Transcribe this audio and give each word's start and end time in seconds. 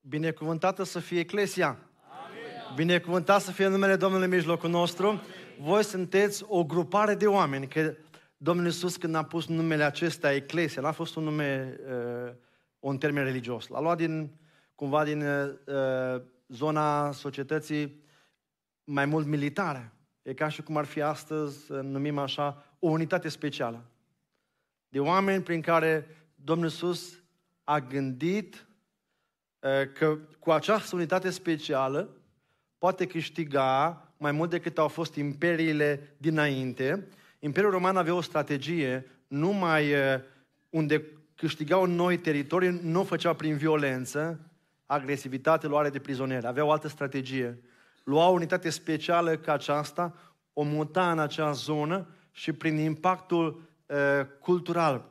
Binecuvântată 0.00 0.82
să 0.82 0.98
fie 0.98 1.18
Eclesia. 1.18 1.66
Amin. 1.66 2.74
Binecuvântat 2.74 3.40
să 3.40 3.52
fie 3.52 3.66
numele 3.66 3.96
Domnului 3.96 4.24
în 4.24 4.30
mijlocul 4.30 4.70
nostru. 4.70 5.06
Amin. 5.06 5.20
Voi 5.58 5.84
sunteți 5.84 6.44
o 6.46 6.64
grupare 6.64 7.14
de 7.14 7.26
oameni, 7.26 7.68
că 7.68 7.94
Domnul 8.36 8.64
Iisus 8.64 8.96
când 8.96 9.14
a 9.14 9.24
pus 9.24 9.46
numele 9.46 9.84
acesta 9.84 10.32
Eclesia, 10.32 10.82
n-a 10.82 10.92
fost 10.92 11.16
un 11.16 11.24
nume, 11.24 11.76
uh, 12.26 12.32
un 12.78 12.98
termen 12.98 13.24
religios. 13.24 13.68
L-a 13.68 13.80
luat 13.80 13.96
din, 13.96 14.30
cumva 14.74 15.04
din 15.04 15.22
uh, 15.22 16.22
zona 16.48 17.12
societății 17.12 18.02
mai 18.84 19.06
mult 19.06 19.26
militară. 19.26 19.92
E 20.22 20.34
ca 20.34 20.48
și 20.48 20.62
cum 20.62 20.76
ar 20.76 20.84
fi 20.84 21.02
astăzi, 21.02 21.72
numim 21.72 22.18
așa, 22.18 22.64
o 22.78 22.88
unitate 22.88 23.28
specială. 23.28 23.84
De 24.88 25.00
oameni 25.00 25.42
prin 25.42 25.60
care 25.60 26.06
Domnul 26.34 26.66
Iisus 26.66 27.22
a 27.64 27.80
gândit 27.80 28.66
că 29.92 30.18
cu 30.38 30.50
această 30.50 30.94
unitate 30.94 31.30
specială 31.30 32.08
poate 32.78 33.06
câștiga 33.06 34.02
mai 34.16 34.32
mult 34.32 34.50
decât 34.50 34.78
au 34.78 34.88
fost 34.88 35.14
imperiile 35.14 36.14
dinainte. 36.16 37.06
Imperiul 37.38 37.72
Roman 37.72 37.96
avea 37.96 38.14
o 38.14 38.20
strategie 38.20 39.06
numai 39.28 39.94
unde 40.70 41.04
câștigau 41.34 41.86
noi 41.86 42.18
teritorii, 42.18 42.80
nu 42.82 43.00
o 43.00 43.04
făceau 43.04 43.34
prin 43.34 43.56
violență, 43.56 44.40
agresivitate, 44.86 45.66
luare 45.66 45.90
de 45.90 45.98
prizonieri. 45.98 46.46
Avea 46.46 46.64
o 46.64 46.70
altă 46.70 46.88
strategie. 46.88 47.62
Lua 48.04 48.28
o 48.28 48.32
unitate 48.32 48.70
specială 48.70 49.36
ca 49.36 49.52
aceasta, 49.52 50.14
o 50.52 50.62
muta 50.62 51.10
în 51.10 51.18
acea 51.18 51.52
zonă 51.52 52.08
și 52.32 52.52
prin 52.52 52.76
impactul 52.76 53.62
uh, 53.86 53.96
cultural, 54.40 55.10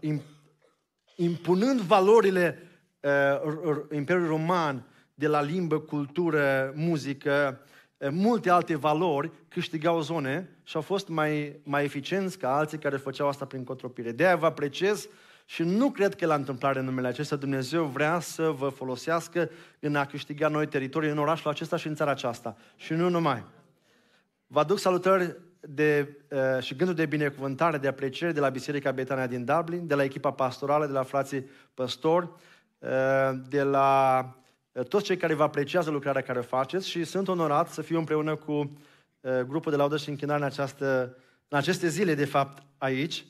impunând 1.15 1.79
valorile 1.79 2.68
uh, 2.99 3.77
Imperiului 3.91 4.29
Roman 4.29 4.85
de 5.13 5.27
la 5.27 5.41
limbă, 5.41 5.79
cultură, 5.79 6.73
muzică, 6.75 7.59
uh, 7.97 8.07
multe 8.11 8.49
alte 8.49 8.75
valori, 8.75 9.31
câștigau 9.47 10.01
zone 10.01 10.49
și 10.63 10.75
au 10.75 10.81
fost 10.81 11.07
mai, 11.07 11.59
mai 11.63 11.83
eficienți 11.83 12.37
ca 12.37 12.55
alții 12.55 12.77
care 12.77 12.97
făceau 12.97 13.27
asta 13.27 13.45
prin 13.45 13.63
cotropire. 13.63 14.11
De 14.11 14.25
aia 14.25 14.35
vă 14.35 14.45
apreciez 14.45 15.07
și 15.45 15.63
nu 15.63 15.91
cred 15.91 16.15
că 16.15 16.25
la 16.25 16.35
întâmplare 16.35 16.79
în 16.79 16.85
numele 16.85 17.07
acesta 17.07 17.35
Dumnezeu 17.35 17.83
vrea 17.83 18.19
să 18.19 18.49
vă 18.49 18.69
folosească 18.69 19.49
în 19.79 19.95
a 19.95 20.05
câștiga 20.05 20.47
noi 20.47 20.67
teritorii 20.67 21.09
în 21.09 21.17
orașul 21.17 21.51
acesta 21.51 21.77
și 21.77 21.87
în 21.87 21.95
țara 21.95 22.11
aceasta. 22.11 22.57
Și 22.75 22.93
nu 22.93 23.09
numai. 23.09 23.43
Vă 24.47 24.59
aduc 24.59 24.79
salutări 24.79 25.35
de, 25.59 26.17
uh, 26.29 26.63
și 26.63 26.75
gânduri 26.75 26.97
de 26.97 27.05
binecuvântare, 27.05 27.77
de 27.77 27.87
apreciere 27.87 28.31
de 28.31 28.39
la 28.39 28.49
Biserica 28.49 28.91
Betania 28.91 29.27
din 29.27 29.45
Dublin, 29.45 29.87
de 29.87 29.95
la 29.95 30.03
echipa 30.03 30.31
pastorală, 30.31 30.85
de 30.85 30.91
la 30.91 31.03
frații 31.03 31.49
păstori, 31.73 32.25
uh, 32.25 32.39
de 33.47 33.63
la 33.63 34.19
uh, 34.71 34.85
toți 34.85 35.03
cei 35.03 35.17
care 35.17 35.33
vă 35.33 35.43
apreciază 35.43 35.89
lucrarea 35.89 36.21
care 36.21 36.39
faceți 36.39 36.89
și 36.89 37.03
sunt 37.03 37.27
onorat 37.27 37.69
să 37.69 37.81
fiu 37.81 37.97
împreună 37.97 38.35
cu 38.35 38.51
uh, 38.51 39.39
grupul 39.47 39.71
de 39.71 39.77
laudă 39.77 39.97
și 39.97 40.09
închinare 40.09 40.39
în, 40.39 40.45
această, 40.45 41.17
în 41.47 41.57
aceste 41.57 41.87
zile, 41.87 42.13
de 42.13 42.25
fapt, 42.25 42.63
aici, 42.77 43.25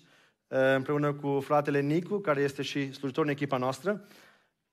uh, 0.48 0.76
împreună 0.76 1.14
cu 1.14 1.40
fratele 1.40 1.82
Nicu, 1.82 2.18
care 2.18 2.42
este 2.42 2.62
și 2.62 2.92
slujitor 2.92 3.26
în 3.26 3.32
echipa 3.32 3.58
noastră, 3.58 4.08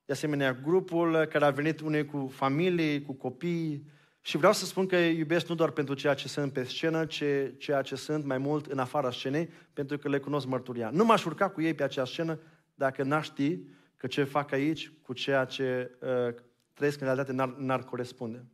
de 0.04 0.12
asemenea 0.12 0.52
grupul 0.52 1.24
care 1.24 1.44
a 1.44 1.50
venit 1.50 1.80
unei 1.80 2.04
cu 2.04 2.32
familii, 2.34 3.02
cu 3.02 3.12
copii, 3.12 3.94
și 4.20 4.36
vreau 4.36 4.52
să 4.52 4.64
spun 4.64 4.86
că 4.86 4.96
iubesc 4.96 5.48
nu 5.48 5.54
doar 5.54 5.70
pentru 5.70 5.94
ceea 5.94 6.14
ce 6.14 6.28
sunt 6.28 6.52
pe 6.52 6.64
scenă, 6.64 7.04
ci 7.04 7.22
ceea 7.58 7.82
ce 7.82 7.94
sunt 7.94 8.24
mai 8.24 8.38
mult 8.38 8.66
în 8.66 8.78
afara 8.78 9.10
scenei, 9.10 9.50
pentru 9.72 9.98
că 9.98 10.08
le 10.08 10.18
cunosc 10.18 10.46
mărturia. 10.46 10.90
Nu 10.92 11.04
m-aș 11.04 11.24
urca 11.24 11.48
cu 11.48 11.62
ei 11.62 11.74
pe 11.74 11.82
acea 11.82 12.04
scenă 12.04 12.38
dacă 12.74 13.02
n-aș 13.02 13.24
ști 13.24 13.58
că 13.96 14.06
ce 14.06 14.24
fac 14.24 14.52
aici 14.52 14.92
cu 15.02 15.12
ceea 15.12 15.44
ce 15.44 15.90
uh, 16.00 16.34
trăiesc 16.74 17.00
în 17.00 17.06
realitate 17.06 17.32
n-ar, 17.32 17.54
n-ar 17.58 17.84
corespunde. 17.84 18.44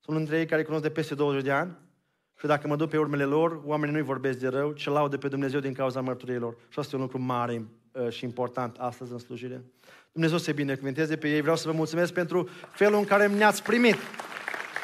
Sunt 0.00 0.16
între 0.16 0.38
ei 0.38 0.46
care 0.46 0.62
cunosc 0.62 0.82
de 0.82 0.90
peste 0.90 1.14
20 1.14 1.42
de 1.42 1.50
ani 1.50 1.76
și 2.38 2.46
dacă 2.46 2.68
mă 2.68 2.76
duc 2.76 2.88
pe 2.88 2.98
urmele 2.98 3.24
lor, 3.24 3.60
oamenii 3.64 3.94
nu-i 3.94 4.04
vorbesc 4.04 4.38
de 4.38 4.48
rău, 4.48 4.72
ci 4.72 4.86
laudă 4.86 5.16
pe 5.16 5.28
Dumnezeu 5.28 5.60
din 5.60 5.72
cauza 5.72 6.00
mărturiei 6.00 6.38
lor. 6.38 6.56
Și 6.68 6.78
asta 6.78 6.90
e 6.92 6.98
un 6.98 7.02
lucru 7.02 7.18
mare 7.18 7.64
uh, 7.92 8.08
și 8.08 8.24
important 8.24 8.76
astăzi 8.76 9.12
în 9.12 9.18
slujire. 9.18 9.64
Dumnezeu 10.12 10.38
să 10.38 10.52
binecuvinteze 10.52 11.16
pe 11.16 11.28
ei. 11.28 11.40
Vreau 11.40 11.56
să 11.56 11.68
vă 11.68 11.74
mulțumesc 11.74 12.12
pentru 12.12 12.48
felul 12.70 12.98
în 12.98 13.04
care 13.04 13.26
ne-ați 13.26 13.62
primit. 13.62 13.96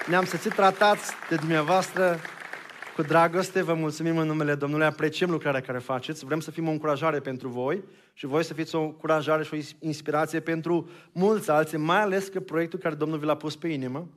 Ne-am 0.08 0.24
să 0.24 0.48
tratați 0.48 1.12
de 1.28 1.34
dumneavoastră 1.34 2.18
cu 2.94 3.02
dragoste. 3.02 3.62
Vă 3.62 3.74
mulțumim 3.74 4.18
în 4.18 4.26
numele 4.26 4.54
Domnului. 4.54 4.86
Apreciem 4.86 5.30
lucrarea 5.30 5.60
care 5.60 5.78
faceți. 5.78 6.24
Vrem 6.24 6.40
să 6.40 6.50
fim 6.50 6.68
o 6.68 6.70
încurajare 6.70 7.20
pentru 7.20 7.48
voi 7.48 7.84
și 8.12 8.26
voi 8.26 8.44
să 8.44 8.54
fiți 8.54 8.74
o 8.74 8.82
încurajare 8.82 9.42
și 9.42 9.54
o 9.54 9.86
inspirație 9.86 10.40
pentru 10.40 10.88
mulți 11.12 11.50
alții, 11.50 11.78
mai 11.78 12.00
ales 12.00 12.28
că 12.28 12.40
proiectul 12.40 12.78
care 12.78 12.94
Domnul 12.94 13.18
vi 13.18 13.24
l-a 13.24 13.36
pus 13.36 13.56
pe 13.56 13.68
inimă, 13.68 14.08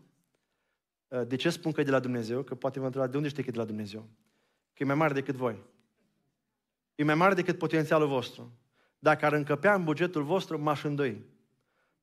de 1.27 1.35
ce 1.35 1.49
spun 1.49 1.71
că 1.71 1.81
e 1.81 1.83
de 1.83 1.91
la 1.91 1.99
Dumnezeu? 1.99 2.41
Că 2.41 2.55
poate 2.55 2.79
vă 2.79 2.85
întrebați 2.85 3.11
de 3.11 3.17
unde 3.17 3.29
știi 3.29 3.43
că 3.43 3.49
e 3.49 3.51
de 3.51 3.59
la 3.59 3.65
Dumnezeu? 3.65 4.09
Că 4.73 4.83
e 4.83 4.85
mai 4.85 4.95
mare 4.95 5.13
decât 5.13 5.35
voi. 5.35 5.63
E 6.95 7.03
mai 7.03 7.15
mare 7.15 7.33
decât 7.33 7.57
potențialul 7.57 8.07
vostru. 8.07 8.51
Dacă 8.99 9.25
ar 9.25 9.33
încăpea 9.33 9.73
în 9.73 9.83
bugetul 9.83 10.23
vostru, 10.23 10.61
m-aș 10.61 10.83
îndoi. 10.83 11.25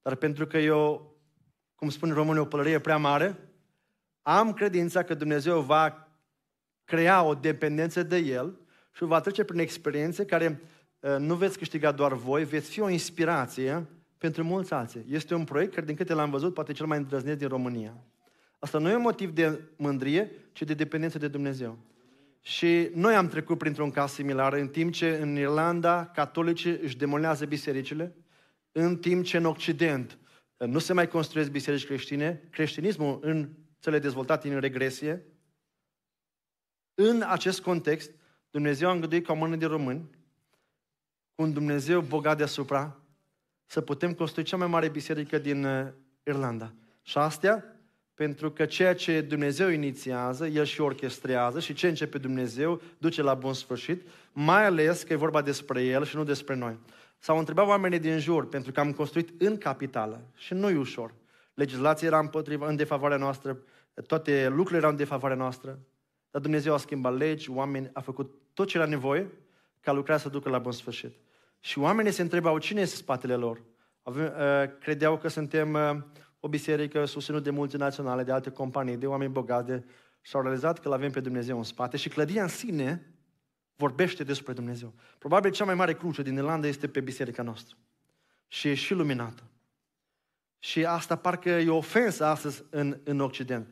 Dar 0.02 0.14
pentru 0.14 0.46
că 0.46 0.58
eu, 0.58 1.14
cum 1.74 1.88
spune 1.88 2.12
românii, 2.12 2.41
o 2.41 2.44
pălărie 2.44 2.78
prea 2.78 2.96
mare, 2.96 3.38
am 4.22 4.52
credința 4.52 5.02
că 5.02 5.14
Dumnezeu 5.14 5.60
va 5.60 6.03
crea 6.84 7.22
o 7.22 7.34
dependență 7.34 8.03
de 8.03 8.17
El 8.17 8.59
și 8.93 9.05
va 9.05 9.21
trece 9.21 9.45
prin 9.45 9.59
experiențe 9.59 10.25
care 10.25 10.61
uh, 11.00 11.17
nu 11.19 11.34
veți 11.34 11.59
câștiga 11.59 11.93
doar 11.93 12.12
voi, 12.12 12.45
veți 12.45 12.71
fi 12.71 12.81
o 12.81 12.89
inspirație 12.89 13.87
pentru 14.19 14.45
mulți 14.45 14.72
alții. 14.72 15.05
Este 15.11 15.34
un 15.34 15.45
proiect 15.45 15.75
care, 15.75 15.87
din 15.87 15.95
câte 15.95 16.15
l-am 16.15 16.31
văzut, 16.31 16.55
poate 16.55 16.72
cel 16.72 16.87
mai 16.87 16.99
îndrăznit 16.99 17.39
din 17.39 17.49
România. 17.49 17.95
Asta 18.59 18.78
nu 18.78 18.91
e 18.91 18.95
un 18.95 19.00
motiv 19.00 19.31
de 19.31 19.61
mândrie, 19.77 20.31
ci 20.53 20.62
de 20.62 20.75
dependență 20.75 21.19
de 21.19 21.28
Dumnezeu. 21.28 21.78
Și 22.41 22.91
noi 22.95 23.15
am 23.15 23.28
trecut 23.28 23.59
printr-un 23.59 23.91
caz 23.91 24.12
similar, 24.12 24.53
în 24.53 24.69
timp 24.69 24.93
ce 24.93 25.19
în 25.22 25.37
Irlanda 25.37 26.06
catolicii 26.06 26.78
își 26.83 26.97
demolează 26.97 27.45
bisericile, 27.45 28.16
în 28.72 28.97
timp 28.97 29.25
ce 29.25 29.37
în 29.37 29.45
Occident 29.45 30.19
uh, 30.56 30.69
nu 30.69 30.78
se 30.78 30.93
mai 30.93 31.09
construiesc 31.09 31.51
biserici 31.51 31.87
creștine, 31.87 32.43
creștinismul 32.51 33.19
în 33.22 33.49
țările 33.81 34.01
dezvoltate 34.01 34.49
în 34.49 34.61
regresie. 34.61 35.22
În 36.94 37.25
acest 37.27 37.60
context, 37.60 38.10
Dumnezeu 38.50 38.88
a 38.88 38.93
îngăduit 38.93 39.27
ca 39.27 39.32
o 39.32 39.37
mână 39.37 39.56
de 39.56 39.66
români, 39.66 40.10
cu 41.34 41.43
un 41.43 41.53
Dumnezeu 41.53 42.00
bogat 42.00 42.37
deasupra, 42.37 43.00
să 43.66 43.81
putem 43.81 44.12
construi 44.12 44.44
cea 44.44 44.56
mai 44.56 44.66
mare 44.66 44.88
biserică 44.88 45.38
din 45.38 45.65
uh, 45.65 45.87
Irlanda. 46.22 46.75
Și 47.03 47.19
astea 47.19 47.75
pentru 48.15 48.50
că 48.50 48.65
ceea 48.65 48.94
ce 48.94 49.21
Dumnezeu 49.21 49.69
inițiază, 49.69 50.47
El 50.47 50.65
și 50.65 50.81
orchestrează 50.81 51.60
și 51.60 51.75
ce 51.75 51.88
începe 51.88 52.19
Dumnezeu 52.19 52.81
duce 52.99 53.22
la 53.22 53.34
bun 53.34 53.53
sfârșit, 53.53 54.06
mai 54.33 54.65
ales 54.66 55.03
că 55.03 55.12
e 55.12 55.16
vorba 55.16 55.43
despre 55.43 55.83
El 55.83 56.04
și 56.04 56.16
nu 56.16 56.25
despre 56.25 56.54
noi. 56.54 56.78
S-au 57.19 57.38
întrebat 57.38 57.66
oamenii 57.66 57.99
din 57.99 58.19
jur, 58.19 58.49
pentru 58.49 58.72
că 58.72 58.81
am 58.81 58.93
construit 58.93 59.43
în 59.43 59.59
capitală 59.59 60.21
și 60.37 60.54
nu 60.54 60.71
e 60.71 60.77
ușor. 60.77 61.15
Legislația 61.54 62.06
era 62.06 62.19
împotriva, 62.19 62.69
în 62.69 62.77
defavoarea 62.77 63.16
noastră, 63.16 63.59
toate 64.06 64.49
lucrurile 64.49 64.77
erau 64.77 64.91
în 64.91 64.97
defavoarea 64.97 65.37
noastră, 65.37 65.78
dar 66.34 66.43
Dumnezeu 66.43 66.75
a 66.75 66.77
schimbat 66.77 67.17
legi, 67.17 67.50
oameni, 67.50 67.91
a 67.93 68.00
făcut 68.00 68.34
tot 68.55 68.69
ce 68.69 68.77
era 68.77 68.87
nevoie 68.87 69.31
ca 69.81 69.93
lucrarea 69.93 70.22
să 70.22 70.28
ducă 70.28 70.49
la 70.49 70.59
bun 70.59 70.72
sfârșit. 70.72 71.15
Și 71.61 71.78
oamenii 71.78 72.12
se 72.12 72.22
întrebau 72.22 72.59
cine 72.59 72.81
este 72.81 72.97
spatele 72.97 73.34
lor. 73.34 73.62
Avem, 74.03 74.25
uh, 74.25 74.78
credeau 74.81 75.19
că 75.19 75.28
suntem 75.28 75.72
uh, 75.72 75.97
o 76.41 76.49
biserică 76.49 77.05
susținut 77.05 77.43
de 77.43 77.50
multinaționale, 77.50 78.22
de 78.22 78.33
alte 78.33 78.50
companii, 78.50 78.97
de 78.97 79.06
oameni 79.06 79.33
bogați, 79.33 79.67
de... 79.67 79.84
și 80.21 80.37
au 80.37 80.43
realizat 80.43 80.78
că 80.78 80.89
l-avem 80.89 81.11
pe 81.11 81.21
Dumnezeu 81.21 81.56
în 81.56 81.62
spate 81.62 81.97
și 81.97 82.09
clădirea 82.09 82.43
în 82.43 82.49
sine 82.49 83.15
vorbește 83.77 84.25
despre 84.25 84.53
Dumnezeu. 84.53 84.93
Probabil 85.19 85.51
cea 85.51 85.65
mai 85.65 85.75
mare 85.75 85.95
cruce 85.95 86.22
din 86.22 86.34
Irlanda 86.34 86.66
este 86.66 86.89
pe 86.89 87.01
biserica 87.01 87.43
noastră. 87.43 87.77
Și 88.49 88.69
e 88.69 88.75
și 88.75 88.95
luminată. 88.95 89.43
Și 90.59 90.84
asta 90.84 91.16
parcă 91.16 91.49
e 91.49 91.71
o 91.71 91.77
ofensă 91.77 92.25
astăzi 92.25 92.65
în, 92.71 93.01
în 93.04 93.21
Occident. 93.21 93.66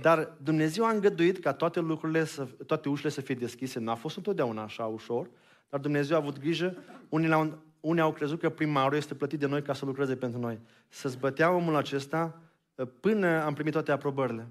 Dar 0.00 0.36
Dumnezeu 0.42 0.84
a 0.84 0.90
îngăduit 0.90 1.38
ca 1.38 1.52
toate 1.52 1.80
lucrurile, 1.80 2.24
să, 2.24 2.44
toate 2.66 2.88
ușile 2.88 3.10
să 3.10 3.20
fie 3.20 3.34
deschise. 3.34 3.80
N-a 3.80 3.94
fost 3.94 4.16
întotdeauna 4.16 4.62
așa 4.62 4.84
ușor, 4.84 5.30
dar 5.68 5.80
Dumnezeu 5.80 6.16
a 6.16 6.20
avut 6.20 6.38
grijă. 6.38 6.76
Unii, 7.08 7.32
au, 7.32 7.58
unii 7.80 8.02
au 8.02 8.12
crezut 8.12 8.40
că 8.40 8.48
primarul 8.48 8.96
este 8.96 9.14
plătit 9.14 9.38
de 9.38 9.46
noi 9.46 9.62
ca 9.62 9.72
să 9.72 9.84
lucreze 9.84 10.16
pentru 10.16 10.40
noi. 10.40 10.58
Să 10.88 11.08
zbătea 11.08 11.50
omul 11.50 11.76
acesta 11.76 12.40
uh, 12.74 12.86
până 13.00 13.42
am 13.42 13.54
primit 13.54 13.72
toate 13.72 13.92
aprobările. 13.92 14.48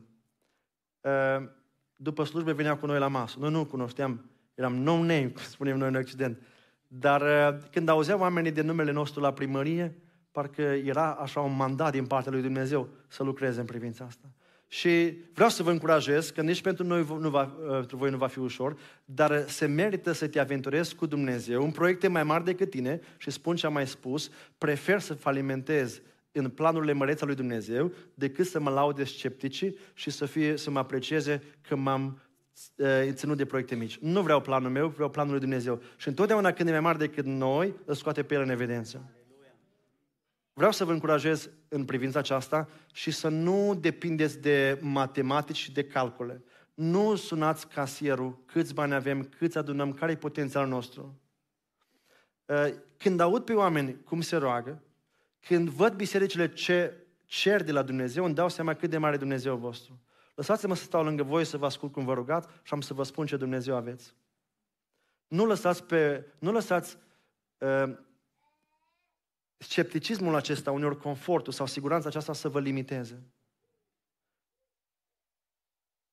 Uh, 1.01 1.48
după 1.95 2.24
slujbe 2.24 2.51
venea 2.51 2.78
cu 2.78 2.86
noi 2.86 3.00
la 3.00 3.07
masă. 3.07 3.38
Noi 3.40 3.51
nu 3.51 3.66
cunoșteam, 3.66 4.30
eram 4.56 4.75
no-name, 4.75 5.31
cum 5.34 5.44
spunem 5.44 5.78
noi 5.78 5.88
în 5.88 5.95
Occident. 5.95 6.42
Dar 6.88 7.22
uh, 7.22 7.60
când 7.72 7.90
auzeau 7.90 8.19
oamenii 8.19 8.51
de 8.51 8.62
numele 8.62 8.92
nostru 8.92 9.22
la 9.22 9.34
primărie, 9.34 9.98
parcă 10.31 10.62
era 10.62 11.12
așa 11.12 11.40
un 11.40 11.56
mandat 11.56 11.92
din 11.92 12.06
partea 12.06 12.31
lui 12.31 12.42
Dumnezeu 12.42 12.90
să 13.07 13.24
lucreze 13.24 13.60
în 13.60 13.66
privința 13.66 14.06
asta. 14.06 14.28
Și 14.73 15.17
vreau 15.33 15.49
să 15.49 15.63
vă 15.63 15.71
încurajez 15.71 16.29
că 16.29 16.41
nici 16.41 16.61
pentru, 16.61 16.85
noi 16.85 17.05
nu 17.19 17.29
va, 17.29 17.45
pentru 17.69 17.97
voi 17.97 18.09
nu 18.09 18.17
va 18.17 18.27
fi 18.27 18.39
ușor, 18.39 18.77
dar 19.05 19.45
se 19.47 19.65
merită 19.65 20.11
să 20.11 20.27
te 20.27 20.39
aventurezi 20.39 20.95
cu 20.95 21.05
Dumnezeu 21.05 21.63
în 21.63 21.71
proiecte 21.71 22.07
mai 22.07 22.23
mari 22.23 22.43
decât 22.43 22.69
tine 22.69 23.01
și 23.17 23.31
spun 23.31 23.55
ce 23.55 23.65
am 23.65 23.73
mai 23.73 23.87
spus, 23.87 24.29
prefer 24.57 24.99
să 24.99 25.13
falimentez 25.13 26.01
în 26.31 26.49
planurile 26.49 26.93
mărețe 26.93 27.25
lui 27.25 27.35
Dumnezeu 27.35 27.91
decât 28.13 28.45
să 28.45 28.59
mă 28.59 28.69
laude 28.69 29.03
scepticii 29.03 29.77
și 29.93 30.09
să, 30.09 30.25
fie, 30.25 30.57
să 30.57 30.71
mă 30.71 30.79
aprecieze 30.79 31.43
că 31.67 31.75
m-am 31.75 32.21
uh, 32.75 32.87
ținut 33.11 33.37
de 33.37 33.45
proiecte 33.45 33.75
mici. 33.75 33.97
Nu 33.97 34.21
vreau 34.21 34.41
planul 34.41 34.69
meu, 34.69 34.87
vreau 34.87 35.09
planul 35.09 35.31
lui 35.31 35.39
Dumnezeu. 35.39 35.81
Și 35.97 36.07
întotdeauna 36.07 36.51
când 36.51 36.69
e 36.69 36.71
mai 36.71 36.79
mare 36.79 36.97
decât 36.97 37.25
noi, 37.25 37.73
îl 37.85 37.93
scoate 37.93 38.23
pe 38.23 38.33
el 38.33 38.41
în 38.41 38.49
evidență. 38.49 39.11
Vreau 40.53 40.71
să 40.71 40.85
vă 40.85 40.91
încurajez 40.91 41.50
în 41.67 41.85
privința 41.85 42.19
aceasta 42.19 42.69
și 42.94 43.11
să 43.11 43.27
nu 43.27 43.75
depindeți 43.75 44.39
de 44.39 44.79
matematici 44.81 45.57
și 45.57 45.71
de 45.71 45.83
calcule. 45.83 46.44
Nu 46.73 47.15
sunați 47.15 47.67
casierul, 47.67 48.44
câți 48.45 48.73
bani 48.73 48.94
avem, 48.94 49.23
câți 49.23 49.57
adunăm, 49.57 49.94
care 49.94 50.11
e 50.11 50.15
potențialul 50.15 50.69
nostru. 50.69 51.21
Uh, 52.45 52.73
când 52.97 53.19
aud 53.19 53.44
pe 53.44 53.53
oameni 53.53 54.03
cum 54.03 54.21
se 54.21 54.35
roagă, 54.35 54.83
când 55.39 55.69
văd 55.69 55.94
bisericile 55.94 56.53
ce 56.53 56.97
cer 57.25 57.63
de 57.63 57.71
la 57.71 57.81
Dumnezeu, 57.81 58.25
îmi 58.25 58.33
dau 58.33 58.49
seama 58.49 58.73
cât 58.73 58.89
de 58.89 58.97
mare 58.97 59.17
Dumnezeu 59.17 59.56
vostru. 59.56 60.01
Lăsați-mă 60.35 60.75
să 60.75 60.83
stau 60.83 61.03
lângă 61.03 61.23
voi, 61.23 61.45
să 61.45 61.57
vă 61.57 61.65
ascult 61.65 61.91
cum 61.91 62.06
vă 62.06 62.13
rugați 62.13 62.47
și 62.63 62.73
am 62.73 62.81
să 62.81 62.94
vă 62.94 63.03
spun 63.03 63.25
ce 63.25 63.38
Dumnezeu 63.38 63.75
aveți. 63.75 64.15
Nu 65.27 65.45
lăsați, 65.45 65.83
pe, 65.83 66.25
nu 66.39 66.51
lăsați 66.51 66.97
uh, 67.57 67.97
scepticismul 69.63 70.36
acesta, 70.36 70.71
uneori 70.71 70.98
confortul 70.98 71.54
sau 71.54 71.65
siguranța 71.65 72.07
aceasta 72.07 72.33
să 72.33 72.50
vă 72.50 72.60
limiteze. 72.60 73.24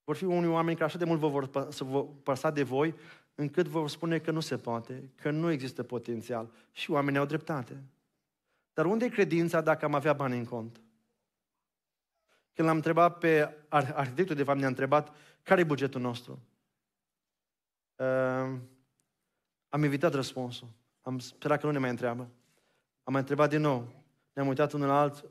Vor 0.04 0.16
fi 0.16 0.24
unii 0.24 0.48
oameni 0.48 0.76
care 0.76 0.88
așa 0.88 0.98
de 0.98 1.04
mult 1.04 1.20
vă 1.20 1.28
vor, 1.28 1.68
să 1.68 1.84
vă 1.84 2.04
păsa 2.04 2.50
de 2.50 2.62
voi, 2.62 2.94
încât 3.34 3.66
vă 3.66 3.78
vor 3.78 3.88
spune 3.88 4.18
că 4.18 4.30
nu 4.30 4.40
se 4.40 4.58
poate, 4.58 5.10
că 5.14 5.30
nu 5.30 5.50
există 5.50 5.82
potențial. 5.82 6.50
Și 6.72 6.90
oamenii 6.90 7.18
au 7.18 7.26
dreptate. 7.26 7.82
Dar 8.72 8.86
unde 8.86 9.04
e 9.04 9.08
credința 9.08 9.60
dacă 9.60 9.84
am 9.84 9.94
avea 9.94 10.12
bani 10.12 10.38
în 10.38 10.44
cont? 10.44 10.80
Când 12.52 12.68
l-am 12.68 12.76
întrebat 12.76 13.18
pe 13.18 13.56
arhitectul, 13.68 14.36
de 14.36 14.42
fapt 14.42 14.58
ne-a 14.58 14.68
întrebat 14.68 15.16
care 15.42 15.60
e 15.60 15.64
bugetul 15.64 16.00
nostru. 16.00 16.42
Uh, 17.96 18.58
am 19.68 19.82
evitat 19.82 20.14
răspunsul. 20.14 20.68
Am 21.02 21.18
sperat 21.18 21.60
că 21.60 21.66
nu 21.66 21.72
ne 21.72 21.78
mai 21.78 21.90
întreabă. 21.90 22.28
Am 23.02 23.12
mai 23.12 23.20
întrebat 23.20 23.48
din 23.50 23.60
nou. 23.60 23.92
Ne-am 24.32 24.48
uitat 24.48 24.72
unul 24.72 24.86
la 24.86 25.00
alt 25.00 25.24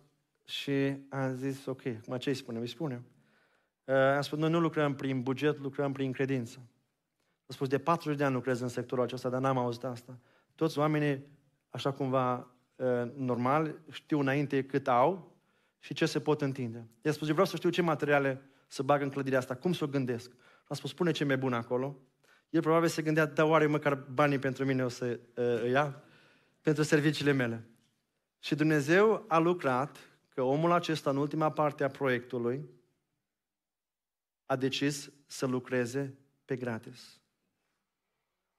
și 0.43 0.97
am 1.09 1.35
zis, 1.35 1.65
ok, 1.65 1.85
acum 1.85 2.17
ce 2.17 2.29
îi 2.29 2.35
spunem? 2.35 2.61
Îi 2.61 2.67
spunem. 2.67 3.05
Uh, 3.83 3.95
am 3.95 4.21
spus, 4.21 4.37
noi 4.37 4.49
nu 4.49 4.59
lucrăm 4.59 4.95
prin 4.95 5.21
buget, 5.21 5.59
lucrăm 5.59 5.91
prin 5.91 6.11
credință. 6.11 6.57
Am 7.45 7.55
spus, 7.55 7.67
de 7.67 7.77
40 7.77 8.17
de 8.17 8.23
ani 8.23 8.33
lucrez 8.33 8.59
în 8.59 8.67
sectorul 8.67 9.03
acesta, 9.03 9.29
dar 9.29 9.41
n-am 9.41 9.57
auzit 9.57 9.83
asta. 9.83 10.19
Toți 10.55 10.79
oamenii, 10.79 11.25
așa 11.69 11.91
cumva 11.91 12.55
uh, 12.75 13.11
normal, 13.15 13.79
știu 13.91 14.19
înainte 14.19 14.63
cât 14.63 14.87
au 14.87 15.35
și 15.79 15.93
ce 15.93 16.05
se 16.05 16.19
pot 16.19 16.41
întinde. 16.41 16.87
I-a 17.01 17.11
spus, 17.11 17.27
eu 17.27 17.33
vreau 17.33 17.47
să 17.47 17.55
știu 17.55 17.69
ce 17.69 17.81
materiale 17.81 18.41
să 18.67 18.83
bag 18.83 19.01
în 19.01 19.09
clădirea 19.09 19.39
asta, 19.39 19.55
cum 19.55 19.73
să 19.73 19.83
o 19.83 19.87
gândesc. 19.87 20.31
Am 20.67 20.75
spus, 20.75 20.89
spune 20.89 21.11
ce 21.11 21.23
mai 21.23 21.37
bun 21.37 21.53
acolo. 21.53 21.97
El 22.49 22.61
probabil 22.61 22.89
se 22.89 23.01
gândea, 23.01 23.25
da, 23.25 23.45
oare 23.45 23.65
măcar 23.65 23.95
banii 23.95 24.39
pentru 24.39 24.65
mine 24.65 24.83
o 24.83 24.87
să 24.87 25.19
uh, 25.35 25.69
ia? 25.71 26.03
Pentru 26.61 26.83
serviciile 26.83 27.31
mele. 27.31 27.67
Și 28.39 28.55
Dumnezeu 28.55 29.25
a 29.27 29.37
lucrat 29.37 29.97
că 30.29 30.41
omul 30.41 30.71
acesta, 30.71 31.09
în 31.09 31.17
ultima 31.17 31.51
parte 31.51 31.83
a 31.83 31.89
proiectului, 31.89 32.69
a 34.45 34.55
decis 34.55 35.11
să 35.25 35.45
lucreze 35.45 36.17
pe 36.45 36.55
gratis. 36.55 37.19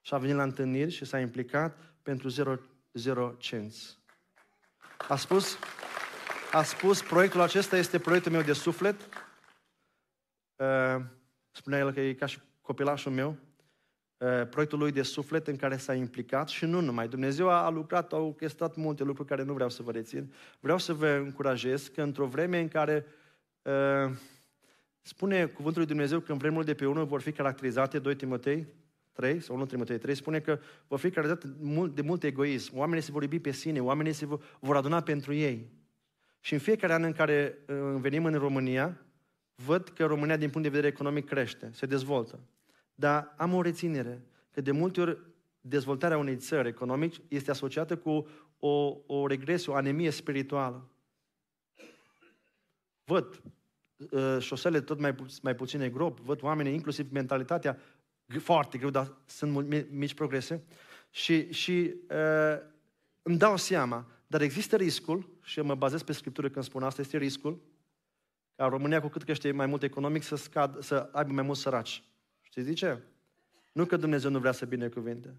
Și 0.01 0.15
a 0.15 0.19
venit 0.19 0.37
la 0.37 0.43
întâlniri 0.43 0.91
și 0.91 1.05
s-a 1.05 1.21
implicat 1.21 1.95
pentru 2.03 2.29
0, 2.93 3.35
cenți. 3.39 3.99
A 5.09 5.17
spus, 5.17 5.59
a 6.53 6.63
spus, 6.63 7.03
proiectul 7.03 7.41
acesta 7.41 7.77
este 7.77 7.99
proiectul 7.99 8.33
meu 8.33 8.43
de 8.43 8.53
suflet. 8.53 9.01
Uh, 10.57 11.05
spunea 11.51 11.79
el 11.79 11.93
că 11.93 12.01
e 12.01 12.15
ca 12.15 12.27
și 12.27 12.41
copilașul 12.61 13.13
meu. 13.13 13.37
Uh, 14.21 14.47
proiectul 14.49 14.79
lui 14.79 14.93
de 14.93 15.03
suflet 15.03 15.47
în 15.47 15.57
care 15.57 15.77
s-a 15.77 15.95
implicat 15.95 16.49
și 16.49 16.65
nu 16.65 16.81
numai. 16.81 17.09
Dumnezeu 17.09 17.49
a 17.49 17.71
lucrat, 17.71 18.13
au 18.13 18.27
orchestrat 18.27 18.77
multe 18.77 19.05
lucruri 19.05 19.29
care 19.29 19.43
nu 19.43 19.53
vreau 19.53 19.69
să 19.69 19.83
vă 19.83 19.91
rețin. 19.91 20.33
Vreau 20.61 20.79
să 20.79 20.93
vă 20.93 21.09
încurajez 21.09 21.89
că 21.89 22.03
într-o 22.03 22.27
vreme 22.27 22.61
în 22.61 22.69
care 22.69 23.07
uh, 23.63 24.13
spune 25.03 25.47
cuvântul 25.47 25.81
lui 25.81 25.91
Dumnezeu 25.91 26.21
că 26.21 26.33
în 26.33 26.39
vremurile 26.39 26.73
de 26.73 26.79
pe 26.79 26.87
urmă 26.87 27.05
vor 27.05 27.21
fi 27.21 27.33
caracterizate 27.33 27.99
2 27.99 28.17
Timotei 28.17 28.67
3 29.13 29.41
sau 29.41 29.57
1 29.57 29.67
Timotei 29.67 29.99
3 29.99 30.15
spune 30.15 30.41
că 30.41 30.59
vor 30.89 30.99
fi 30.99 31.11
caracterizate 31.11 31.57
de 31.95 32.03
mult 32.03 32.23
egoism. 32.23 32.79
Oamenii 32.79 33.03
se 33.03 33.13
vor 33.13 33.23
iubi 33.23 33.39
pe 33.39 33.51
sine, 33.51 33.81
oamenii 33.81 34.13
se 34.13 34.27
vor 34.61 34.77
aduna 34.77 35.01
pentru 35.01 35.33
ei. 35.33 35.71
Și 36.41 36.53
în 36.53 36.59
fiecare 36.59 36.93
an 36.93 37.03
în 37.03 37.13
care 37.13 37.59
uh, 37.69 37.77
venim 38.01 38.25
în 38.25 38.35
România, 38.35 39.01
văd 39.55 39.89
că 39.89 40.05
România 40.05 40.37
din 40.37 40.51
punct 40.51 40.63
de 40.63 40.75
vedere 40.75 40.93
economic 40.93 41.27
crește, 41.27 41.71
se 41.73 41.87
dezvoltă. 41.87 42.39
Dar 43.01 43.35
am 43.37 43.55
o 43.55 43.63
reținere 43.63 44.23
că 44.51 44.61
de 44.61 44.71
multe 44.71 45.01
ori 45.01 45.19
dezvoltarea 45.61 46.19
unei 46.19 46.37
țări 46.37 46.69
economici 46.69 47.21
este 47.29 47.51
asociată 47.51 47.97
cu 47.97 48.27
o, 48.59 48.97
o 49.07 49.27
regresie, 49.27 49.73
o 49.73 49.77
anemie 49.77 50.11
spirituală. 50.11 50.91
Văd 53.05 53.43
uh, 54.11 54.37
șosele 54.41 54.81
tot 54.81 55.01
mai, 55.01 55.15
pu- 55.15 55.27
mai 55.43 55.55
puține 55.55 55.89
grob, 55.89 56.21
văd 56.21 56.43
oamenii, 56.43 56.75
inclusiv 56.75 57.11
mentalitatea, 57.11 57.79
foarte 58.39 58.79
greu, 58.79 58.91
dar 58.91 59.17
sunt 59.27 59.53
mult, 59.53 59.91
mici 59.91 60.15
progrese. 60.15 60.65
Și, 61.11 61.53
și 61.53 61.95
uh, 62.11 62.59
îmi 63.23 63.39
dau 63.39 63.57
seama, 63.57 64.07
dar 64.27 64.41
există 64.41 64.77
riscul, 64.77 65.39
și 65.43 65.59
eu 65.59 65.65
mă 65.65 65.75
bazez 65.75 66.03
pe 66.03 66.13
Scriptură 66.13 66.49
când 66.49 66.65
spun 66.65 66.83
asta, 66.83 67.01
este 67.01 67.19
riscul 67.19 67.61
ca 68.55 68.67
România, 68.67 69.01
cu 69.01 69.09
cât 69.09 69.23
crește 69.23 69.53
mai 69.53 69.67
mult 69.67 69.83
economic, 69.83 70.23
să, 70.23 70.37
scad, 70.37 70.83
să 70.83 71.09
aibă 71.13 71.33
mai 71.33 71.45
mulți 71.45 71.61
săraci. 71.61 72.05
Știți 72.51 72.67
de 72.67 72.73
ce? 72.73 72.99
Nu 73.73 73.85
că 73.85 73.97
Dumnezeu 73.97 74.31
nu 74.31 74.39
vrea 74.39 74.53
să 74.53 74.67
binecuvinte, 74.67 75.35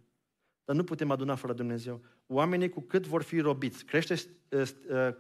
dar 0.66 0.76
nu 0.76 0.84
putem 0.84 1.12
aduna 1.12 1.36
fără 1.36 1.54
Dumnezeu. 1.54 2.02
Oamenii 2.28 2.70
cu 2.70 2.82
cât 2.82 3.06
vor 3.06 3.22
fi 3.22 3.40
robiți, 3.40 3.86
crește 3.86 4.14
uh, 4.50 4.70
uh, 4.90 5.14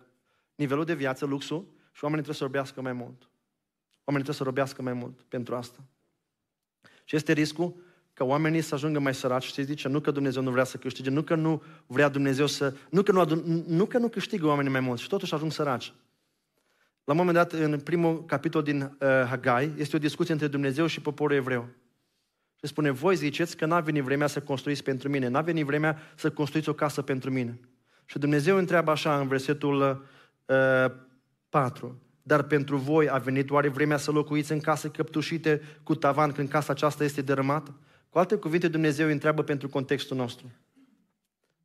nivelul 0.55 0.85
de 0.85 0.93
viață, 0.93 1.25
luxul, 1.25 1.65
și 1.91 2.03
oamenii 2.03 2.23
trebuie 2.25 2.35
să 2.35 2.43
robească 2.43 2.81
mai 2.81 2.93
mult. 2.93 3.29
Oamenii 4.03 4.27
trebuie 4.27 4.35
să 4.35 4.43
robească 4.43 4.81
mai 4.81 4.93
mult 4.93 5.21
pentru 5.21 5.55
asta. 5.55 5.83
Și 7.03 7.15
este 7.15 7.33
riscul 7.33 7.75
ca 8.13 8.23
oamenii 8.23 8.61
să 8.61 8.75
ajungă 8.75 8.99
mai 8.99 9.15
săraci, 9.15 9.43
știți 9.43 9.67
zice, 9.67 9.87
nu 9.87 9.99
că 9.99 10.11
Dumnezeu 10.11 10.41
nu 10.41 10.51
vrea 10.51 10.63
să 10.63 10.77
câștige, 10.77 11.09
nu 11.09 11.21
că 11.21 11.35
nu 11.35 11.63
vrea 11.87 12.09
Dumnezeu 12.09 12.45
să... 12.47 12.73
Nu 12.89 13.03
că 13.03 13.11
nu, 13.11 13.19
adun, 13.19 13.63
nu, 13.67 13.85
că 13.85 13.97
nu 13.97 14.09
câștigă 14.09 14.45
oamenii 14.47 14.71
mai 14.71 14.79
mult 14.79 14.99
și 14.99 15.07
totuși 15.07 15.33
ajung 15.33 15.51
săraci. 15.51 15.93
La 17.03 17.13
un 17.13 17.17
moment 17.17 17.37
dat, 17.37 17.51
în 17.51 17.79
primul 17.79 18.25
capitol 18.25 18.63
din 18.63 18.81
uh, 18.81 19.07
Hagai, 19.07 19.73
este 19.77 19.95
o 19.95 19.99
discuție 19.99 20.33
între 20.33 20.47
Dumnezeu 20.47 20.85
și 20.85 21.01
poporul 21.01 21.35
evreu. 21.35 21.67
Și 22.63 22.69
spune, 22.69 22.89
voi 22.89 23.15
ziceți 23.15 23.57
că 23.57 23.65
n-a 23.65 23.79
venit 23.79 24.03
vremea 24.03 24.27
să 24.27 24.41
construiți 24.41 24.83
pentru 24.83 25.09
mine, 25.09 25.27
n-a 25.27 25.41
venit 25.41 25.65
vremea 25.65 25.97
să 26.15 26.31
construiți 26.31 26.69
o 26.69 26.73
casă 26.73 27.01
pentru 27.01 27.31
mine. 27.31 27.59
Și 28.05 28.19
Dumnezeu 28.19 28.57
întreabă 28.57 28.91
așa 28.91 29.19
în 29.19 29.27
versetul 29.27 30.05
uh, 30.45 30.91
4, 31.49 32.01
dar 32.21 32.43
pentru 32.43 32.77
voi 32.77 33.09
a 33.09 33.17
venit 33.17 33.49
oare 33.49 33.67
vremea 33.67 33.97
să 33.97 34.11
locuiți 34.11 34.51
în 34.51 34.59
case 34.59 34.89
căptușite 34.89 35.61
cu 35.83 35.95
tavan 35.95 36.31
când 36.31 36.49
casa 36.49 36.73
aceasta 36.73 37.03
este 37.03 37.21
dărâmată? 37.21 37.79
Cu 38.09 38.17
alte 38.17 38.35
cuvinte, 38.35 38.67
Dumnezeu 38.67 39.05
îi 39.05 39.11
întreabă 39.11 39.43
pentru 39.43 39.69
contextul 39.69 40.17
nostru. 40.17 40.51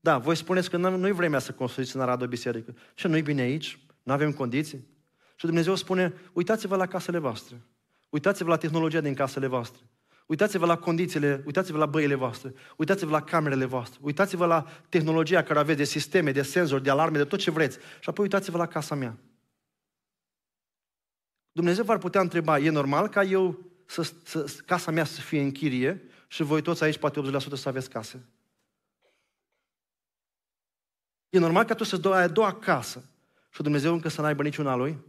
Da, 0.00 0.18
voi 0.18 0.36
spuneți 0.36 0.70
că 0.70 0.76
nu-i 0.76 1.12
vremea 1.12 1.38
să 1.38 1.52
construiți 1.52 1.96
în 1.96 2.02
Arad 2.02 2.22
o 2.22 2.26
biserică. 2.26 2.74
Și 2.94 3.06
nu-i 3.06 3.22
bine 3.22 3.40
aici? 3.40 3.78
Nu 4.02 4.12
avem 4.12 4.32
condiții? 4.32 4.86
Și 5.36 5.46
Dumnezeu 5.46 5.74
spune, 5.74 6.14
uitați-vă 6.32 6.76
la 6.76 6.86
casele 6.86 7.18
voastre. 7.18 7.60
Uitați-vă 8.08 8.48
la 8.48 8.56
tehnologia 8.56 9.00
din 9.00 9.14
casele 9.14 9.46
voastre. 9.46 9.82
Uitați-vă 10.26 10.66
la 10.66 10.78
condițiile, 10.78 11.42
uitați-vă 11.46 11.78
la 11.78 11.86
băile 11.86 12.14
voastre, 12.14 12.54
uitați-vă 12.76 13.10
la 13.10 13.22
camerele 13.22 13.64
voastre, 13.64 13.98
uitați-vă 14.02 14.46
la 14.46 14.66
tehnologia 14.88 15.42
care 15.42 15.58
aveți 15.58 15.78
de 15.78 15.84
sisteme, 15.84 16.32
de 16.32 16.42
senzori, 16.42 16.82
de 16.82 16.90
alarme, 16.90 17.16
de 17.16 17.24
tot 17.24 17.38
ce 17.38 17.50
vreți. 17.50 17.78
Și 17.78 18.08
apoi 18.08 18.24
uitați-vă 18.24 18.56
la 18.56 18.66
casa 18.66 18.94
mea. 18.94 19.16
Dumnezeu 21.52 21.84
v-ar 21.84 21.98
putea 21.98 22.20
întreba, 22.20 22.58
e 22.58 22.70
normal 22.70 23.08
ca 23.08 23.22
eu, 23.22 23.58
să, 23.86 24.12
să, 24.24 24.62
casa 24.64 24.90
mea 24.90 25.04
să 25.04 25.20
fie 25.20 25.40
în 25.40 25.52
chirie 25.52 26.02
și 26.28 26.42
voi 26.42 26.62
toți 26.62 26.82
aici, 26.82 26.98
poate 26.98 27.20
80% 27.20 27.52
să 27.52 27.68
aveți 27.68 27.90
case? 27.90 28.24
E 31.28 31.38
normal 31.38 31.64
ca 31.64 31.74
tu 31.74 31.84
să-ți 31.84 32.02
dai 32.02 32.22
a 32.22 32.28
doua 32.28 32.54
casă 32.54 33.04
și 33.50 33.62
Dumnezeu 33.62 33.92
încă 33.92 34.08
să 34.08 34.20
n-aibă 34.20 34.42
niciuna 34.42 34.74
lui? 34.74 35.04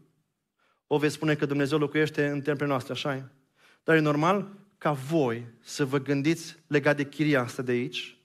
O 0.88 0.98
veți 0.98 1.14
spune 1.14 1.36
că 1.36 1.46
Dumnezeu 1.46 1.78
locuiește 1.78 2.28
în 2.28 2.42
templele 2.42 2.72
noastre, 2.72 2.94
așa 2.94 3.16
e? 3.16 3.24
Dar 3.84 3.96
e 3.96 4.00
normal 4.00 4.67
ca 4.78 4.92
voi 4.92 5.46
să 5.60 5.86
vă 5.86 5.98
gândiți 6.00 6.58
legat 6.68 6.96
de 6.96 7.06
chiria 7.06 7.42
asta 7.42 7.62
de 7.62 7.72
aici 7.72 8.18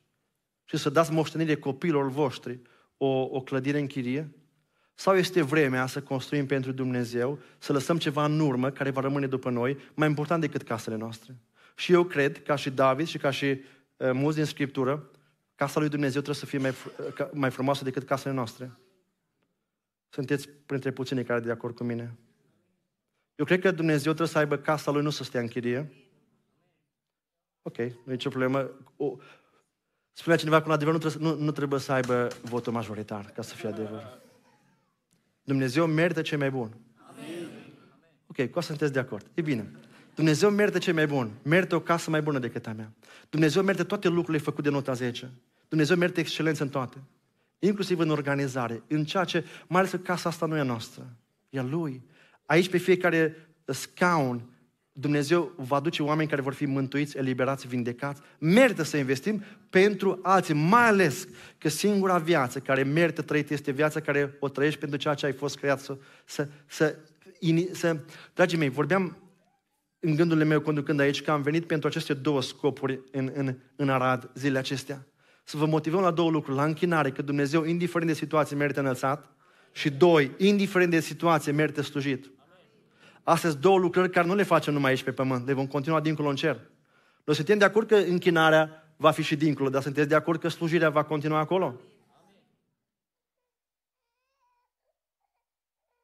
și 0.64 0.76
să 0.76 0.90
dați 0.90 1.12
moștenire 1.12 1.56
copiilor 1.56 2.08
voștri 2.08 2.60
o, 2.96 3.06
o 3.06 3.40
clădire 3.40 3.78
în 3.78 3.86
chirie? 3.86 4.30
Sau 4.94 5.16
este 5.16 5.42
vremea 5.42 5.86
să 5.86 6.02
construim 6.02 6.46
pentru 6.46 6.72
Dumnezeu, 6.72 7.38
să 7.58 7.72
lăsăm 7.72 7.98
ceva 7.98 8.24
în 8.24 8.40
urmă 8.40 8.70
care 8.70 8.90
va 8.90 9.00
rămâne 9.00 9.26
după 9.26 9.50
noi, 9.50 9.78
mai 9.94 10.08
important 10.08 10.40
decât 10.40 10.62
casele 10.62 10.96
noastre? 10.96 11.36
Și 11.76 11.92
eu 11.92 12.04
cred, 12.04 12.42
ca 12.42 12.56
și 12.56 12.70
David 12.70 13.06
și 13.06 13.18
ca 13.18 13.30
și 13.30 13.46
uh, 13.46 14.10
mulți 14.12 14.36
din 14.36 14.46
Scriptură, 14.46 15.10
casa 15.54 15.80
lui 15.80 15.88
Dumnezeu 15.88 16.20
trebuie 16.20 16.34
să 16.34 16.46
fie 16.46 16.58
mai, 16.58 16.70
uh, 16.70 17.28
mai 17.32 17.50
frumoasă 17.50 17.84
decât 17.84 18.04
casele 18.04 18.34
noastre. 18.34 18.72
Sunteți 20.08 20.48
printre 20.48 20.90
puținii 20.90 21.24
care 21.24 21.40
de 21.40 21.50
acord 21.50 21.74
cu 21.74 21.84
mine. 21.84 22.16
Eu 23.34 23.44
cred 23.44 23.60
că 23.60 23.70
Dumnezeu 23.70 24.12
trebuie 24.12 24.28
să 24.28 24.38
aibă 24.38 24.56
casa 24.56 24.90
lui, 24.90 25.02
nu 25.02 25.10
să 25.10 25.24
stea 25.24 25.40
în 25.40 25.48
chirie. 25.48 25.92
Ok, 27.62 27.76
nu 27.76 27.84
e 27.84 28.00
nicio 28.04 28.28
problemă. 28.28 28.70
O, 28.96 29.16
spunea 30.12 30.38
cineva 30.38 30.60
că 30.60 30.66
un 30.66 30.72
adevăr 30.72 30.92
nu 30.92 30.98
trebuie, 30.98 31.28
nu, 31.28 31.36
nu 31.44 31.50
trebuie 31.50 31.80
să 31.80 31.92
aibă 31.92 32.28
votul 32.42 32.72
majoritar 32.72 33.24
ca 33.34 33.42
să 33.42 33.54
fie 33.54 33.68
adevăr. 33.68 34.20
Dumnezeu 35.42 35.86
merită 35.86 36.22
ce 36.22 36.36
mai 36.36 36.50
bun. 36.50 36.76
Amin. 37.08 37.48
Ok, 38.26 38.50
cu 38.50 38.58
asta 38.58 38.70
sunteți 38.70 38.92
de 38.92 38.98
acord. 38.98 39.26
E 39.34 39.40
bine. 39.40 39.70
Dumnezeu 40.14 40.50
merită 40.50 40.78
ce 40.78 40.92
mai 40.92 41.06
bun. 41.06 41.30
Merită 41.42 41.74
o 41.74 41.80
casă 41.80 42.10
mai 42.10 42.22
bună 42.22 42.38
decât 42.38 42.66
a 42.66 42.72
mea. 42.72 42.92
Dumnezeu 43.30 43.62
merită 43.62 43.84
toate 43.84 44.08
lucrurile 44.08 44.42
făcute 44.42 44.68
de 44.68 44.74
nota 44.74 44.92
10. 44.92 45.30
Dumnezeu 45.68 45.96
merită 45.96 46.20
excelență 46.20 46.62
în 46.62 46.68
toate. 46.68 46.96
Inclusiv 47.58 47.98
în 47.98 48.10
organizare, 48.10 48.82
în 48.88 49.04
ceea 49.04 49.24
ce, 49.24 49.44
mai 49.66 49.80
ales 49.80 49.90
că 49.90 49.96
casa 49.96 50.28
asta 50.28 50.46
nu 50.46 50.56
e 50.56 50.60
a 50.60 50.62
noastră. 50.62 51.16
E 51.50 51.58
a 51.58 51.62
Lui. 51.62 52.02
Aici 52.46 52.68
pe 52.68 52.78
fiecare 52.78 53.48
scaun, 53.64 54.51
Dumnezeu 54.92 55.52
va 55.56 55.80
duce 55.80 56.02
oameni 56.02 56.28
care 56.28 56.40
vor 56.40 56.52
fi 56.52 56.66
mântuiți, 56.66 57.16
eliberați, 57.16 57.68
vindecați. 57.68 58.20
Merită 58.38 58.82
să 58.82 58.96
investim 58.96 59.42
pentru 59.70 60.18
alții, 60.22 60.54
mai 60.54 60.86
ales 60.86 61.28
că 61.58 61.68
singura 61.68 62.18
viață 62.18 62.58
care 62.58 62.82
merită 62.82 63.22
trăit 63.22 63.50
este 63.50 63.70
viața 63.70 64.00
care 64.00 64.36
o 64.40 64.48
trăiești 64.48 64.78
pentru 64.78 64.98
ceea 64.98 65.14
ce 65.14 65.26
ai 65.26 65.32
fost 65.32 65.58
creat 65.58 65.80
să, 65.80 65.96
să, 66.24 66.48
să, 66.66 66.96
să 67.72 67.96
Dragii 68.34 68.58
mei, 68.58 68.68
vorbeam 68.68 69.16
în 70.00 70.14
gândurile 70.16 70.44
meu 70.44 70.60
conducând 70.60 71.00
aici 71.00 71.22
că 71.22 71.30
am 71.30 71.42
venit 71.42 71.66
pentru 71.66 71.88
aceste 71.88 72.14
două 72.14 72.42
scopuri 72.42 73.00
în, 73.12 73.30
în, 73.34 73.56
în 73.76 73.88
Arad 73.88 74.30
zilele 74.34 74.58
acestea. 74.58 75.06
Să 75.44 75.56
vă 75.56 75.66
motivăm 75.66 76.00
la 76.00 76.10
două 76.10 76.30
lucruri. 76.30 76.56
La 76.56 76.64
închinare, 76.64 77.10
că 77.10 77.22
Dumnezeu, 77.22 77.64
indiferent 77.64 78.10
de 78.10 78.16
situație, 78.16 78.56
merită 78.56 78.80
înălțat. 78.80 79.32
Și 79.72 79.90
doi, 79.90 80.30
indiferent 80.38 80.90
de 80.90 81.00
situație, 81.00 81.52
merită 81.52 81.82
slujit. 81.82 82.30
Astea 83.22 83.50
sunt 83.50 83.62
două 83.62 83.78
lucrări 83.78 84.10
care 84.10 84.26
nu 84.26 84.34
le 84.34 84.42
facem 84.42 84.72
numai 84.72 84.90
aici 84.90 85.02
pe 85.02 85.12
pământ, 85.12 85.46
le 85.46 85.52
vom 85.52 85.66
continua 85.66 86.00
dincolo 86.00 86.28
în 86.28 86.36
cer. 86.36 86.60
Noi 87.24 87.34
suntem 87.34 87.58
de 87.58 87.64
acord 87.64 87.88
că 87.88 87.96
închinarea 87.96 88.94
va 88.96 89.10
fi 89.10 89.22
și 89.22 89.36
dincolo, 89.36 89.68
dar 89.68 89.82
sunteți 89.82 90.08
de 90.08 90.14
acord 90.14 90.40
că 90.40 90.48
slujirea 90.48 90.90
va 90.90 91.04
continua 91.04 91.38
acolo? 91.38 91.80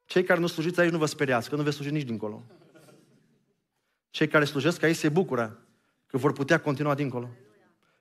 Cei 0.05 0.23
care 0.23 0.39
nu 0.39 0.47
slujiți 0.47 0.79
aici 0.79 0.91
nu 0.91 0.97
vă 0.97 1.05
speriați, 1.05 1.49
că 1.49 1.55
nu 1.55 1.63
veți 1.63 1.75
sluji 1.75 1.91
nici 1.91 2.07
dincolo. 2.07 2.43
Cei 4.09 4.27
care 4.27 4.45
slujesc 4.45 4.83
aici 4.83 4.95
se 4.95 5.09
bucură 5.09 5.59
că 6.05 6.17
vor 6.17 6.33
putea 6.33 6.59
continua 6.59 6.95
dincolo. 6.95 7.29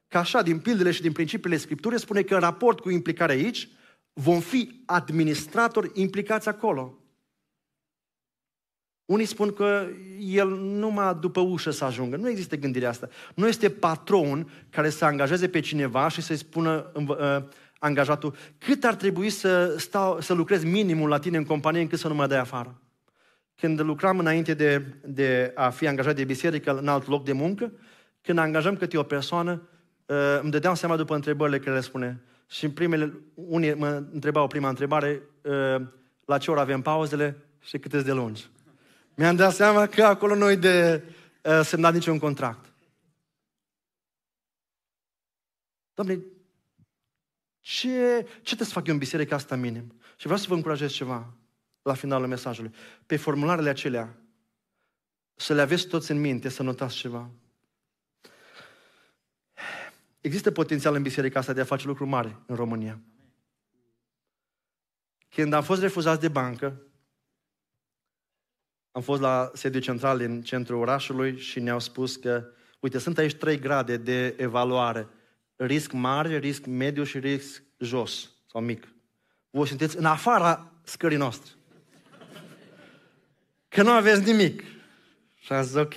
Ca 0.08 0.18
așa, 0.18 0.42
din 0.42 0.58
pildele 0.58 0.90
și 0.90 1.02
din 1.02 1.12
principiile 1.12 1.56
Scripturii, 1.56 1.98
spune 1.98 2.22
că 2.22 2.34
în 2.34 2.40
raport 2.40 2.80
cu 2.80 2.90
implicarea 2.90 3.34
aici, 3.34 3.68
vom 4.12 4.40
fi 4.40 4.82
administratori 4.86 5.90
implicați 5.94 6.48
acolo. 6.48 6.98
Unii 9.08 9.24
spun 9.24 9.52
că 9.52 9.86
el 10.18 10.48
numai 10.58 11.16
după 11.20 11.40
ușă 11.40 11.70
să 11.70 11.84
ajungă. 11.84 12.16
Nu 12.16 12.28
există 12.28 12.56
gândirea 12.56 12.88
asta. 12.88 13.08
Nu 13.34 13.48
este 13.48 13.70
patron 13.70 14.50
care 14.70 14.90
să 14.90 15.04
angajeze 15.04 15.48
pe 15.48 15.60
cineva 15.60 16.08
și 16.08 16.20
să-i 16.20 16.36
spună 16.36 16.92
uh, 16.94 17.16
angajatul 17.78 18.34
cât 18.58 18.84
ar 18.84 18.94
trebui 18.94 19.30
să, 19.30 19.74
stau, 19.78 20.20
să 20.20 20.32
lucrez 20.32 20.64
minimul 20.64 21.08
la 21.08 21.18
tine 21.18 21.36
în 21.36 21.44
companie 21.44 21.80
încât 21.80 21.98
să 21.98 22.08
nu 22.08 22.14
mă 22.14 22.26
dai 22.26 22.38
afară. 22.38 22.80
Când 23.54 23.80
lucram 23.80 24.18
înainte 24.18 24.54
de, 24.54 24.84
de 25.04 25.52
a 25.54 25.70
fi 25.70 25.86
angajat 25.86 26.14
de 26.16 26.24
biserică 26.24 26.78
în 26.78 26.88
alt 26.88 27.06
loc 27.06 27.24
de 27.24 27.32
muncă, 27.32 27.72
când 28.20 28.38
angajăm 28.38 28.76
câte 28.76 28.98
o 28.98 29.02
persoană, 29.02 29.68
uh, 30.06 30.16
îmi 30.42 30.50
dădeam 30.50 30.74
seama 30.74 30.96
după 30.96 31.14
întrebările 31.14 31.58
care 31.58 31.74
le 31.76 31.82
spune. 31.82 32.22
Și 32.48 32.64
în 32.64 32.70
primele, 32.70 33.12
unii 33.34 33.74
mă 33.74 34.02
întrebau 34.12 34.46
prima 34.46 34.68
întrebare, 34.68 35.22
uh, 35.42 35.86
la 36.24 36.38
ce 36.38 36.50
oră 36.50 36.60
avem 36.60 36.80
pauzele 36.80 37.36
și 37.60 37.78
cât 37.78 38.02
de 38.02 38.12
lungi. 38.12 38.48
Mi-am 39.18 39.36
dat 39.36 39.54
seama 39.54 39.86
că 39.86 40.02
acolo 40.02 40.34
nu 40.34 40.54
de 40.54 41.02
uh, 41.42 41.60
semnat 41.64 41.92
niciun 41.92 42.18
contract. 42.18 42.72
Doamne, 45.94 46.18
ce, 47.60 48.22
ce 48.22 48.42
trebuie 48.42 48.66
să 48.66 48.72
fac 48.72 48.86
eu 48.86 48.92
în 48.92 48.98
biserica 48.98 49.34
asta 49.34 49.56
minim? 49.56 50.00
Și 50.16 50.24
vreau 50.24 50.38
să 50.38 50.46
vă 50.48 50.54
încurajez 50.54 50.92
ceva 50.92 51.34
la 51.82 51.94
finalul 51.94 52.26
mesajului. 52.26 52.74
Pe 53.06 53.16
formularele 53.16 53.68
acelea, 53.68 54.18
să 55.34 55.54
le 55.54 55.60
aveți 55.60 55.86
toți 55.86 56.10
în 56.10 56.20
minte, 56.20 56.48
să 56.48 56.62
notați 56.62 56.96
ceva. 56.96 57.30
Există 60.20 60.50
potențial 60.50 60.94
în 60.94 61.02
biserica 61.02 61.38
asta 61.38 61.52
de 61.52 61.60
a 61.60 61.64
face 61.64 61.86
lucruri 61.86 62.10
mari 62.10 62.36
în 62.46 62.56
România. 62.56 63.00
Când 65.28 65.52
am 65.52 65.62
fost 65.62 65.80
refuzați 65.80 66.20
de 66.20 66.28
bancă, 66.28 66.82
am 68.98 69.04
fost 69.04 69.20
la 69.20 69.50
sediu 69.54 69.80
central 69.80 70.18
din 70.18 70.42
centrul 70.42 70.80
orașului 70.80 71.38
și 71.38 71.60
ne-au 71.60 71.78
spus 71.78 72.16
că, 72.16 72.44
uite, 72.80 72.98
sunt 72.98 73.18
aici 73.18 73.34
trei 73.34 73.58
grade 73.58 73.96
de 73.96 74.34
evaluare. 74.36 75.08
Risc 75.56 75.92
mare, 75.92 76.38
risc 76.38 76.64
mediu 76.66 77.02
și 77.04 77.18
risc 77.18 77.62
jos 77.78 78.30
sau 78.50 78.60
mic. 78.60 78.88
Voi 79.50 79.66
sunteți 79.66 79.96
în 79.96 80.04
afara 80.04 80.72
scării 80.82 81.16
noastre. 81.16 81.50
Că 83.68 83.82
nu 83.82 83.90
aveți 83.90 84.30
nimic. 84.30 84.62
Și 85.34 85.52
am 85.52 85.62
zis, 85.62 85.74
ok, 85.74 85.94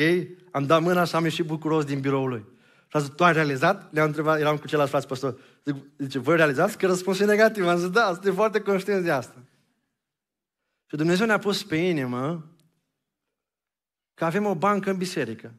am 0.52 0.66
dat 0.66 0.82
mâna 0.82 1.04
și 1.04 1.16
am 1.16 1.24
ieșit 1.24 1.46
bucuros 1.46 1.86
din 1.86 2.00
biroul 2.00 2.30
lui. 2.30 2.46
Și 2.88 2.98
am 2.98 3.02
zis, 3.02 3.10
tu 3.10 3.24
ai 3.24 3.34
realizat? 3.34 3.94
Le-am 3.94 4.08
întrebat, 4.08 4.40
eram 4.40 4.58
cu 4.58 4.66
celălalt 4.66 4.90
frate 4.90 5.06
păstor. 5.06 5.40
Zice, 5.98 6.20
voi 6.20 6.36
realizați 6.36 6.78
că 6.78 6.88
răspunsul 6.88 7.26
e 7.26 7.32
negativ? 7.32 7.68
Am 7.68 7.78
zis, 7.78 7.90
da, 7.90 8.10
suntem 8.14 8.34
foarte 8.34 8.60
conștienți 8.60 9.04
de 9.04 9.12
asta. 9.12 9.36
Și 10.86 10.96
Dumnezeu 10.96 11.26
ne-a 11.26 11.40
pus 11.40 11.64
pe 11.64 11.76
inimă 11.76 12.51
că 14.22 14.28
avem 14.28 14.46
o 14.46 14.56
bancă 14.56 14.90
în 14.90 14.98
biserică. 14.98 15.54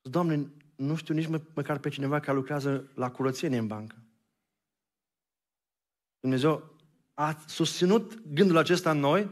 Doamne, 0.00 0.50
nu 0.76 0.96
știu 0.96 1.14
nici 1.14 1.26
mă, 1.26 1.40
măcar 1.54 1.78
pe 1.78 1.88
cineva 1.88 2.20
care 2.20 2.36
lucrează 2.36 2.90
la 2.94 3.10
curățenie 3.10 3.58
în 3.58 3.66
bancă. 3.66 3.96
Dumnezeu 6.20 6.76
a 7.14 7.42
susținut 7.46 8.22
gândul 8.26 8.56
acesta 8.56 8.90
în 8.90 8.98
noi, 8.98 9.30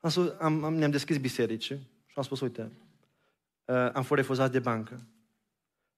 am, 0.00 0.36
am, 0.40 0.64
am, 0.64 0.74
ne-am 0.74 0.90
deschis 0.90 1.18
biserici 1.18 1.64
și 2.06 2.14
am 2.14 2.22
spus, 2.22 2.40
uite, 2.40 2.72
uh, 3.64 3.90
am 3.92 4.02
fost 4.02 4.20
refuzat 4.20 4.50
de 4.50 4.58
bancă. 4.58 5.06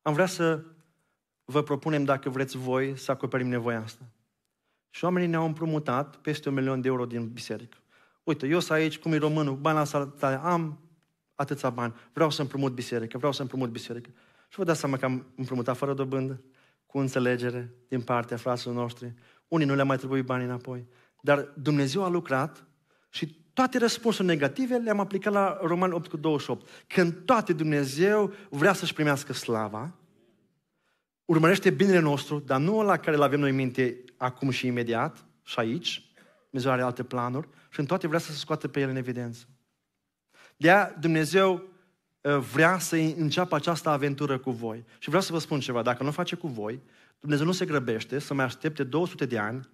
Am 0.02 0.12
vrea 0.12 0.26
să 0.26 0.64
vă 1.44 1.62
propunem, 1.62 2.04
dacă 2.04 2.30
vreți 2.30 2.56
voi, 2.56 2.98
să 2.98 3.10
acoperim 3.10 3.48
nevoia 3.48 3.82
asta. 3.82 4.04
Și 4.90 5.04
oamenii 5.04 5.28
ne-au 5.28 5.46
împrumutat 5.46 6.16
peste 6.16 6.48
un 6.48 6.54
milion 6.54 6.80
de 6.80 6.88
euro 6.88 7.06
din 7.06 7.28
biserică. 7.28 7.76
Uite, 8.22 8.46
eu 8.46 8.60
sunt 8.60 8.78
aici, 8.78 8.98
cum 8.98 9.12
e 9.12 9.16
românul, 9.16 9.56
bani 9.56 9.76
la 9.76 9.84
salutare, 9.84 10.36
am 10.36 10.80
atâția 11.36 11.70
bani, 11.70 11.94
vreau 12.12 12.30
să 12.30 12.40
împrumut 12.40 12.72
biserică, 12.72 13.16
vreau 13.18 13.32
să 13.32 13.42
împrumut 13.42 13.70
biserică. 13.70 14.10
Și 14.48 14.58
vă 14.58 14.64
dați 14.64 14.80
seama 14.80 14.96
că 14.96 15.04
am 15.04 15.26
împrumutat 15.36 15.76
fără 15.76 15.94
dobândă, 15.94 16.42
cu 16.86 16.98
înțelegere 16.98 17.74
din 17.88 18.00
partea 18.00 18.36
fraților 18.36 18.74
noștri. 18.74 19.14
Unii 19.48 19.66
nu 19.66 19.74
le-a 19.74 19.84
mai 19.84 19.96
trebuit 19.96 20.24
bani 20.24 20.44
înapoi. 20.44 20.86
Dar 21.20 21.52
Dumnezeu 21.54 22.04
a 22.04 22.08
lucrat 22.08 22.66
și 23.08 23.44
toate 23.52 23.78
răspunsurile 23.78 24.34
negative 24.34 24.76
le-am 24.76 25.00
aplicat 25.00 25.32
la 25.32 25.58
Roman 25.62 25.92
8 25.92 26.10
cu 26.10 26.16
28. 26.16 26.68
Când 26.86 27.24
toate 27.24 27.52
Dumnezeu 27.52 28.32
vrea 28.50 28.72
să-și 28.72 28.92
primească 28.92 29.32
slava, 29.32 29.94
urmărește 31.24 31.70
binele 31.70 31.98
nostru, 31.98 32.38
dar 32.38 32.60
nu 32.60 32.82
la 32.82 32.96
care 32.96 33.16
îl 33.16 33.22
avem 33.22 33.40
noi 33.40 33.50
în 33.50 33.56
minte 33.56 34.04
acum 34.16 34.50
și 34.50 34.66
imediat, 34.66 35.26
și 35.42 35.58
aici, 35.58 36.14
Dumnezeu 36.50 36.72
are 36.72 36.82
alte 36.82 37.02
planuri, 37.02 37.48
și 37.70 37.80
în 37.80 37.86
toate 37.86 38.06
vrea 38.06 38.18
să 38.18 38.32
se 38.32 38.38
scoată 38.38 38.68
pe 38.68 38.80
el 38.80 38.88
în 38.88 38.96
evidență. 38.96 39.46
De 40.56 40.70
aia 40.70 40.94
Dumnezeu 41.00 41.62
ă, 42.24 42.38
vrea 42.38 42.78
să 42.78 42.96
înceapă 42.96 43.54
această 43.54 43.88
aventură 43.88 44.38
cu 44.38 44.50
voi. 44.50 44.84
Și 44.98 45.08
vreau 45.08 45.22
să 45.22 45.32
vă 45.32 45.38
spun 45.38 45.60
ceva, 45.60 45.82
dacă 45.82 46.02
nu 46.02 46.10
face 46.10 46.36
cu 46.36 46.48
voi, 46.48 46.82
Dumnezeu 47.20 47.46
nu 47.46 47.52
se 47.52 47.64
grăbește 47.64 48.18
să 48.18 48.34
mai 48.34 48.44
aștepte 48.44 48.84
200 48.84 49.26
de 49.26 49.38
ani 49.38 49.68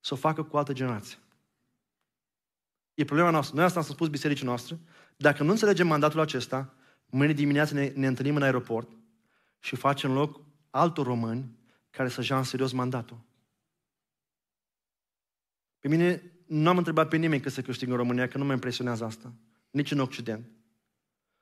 să 0.00 0.14
o 0.14 0.16
facă 0.16 0.42
cu 0.42 0.56
altă 0.56 0.72
generație. 0.72 1.18
E 2.94 3.04
problema 3.04 3.30
noastră. 3.30 3.56
Noi 3.56 3.64
asta 3.64 3.78
am 3.78 3.84
spus 3.84 4.08
bisericii 4.08 4.46
noastre. 4.46 4.78
Dacă 5.16 5.42
nu 5.42 5.50
înțelegem 5.50 5.86
mandatul 5.86 6.20
acesta, 6.20 6.74
mâine 7.06 7.32
dimineață 7.32 7.74
ne, 7.74 7.92
ne 7.94 8.06
întâlnim 8.06 8.36
în 8.36 8.42
aeroport 8.42 8.90
și 9.58 9.76
facem 9.76 10.12
loc 10.12 10.40
altor 10.70 11.06
români 11.06 11.58
care 11.90 12.08
să 12.08 12.26
ia 12.30 12.36
în 12.36 12.42
serios 12.42 12.72
mandatul. 12.72 13.20
Pe 15.78 15.88
mine 15.88 16.22
nu 16.46 16.68
am 16.68 16.76
întrebat 16.76 17.08
pe 17.08 17.16
nimeni 17.16 17.42
că 17.42 17.48
se 17.48 17.62
câștigă 17.62 17.90
în 17.90 17.96
România, 17.96 18.28
că 18.28 18.38
nu 18.38 18.44
mă 18.44 18.52
impresionează 18.52 19.04
asta. 19.04 19.32
Nici 19.76 19.90
în 19.90 19.98
Occident. 19.98 20.50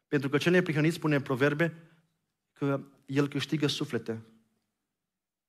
Pentru 0.09 0.29
că 0.29 0.39
cel 0.39 0.53
neprihănit 0.53 0.93
spune 0.93 1.15
în 1.15 1.23
proverbe 1.23 1.75
că 2.53 2.81
el 3.07 3.29
câștigă 3.29 3.67
suflete. 3.67 4.23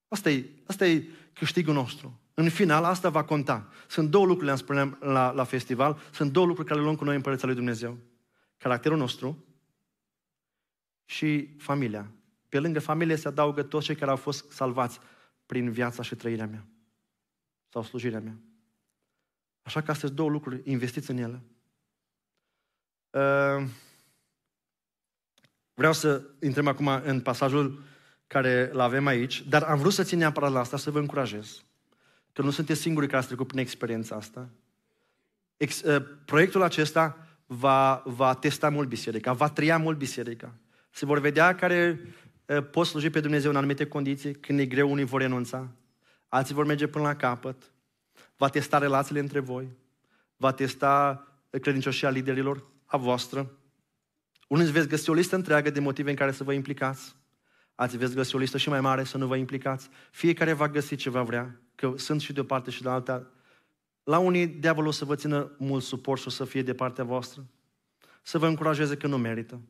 Asta 0.07 0.29
e, 0.29 0.49
asta 0.65 0.87
e 0.87 1.07
câștigul 1.33 1.73
nostru. 1.73 2.19
În 2.33 2.49
final, 2.49 2.83
asta 2.83 3.09
va 3.09 3.23
conta. 3.23 3.69
Sunt 3.87 4.09
două 4.09 4.25
lucruri, 4.25 4.45
le-am 4.45 4.57
spuneam 4.57 4.97
la, 5.01 5.31
la 5.31 5.43
festival, 5.43 5.99
sunt 6.11 6.31
două 6.31 6.45
lucruri 6.45 6.67
care 6.67 6.79
le 6.79 6.85
luăm 6.85 6.97
cu 6.97 7.03
noi 7.03 7.15
în 7.15 7.21
Părăția 7.21 7.47
lui 7.47 7.55
Dumnezeu. 7.55 7.97
Caracterul 8.57 8.97
nostru 8.97 9.45
și 11.05 11.55
familia. 11.57 12.11
Pe 12.49 12.59
lângă 12.59 12.79
familie 12.79 13.15
se 13.15 13.27
adaugă 13.27 13.63
toți 13.63 13.85
cei 13.85 13.95
care 13.95 14.11
au 14.11 14.17
fost 14.17 14.51
salvați 14.51 14.99
prin 15.45 15.71
viața 15.71 16.03
și 16.03 16.15
trăirea 16.15 16.47
mea. 16.47 16.65
Sau 17.69 17.83
slujirea 17.83 18.19
mea. 18.19 18.37
Așa 19.61 19.81
că 19.81 19.91
astea 19.91 20.09
două 20.09 20.29
lucruri, 20.29 20.61
investiți 20.63 21.11
în 21.11 21.17
ele. 21.17 21.43
Uh, 23.15 23.63
vreau 25.73 25.93
să 25.93 26.21
intrăm 26.41 26.67
acum 26.67 26.87
în 27.03 27.21
pasajul 27.21 27.83
care 28.27 28.69
îl 28.73 28.79
avem 28.79 29.05
aici, 29.05 29.43
dar 29.47 29.63
am 29.63 29.77
vrut 29.77 29.93
să 29.93 30.03
țin 30.03 30.17
neapărat 30.17 30.51
la 30.51 30.59
asta, 30.59 30.77
să 30.77 30.91
vă 30.91 30.99
încurajez. 30.99 31.63
Că 32.33 32.41
nu 32.41 32.49
sunteți 32.49 32.81
singurii 32.81 33.07
care 33.07 33.19
ați 33.19 33.27
trecut 33.27 33.47
prin 33.47 33.59
experiența 33.59 34.15
asta. 34.15 34.49
Ex, 35.57 35.81
uh, 35.81 36.05
proiectul 36.25 36.61
acesta 36.61 37.27
va, 37.45 38.03
va 38.05 38.33
testa 38.33 38.69
mult 38.69 38.87
biserica, 38.87 39.33
va 39.33 39.49
tria 39.49 39.77
mult 39.77 39.97
biserica. 39.97 40.53
Se 40.89 41.05
vor 41.05 41.19
vedea 41.19 41.55
care 41.55 41.99
uh, 42.45 42.69
pot 42.71 42.85
sluji 42.85 43.09
pe 43.09 43.19
Dumnezeu 43.19 43.49
în 43.49 43.57
anumite 43.57 43.87
condiții, 43.87 44.33
când 44.33 44.59
e 44.59 44.65
greu, 44.65 44.91
unii 44.91 45.05
vor 45.05 45.21
renunța, 45.21 45.71
alții 46.27 46.55
vor 46.55 46.65
merge 46.65 46.87
până 46.87 47.03
la 47.03 47.15
capăt, 47.15 47.71
va 48.37 48.49
testa 48.49 48.77
relațiile 48.77 49.19
între 49.19 49.39
voi, 49.39 49.67
va 50.37 50.51
testa 50.51 51.23
credincioșia 51.49 52.09
liderilor 52.09 52.73
a 52.85 52.97
voastră. 52.97 53.51
Unii 54.47 54.71
veți 54.71 54.87
găsi 54.87 55.09
o 55.09 55.13
listă 55.13 55.35
întreagă 55.35 55.69
de 55.69 55.79
motive 55.79 56.09
în 56.09 56.15
care 56.15 56.31
să 56.31 56.43
vă 56.43 56.53
implicați. 56.53 57.15
Alții 57.75 57.97
veți 57.97 58.15
găsi 58.15 58.35
o 58.35 58.37
listă 58.37 58.57
și 58.57 58.69
mai 58.69 58.81
mare 58.81 59.03
să 59.03 59.17
nu 59.17 59.27
vă 59.27 59.35
implicați. 59.35 59.89
Fiecare 60.11 60.53
va 60.53 60.69
găsi 60.69 60.95
ce 60.95 61.09
va 61.09 61.23
vrea, 61.23 61.61
că 61.75 61.93
sunt 61.97 62.21
și 62.21 62.33
de 62.33 62.39
o 62.39 62.43
parte 62.43 62.71
și 62.71 62.81
de 62.81 62.89
alta. 62.89 63.31
La 64.03 64.17
unii, 64.17 64.47
diavolul 64.47 64.89
o 64.89 64.91
să 64.91 65.05
vă 65.05 65.15
țină 65.15 65.55
mult 65.57 65.83
suport 65.83 66.21
și 66.21 66.27
o 66.27 66.29
să 66.29 66.45
fie 66.45 66.61
de 66.61 66.73
partea 66.73 67.03
voastră. 67.03 67.45
Să 68.21 68.37
vă 68.37 68.47
încurajeze 68.47 68.97
că 68.97 69.07
nu 69.07 69.17
merită, 69.17 69.61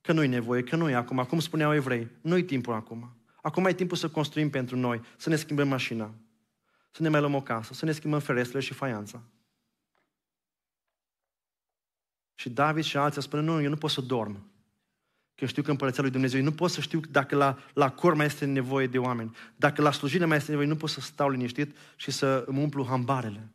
că 0.00 0.12
nu-i 0.12 0.28
nevoie, 0.28 0.62
că 0.62 0.76
nu 0.76 0.90
e 0.90 0.94
acum. 0.94 1.24
Cum 1.24 1.40
spuneau 1.40 1.74
evrei, 1.74 2.08
nu-i 2.20 2.44
timpul 2.44 2.72
acum. 2.72 3.16
Acum 3.42 3.66
e 3.66 3.72
timpul 3.72 3.96
să 3.96 4.08
construim 4.08 4.50
pentru 4.50 4.76
noi, 4.76 5.00
să 5.16 5.28
ne 5.28 5.36
schimbăm 5.36 5.68
mașina, 5.68 6.14
să 6.90 7.02
ne 7.02 7.08
mai 7.08 7.20
luăm 7.20 7.34
o 7.34 7.42
casă, 7.42 7.74
să 7.74 7.84
ne 7.84 7.92
schimbăm 7.92 8.20
ferestrele 8.20 8.62
și 8.62 8.72
faianța. 8.72 9.22
Și 12.40 12.50
David 12.50 12.84
și 12.84 12.96
alții 12.96 13.22
spun, 13.22 13.44
nu, 13.44 13.62
eu 13.62 13.68
nu 13.68 13.76
pot 13.76 13.90
să 13.90 14.00
dorm. 14.00 14.50
Că 15.34 15.46
știu 15.46 15.62
că 15.62 15.70
împărăția 15.70 16.02
lui 16.02 16.12
Dumnezeu, 16.12 16.38
eu 16.38 16.44
nu 16.44 16.52
pot 16.52 16.70
să 16.70 16.80
știu 16.80 17.00
dacă 17.10 17.36
la, 17.36 17.58
la 17.74 17.90
cor 17.90 18.14
mai 18.14 18.26
este 18.26 18.44
nevoie 18.44 18.86
de 18.86 18.98
oameni. 18.98 19.36
Dacă 19.56 19.82
la 19.82 19.92
slujire 19.92 20.24
mai 20.24 20.36
este 20.36 20.50
nevoie, 20.50 20.68
nu 20.68 20.76
pot 20.76 20.90
să 20.90 21.00
stau 21.00 21.30
liniștit 21.30 21.76
și 21.96 22.10
să 22.10 22.44
îmi 22.46 22.62
umplu 22.62 22.84
hambarele. 22.84 23.48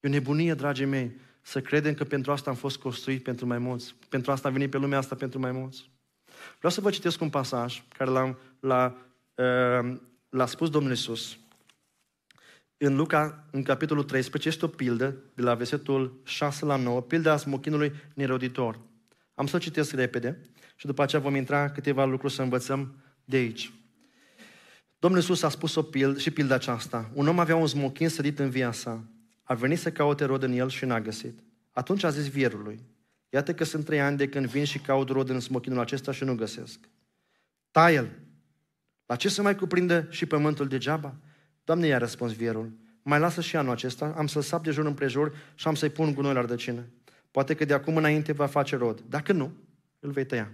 E 0.00 0.08
o 0.08 0.10
nebunie, 0.10 0.54
dragii 0.54 0.84
mei, 0.84 1.16
să 1.42 1.60
credem 1.60 1.94
că 1.94 2.04
pentru 2.04 2.32
asta 2.32 2.50
am 2.50 2.56
fost 2.56 2.76
construit 2.76 3.22
pentru 3.22 3.46
mai 3.46 3.58
mulți. 3.58 3.94
Pentru 4.08 4.30
asta 4.30 4.48
am 4.48 4.54
venit 4.54 4.70
pe 4.70 4.78
lumea 4.78 4.98
asta 4.98 5.14
pentru 5.14 5.38
mai 5.38 5.52
mulți. 5.52 5.90
Vreau 6.56 6.72
să 6.72 6.80
vă 6.80 6.90
citesc 6.90 7.20
un 7.20 7.30
pasaj 7.30 7.82
care 7.96 8.10
l-a, 8.10 8.36
l-a, 8.60 8.96
uh, 9.34 9.96
l-a 10.28 10.46
spus 10.46 10.70
Domnul 10.70 10.90
Iisus 10.90 11.38
în 12.78 12.96
Luca, 12.96 13.44
în 13.50 13.62
capitolul 13.62 14.04
13, 14.04 14.48
este 14.48 14.64
o 14.64 14.68
pildă 14.68 15.16
de 15.34 15.42
la 15.42 15.54
versetul 15.54 16.20
6 16.24 16.64
la 16.64 16.76
9, 16.76 17.00
pilda 17.00 17.36
smochinului 17.36 17.92
neroditor. 18.14 18.80
Am 19.34 19.46
să 19.46 19.56
o 19.56 19.58
citesc 19.58 19.92
repede 19.92 20.40
și 20.76 20.86
după 20.86 21.02
aceea 21.02 21.22
vom 21.22 21.34
intra 21.34 21.70
câteva 21.70 22.04
lucruri 22.04 22.32
să 22.32 22.42
învățăm 22.42 22.94
de 23.24 23.36
aici. 23.36 23.72
Domnul 24.98 25.20
Iisus 25.20 25.42
a 25.42 25.48
spus 25.48 25.74
o 25.74 25.82
pildă 25.82 26.18
și 26.18 26.30
pilda 26.30 26.54
aceasta. 26.54 27.10
Un 27.14 27.28
om 27.28 27.38
avea 27.38 27.56
un 27.56 27.66
smochin 27.66 28.08
sădit 28.08 28.38
în 28.38 28.50
via 28.50 28.72
sa. 28.72 29.04
A 29.42 29.54
venit 29.54 29.78
să 29.78 29.92
caute 29.92 30.24
rod 30.24 30.42
în 30.42 30.52
el 30.52 30.68
și 30.68 30.84
n-a 30.84 31.00
găsit. 31.00 31.38
Atunci 31.72 32.04
a 32.04 32.10
zis 32.10 32.28
vierului, 32.28 32.80
iată 33.28 33.54
că 33.54 33.64
sunt 33.64 33.84
trei 33.84 34.00
ani 34.00 34.16
de 34.16 34.28
când 34.28 34.46
vin 34.46 34.64
și 34.64 34.78
caut 34.78 35.08
rod 35.08 35.28
în 35.28 35.40
smochinul 35.40 35.80
acesta 35.80 36.12
și 36.12 36.24
nu 36.24 36.34
găsesc. 36.34 36.78
Taie-l! 37.70 38.10
La 39.06 39.16
ce 39.16 39.28
să 39.28 39.42
mai 39.42 39.56
cuprindă 39.56 40.06
și 40.10 40.26
pământul 40.26 40.68
degeaba? 40.68 41.16
Doamne, 41.68 41.86
i-a 41.86 41.98
răspuns 41.98 42.32
vierul, 42.32 42.72
mai 43.02 43.18
lasă 43.18 43.40
și 43.40 43.56
anul 43.56 43.72
acesta, 43.72 44.14
am 44.16 44.26
să-l 44.26 44.42
sap 44.42 44.62
de 44.62 44.70
jur 44.70 44.86
împrejur 44.86 45.36
și 45.54 45.68
am 45.68 45.74
să-i 45.74 45.90
pun 45.90 46.14
gunoi 46.14 46.32
la 46.34 46.40
rădăcină. 46.40 46.86
Poate 47.30 47.54
că 47.54 47.64
de 47.64 47.74
acum 47.74 47.96
înainte 47.96 48.32
va 48.32 48.46
face 48.46 48.76
rod. 48.76 49.00
Dacă 49.08 49.32
nu, 49.32 49.52
îl 50.00 50.10
vei 50.10 50.26
tăia. 50.26 50.50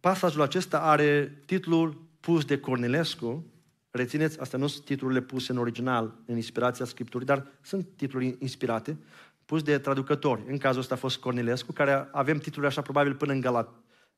Pasajul 0.00 0.42
acesta 0.42 0.80
are 0.80 1.42
titlul 1.46 2.08
pus 2.20 2.44
de 2.44 2.58
Cornilescu. 2.58 3.46
Rețineți, 3.90 4.40
astea 4.40 4.58
nu 4.58 4.66
sunt 4.66 4.84
titlurile 4.84 5.20
puse 5.20 5.52
în 5.52 5.58
original, 5.58 6.14
în 6.26 6.36
inspirația 6.36 6.84
Scripturii, 6.84 7.26
dar 7.26 7.46
sunt 7.62 7.86
titluri 7.96 8.36
inspirate, 8.38 8.96
pus 9.44 9.62
de 9.62 9.78
traducători. 9.78 10.42
În 10.46 10.58
cazul 10.58 10.80
ăsta 10.80 10.94
a 10.94 10.98
fost 10.98 11.18
Cornilescu, 11.18 11.72
care 11.72 12.08
avem 12.12 12.38
titluri 12.38 12.66
așa 12.66 12.82
probabil 12.82 13.14
până 13.14 13.32
în 13.32 13.40
Galat, 13.40 13.68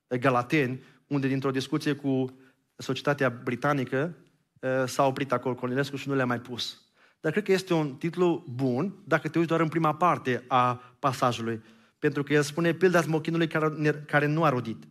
Galateni, 0.07 0.83
unde 1.07 1.29
dintr-o 1.29 1.51
discuție 1.51 1.93
cu 1.93 2.37
societatea 2.77 3.31
britanică 3.31 4.17
Eh, 4.17 4.22
s-a 4.85 5.07
oprit 5.07 5.33
acolo 5.33 5.55
Cornilescu 5.55 5.97
și 5.97 6.09
nu 6.09 6.15
le-a 6.15 6.27
mai 6.27 6.41
pus. 6.41 6.81
Dar 7.21 7.33
cred 7.33 7.45
că 7.45 7.53
este 7.53 7.75
un 7.75 7.95
titlu 7.95 8.45
bun 8.55 8.95
dacă 9.05 9.29
te 9.29 9.39
uiți 9.39 9.49
doar 9.49 9.61
în 9.61 9.69
prima 9.69 9.95
parte 9.95 10.45
a 10.49 10.75
pasajului. 10.99 11.63
Pentru 11.99 12.23
că 12.23 12.33
el 12.33 12.43
spune 12.43 12.73
pilda 12.73 13.03
smochinului 13.03 13.47
care, 13.47 14.05
care 14.07 14.27
nu 14.27 14.45
a 14.45 14.49
rodit. 14.49 14.83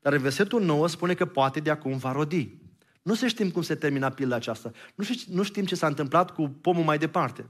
Dar 0.00 0.12
în 0.12 0.20
versetul 0.20 0.62
9 0.62 0.88
spune 0.88 1.14
că 1.14 1.26
poate 1.26 1.60
de 1.60 1.70
acum 1.70 1.96
va 1.96 2.12
rodi. 2.12 2.58
Nu 3.02 3.14
se 3.14 3.28
știm 3.28 3.50
cum 3.50 3.62
se 3.62 3.74
termina 3.74 4.08
pilda 4.08 4.36
aceasta. 4.36 4.70
Nu, 4.94 5.04
știm, 5.04 5.34
nu 5.34 5.42
știm 5.42 5.64
ce 5.64 5.74
s-a 5.74 5.86
întâmplat 5.86 6.30
cu 6.30 6.48
pomul 6.48 6.84
mai 6.84 6.98
departe. 6.98 7.46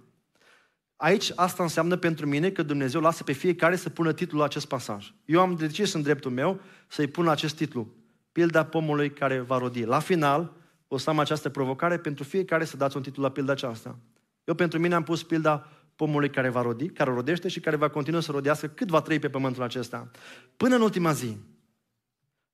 Aici 0.97 1.33
asta 1.35 1.63
înseamnă 1.63 1.97
pentru 1.97 2.27
mine 2.27 2.51
că 2.51 2.63
Dumnezeu 2.63 3.01
lasă 3.01 3.23
pe 3.23 3.33
fiecare 3.33 3.77
să 3.77 3.89
pună 3.89 4.13
titlul 4.13 4.43
acest 4.43 4.67
pasaj. 4.67 5.13
Eu 5.25 5.41
am 5.41 5.55
decis 5.55 5.93
în 5.93 6.03
dreptul 6.03 6.31
meu 6.31 6.61
să-i 6.89 7.07
pun 7.07 7.29
acest 7.29 7.57
titlu. 7.57 7.95
Pilda 8.33 8.65
pomului 8.65 9.13
care 9.13 9.41
va 9.41 9.59
rodi. 9.59 9.85
La 9.85 9.99
final, 9.99 10.53
o 10.93 10.97
să 10.97 11.11
am 11.11 11.19
această 11.19 11.49
provocare 11.49 11.99
pentru 11.99 12.25
fiecare 12.25 12.65
să 12.65 12.77
dați 12.77 12.97
un 12.97 13.03
titlu 13.03 13.23
la 13.23 13.31
pilda 13.31 13.53
aceasta. 13.53 13.99
Eu 14.45 14.55
pentru 14.55 14.79
mine 14.79 14.95
am 14.95 15.03
pus 15.03 15.23
pilda 15.23 15.69
pomului 15.97 16.31
care 16.31 16.49
va 16.49 16.63
rodi, 16.63 16.89
care 16.89 17.11
rodește 17.11 17.49
și 17.49 17.61
care 17.61 17.77
va 17.77 17.89
continua 17.89 18.21
să 18.21 18.33
rodească 18.33 18.67
cât 18.67 18.89
va 18.89 19.01
trăi 19.01 19.19
pe 19.19 19.29
pământul 19.29 19.63
acesta. 19.63 20.11
Până 20.57 20.75
în 20.75 20.81
ultima 20.81 21.13
zi. 21.13 21.37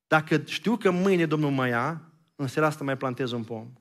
Dacă 0.06 0.42
știu 0.44 0.76
că 0.76 0.90
mâine 0.90 1.26
Domnul 1.26 1.50
mă 1.50 1.66
ia, 1.66 2.02
în 2.34 2.46
seara 2.46 2.68
asta 2.68 2.84
mai 2.84 2.96
plantez 2.96 3.30
un 3.32 3.42
pom. 3.44 3.72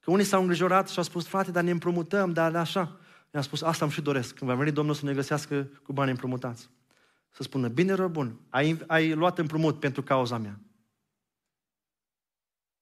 Că 0.00 0.10
unii 0.10 0.24
s-au 0.24 0.40
îngrijorat 0.40 0.88
și 0.88 0.98
au 0.98 1.04
spus, 1.04 1.26
frate, 1.26 1.50
dar 1.50 1.62
ne 1.62 1.70
împrumutăm, 1.70 2.32
dar 2.32 2.56
așa. 2.56 2.96
I-am 3.34 3.42
spus, 3.42 3.62
asta 3.62 3.84
îmi 3.84 3.94
și 3.94 4.02
doresc. 4.02 4.34
Când 4.34 4.50
va 4.50 4.56
veni 4.56 4.72
Domnul 4.72 4.94
să 4.94 5.04
ne 5.04 5.12
găsească 5.12 5.68
cu 5.82 5.92
bani 5.92 6.10
împrumutați. 6.10 6.70
Să 7.30 7.42
spună, 7.42 7.68
bine, 7.68 7.92
rău, 7.92 8.08
bun, 8.08 8.40
ai, 8.48 8.78
ai 8.86 9.12
luat 9.12 9.38
împrumut 9.38 9.80
pentru 9.80 10.02
cauza 10.02 10.38
mea. 10.38 10.60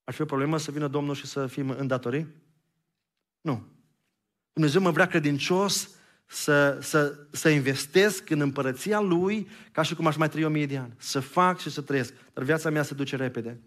Ar 0.04 0.14
fi 0.14 0.20
o 0.20 0.24
problemă 0.24 0.58
să 0.58 0.70
vină 0.70 0.88
Domnul 0.88 1.14
și 1.14 1.26
să 1.26 1.46
fim 1.46 1.70
în 1.70 1.86
datorii? 1.86 2.26
Nu. 3.40 3.66
Dumnezeu 4.52 4.80
mă 4.80 4.90
vrea 4.90 5.06
credincios 5.06 5.90
să, 6.26 6.78
să, 6.80 7.26
să 7.30 7.48
investesc 7.48 8.30
în 8.30 8.40
împărăția 8.40 9.00
Lui 9.00 9.48
ca 9.72 9.82
și 9.82 9.94
cum 9.94 10.06
aș 10.06 10.16
mai 10.16 10.28
trăi 10.28 10.44
o 10.44 10.48
mie 10.48 10.66
de 10.66 10.76
ani. 10.76 10.94
Să 10.96 11.20
fac 11.20 11.60
și 11.60 11.70
să 11.70 11.80
trăiesc. 11.80 12.12
Dar 12.32 12.44
viața 12.44 12.70
mea 12.70 12.82
se 12.82 12.94
duce 12.94 13.16
repede. 13.16 13.60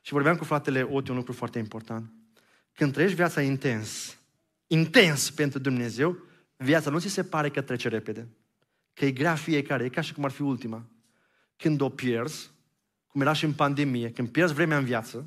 Și 0.00 0.12
vorbeam 0.12 0.36
cu 0.36 0.44
fratele 0.44 0.82
Oti 0.82 1.10
un 1.10 1.16
lucru 1.16 1.32
foarte 1.32 1.58
important. 1.58 2.12
Când 2.72 2.92
trăiești 2.92 3.16
viața 3.16 3.40
intens, 3.40 4.18
intens 4.66 5.30
pentru 5.30 5.58
Dumnezeu, 5.58 6.18
viața 6.56 6.90
nu 6.90 6.98
ți 6.98 7.08
se 7.08 7.24
pare 7.24 7.50
că 7.50 7.60
trece 7.60 7.88
repede. 7.88 8.28
Că 8.94 9.04
e 9.04 9.10
grea 9.10 9.34
fiecare, 9.34 9.84
e 9.84 9.88
ca 9.88 10.00
și 10.00 10.12
cum 10.12 10.24
ar 10.24 10.30
fi 10.30 10.42
ultima. 10.42 10.86
Când 11.56 11.80
o 11.80 11.88
pierzi, 11.88 12.50
cum 13.06 13.20
era 13.20 13.32
și 13.32 13.44
în 13.44 13.52
pandemie, 13.52 14.10
când 14.10 14.28
pierzi 14.28 14.54
vremea 14.54 14.78
în 14.78 14.84
viață, 14.84 15.26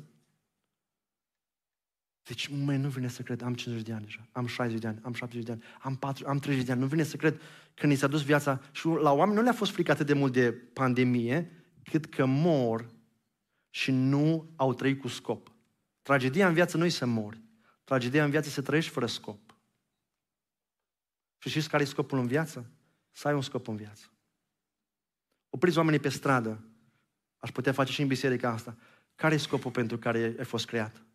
deci, 2.26 2.48
măi, 2.48 2.76
nu 2.76 2.88
vine 2.88 3.08
să 3.08 3.22
cred, 3.22 3.42
am 3.42 3.54
50 3.54 3.86
de 3.86 3.92
ani 3.92 4.04
deja, 4.04 4.28
am 4.32 4.46
60 4.46 4.80
de 4.80 4.86
ani, 4.86 5.00
am 5.02 5.12
70 5.12 5.46
de 5.46 5.52
ani, 5.52 5.62
am, 5.80 5.96
4, 5.96 6.28
am 6.28 6.38
30 6.38 6.64
de 6.64 6.72
ani, 6.72 6.80
nu 6.80 6.86
vine 6.86 7.02
să 7.02 7.16
cred 7.16 7.40
că 7.74 7.86
ni 7.86 7.94
s-a 7.94 8.06
dus 8.06 8.24
viața 8.24 8.60
și 8.72 8.86
la 8.86 9.12
oameni 9.12 9.36
nu 9.36 9.42
le-a 9.42 9.52
fost 9.52 9.72
frică 9.72 9.90
atât 9.90 10.06
de 10.06 10.12
mult 10.12 10.32
de 10.32 10.52
pandemie, 10.52 11.64
cât 11.84 12.06
că 12.06 12.24
mor 12.24 12.90
și 13.70 13.90
nu 13.90 14.52
au 14.56 14.74
trăit 14.74 15.00
cu 15.00 15.08
scop. 15.08 15.52
Tragedia 16.02 16.48
în 16.48 16.54
viață 16.54 16.76
nu 16.76 16.84
e 16.84 16.88
să 16.88 17.06
mori. 17.06 17.42
Tragedia 17.84 18.24
în 18.24 18.30
viață 18.30 18.48
e 18.48 18.50
să 18.50 18.62
trăiești 18.62 18.90
fără 18.90 19.06
scop. 19.06 19.56
Și 21.38 21.48
știți 21.48 21.68
care 21.68 21.82
e 21.82 21.86
scopul 21.86 22.18
în 22.18 22.26
viață? 22.26 22.70
Să 23.10 23.28
ai 23.28 23.34
un 23.34 23.42
scop 23.42 23.68
în 23.68 23.76
viață. 23.76 24.12
Opriți 25.50 25.78
oamenii 25.78 26.00
pe 26.00 26.08
stradă. 26.08 26.64
Aș 27.38 27.50
putea 27.50 27.72
face 27.72 27.92
și 27.92 28.02
în 28.02 28.08
biserica 28.08 28.50
asta. 28.50 28.76
Care 29.14 29.34
e 29.34 29.38
scopul 29.38 29.70
pentru 29.70 29.98
care 29.98 30.34
ai 30.38 30.44
fost 30.44 30.66
creat? 30.66 31.05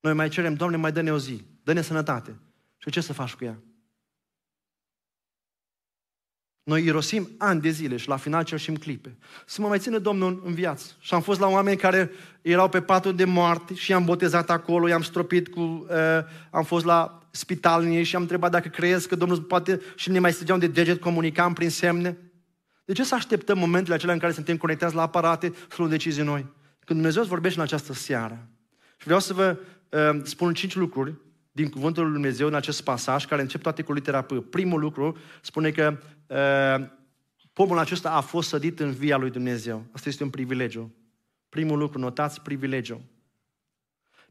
Noi 0.00 0.12
mai 0.12 0.28
cerem, 0.28 0.54
Doamne, 0.54 0.76
mai 0.76 0.92
dă-ne 0.92 1.12
o 1.12 1.18
zi, 1.18 1.44
dă-ne 1.62 1.82
sănătate. 1.82 2.38
Și 2.76 2.90
ce 2.90 3.00
să 3.00 3.12
faci 3.12 3.34
cu 3.34 3.44
ea? 3.44 3.58
Noi 6.62 6.84
irosim 6.84 7.30
ani 7.38 7.60
de 7.60 7.68
zile 7.68 7.96
și 7.96 8.08
la 8.08 8.16
final 8.16 8.44
cerșim 8.44 8.76
clipe. 8.76 9.16
Să 9.46 9.60
mă 9.60 9.68
mai 9.68 9.78
țină 9.78 9.98
Domnul 9.98 10.42
în 10.44 10.54
viață. 10.54 10.86
Și 10.98 11.14
am 11.14 11.20
fost 11.20 11.40
la 11.40 11.46
oameni 11.46 11.76
care 11.76 12.10
erau 12.42 12.68
pe 12.68 12.80
patul 12.80 13.14
de 13.14 13.24
moarte 13.24 13.74
și 13.74 13.90
i-am 13.90 14.04
botezat 14.04 14.50
acolo, 14.50 14.88
i-am 14.88 15.02
stropit 15.02 15.48
cu... 15.48 15.60
Uh, 15.60 15.86
am 16.50 16.64
fost 16.64 16.84
la 16.84 17.28
spitalnie 17.30 18.02
și 18.02 18.16
am 18.16 18.22
întrebat 18.22 18.50
dacă 18.50 18.68
crezi 18.68 19.08
că 19.08 19.16
Domnul 19.16 19.42
poate 19.42 19.80
și 19.94 20.10
ne 20.10 20.18
mai 20.18 20.32
străgeam 20.32 20.58
de 20.58 20.66
deget, 20.66 21.00
comunicam 21.00 21.52
prin 21.52 21.70
semne. 21.70 22.16
De 22.84 22.92
ce 22.92 23.04
să 23.04 23.14
așteptăm 23.14 23.58
momentele 23.58 23.94
acelea 23.94 24.14
în 24.14 24.20
care 24.20 24.32
suntem 24.32 24.56
conectați 24.56 24.94
la 24.94 25.02
aparate 25.02 25.52
să 25.68 25.74
luăm 25.76 25.90
decizii 25.90 26.22
noi? 26.22 26.46
Când 26.84 26.98
Dumnezeu 26.98 27.20
îți 27.20 27.30
vorbește 27.30 27.58
în 27.58 27.64
această 27.64 27.92
seară, 27.92 28.48
și 28.96 29.04
vreau 29.04 29.20
să 29.20 29.32
vă 29.32 29.58
uh, 29.90 30.20
spun 30.22 30.54
cinci 30.54 30.74
lucruri 30.74 31.14
din 31.52 31.68
Cuvântul 31.68 32.02
lui 32.02 32.12
Dumnezeu 32.12 32.46
în 32.46 32.54
acest 32.54 32.82
pasaj, 32.82 33.24
care 33.24 33.42
încep 33.42 33.62
toate 33.62 33.82
cu 33.82 33.92
litera 33.92 34.22
P. 34.22 34.32
Primul 34.50 34.80
lucru 34.80 35.16
spune 35.42 35.70
că 35.70 35.98
uh, 36.26 36.88
pomul 37.52 37.78
acesta 37.78 38.10
a 38.10 38.20
fost 38.20 38.48
sădit 38.48 38.80
în 38.80 38.92
via 38.92 39.16
lui 39.16 39.30
Dumnezeu. 39.30 39.86
Asta 39.92 40.08
este 40.08 40.22
un 40.22 40.30
privilegiu. 40.30 40.94
Primul 41.48 41.78
lucru, 41.78 41.98
notați 41.98 42.40
privilegiu. 42.40 43.00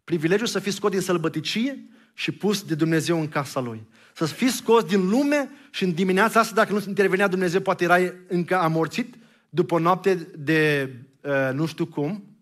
Privilegiul 0.03 0.47
să 0.47 0.59
fii 0.59 0.71
scos 0.71 0.91
din 0.91 1.01
sălbăticie 1.01 1.89
și 2.13 2.31
pus 2.31 2.63
de 2.63 2.75
Dumnezeu 2.75 3.19
în 3.19 3.27
casa 3.27 3.59
Lui. 3.59 3.87
Să 4.13 4.25
fii 4.25 4.49
scos 4.49 4.83
din 4.83 5.09
lume 5.09 5.49
și 5.71 5.83
în 5.83 5.93
dimineața 5.93 6.39
asta, 6.39 6.55
dacă 6.55 6.73
nu 6.73 6.83
intervenea 6.87 7.27
Dumnezeu, 7.27 7.61
poate 7.61 7.83
erai 7.83 8.13
încă 8.27 8.55
amorțit 8.57 9.15
după 9.49 9.75
o 9.75 9.79
noapte 9.79 10.27
de 10.37 10.91
uh, 11.21 11.53
nu 11.53 11.65
știu 11.65 11.85
cum, 11.85 12.34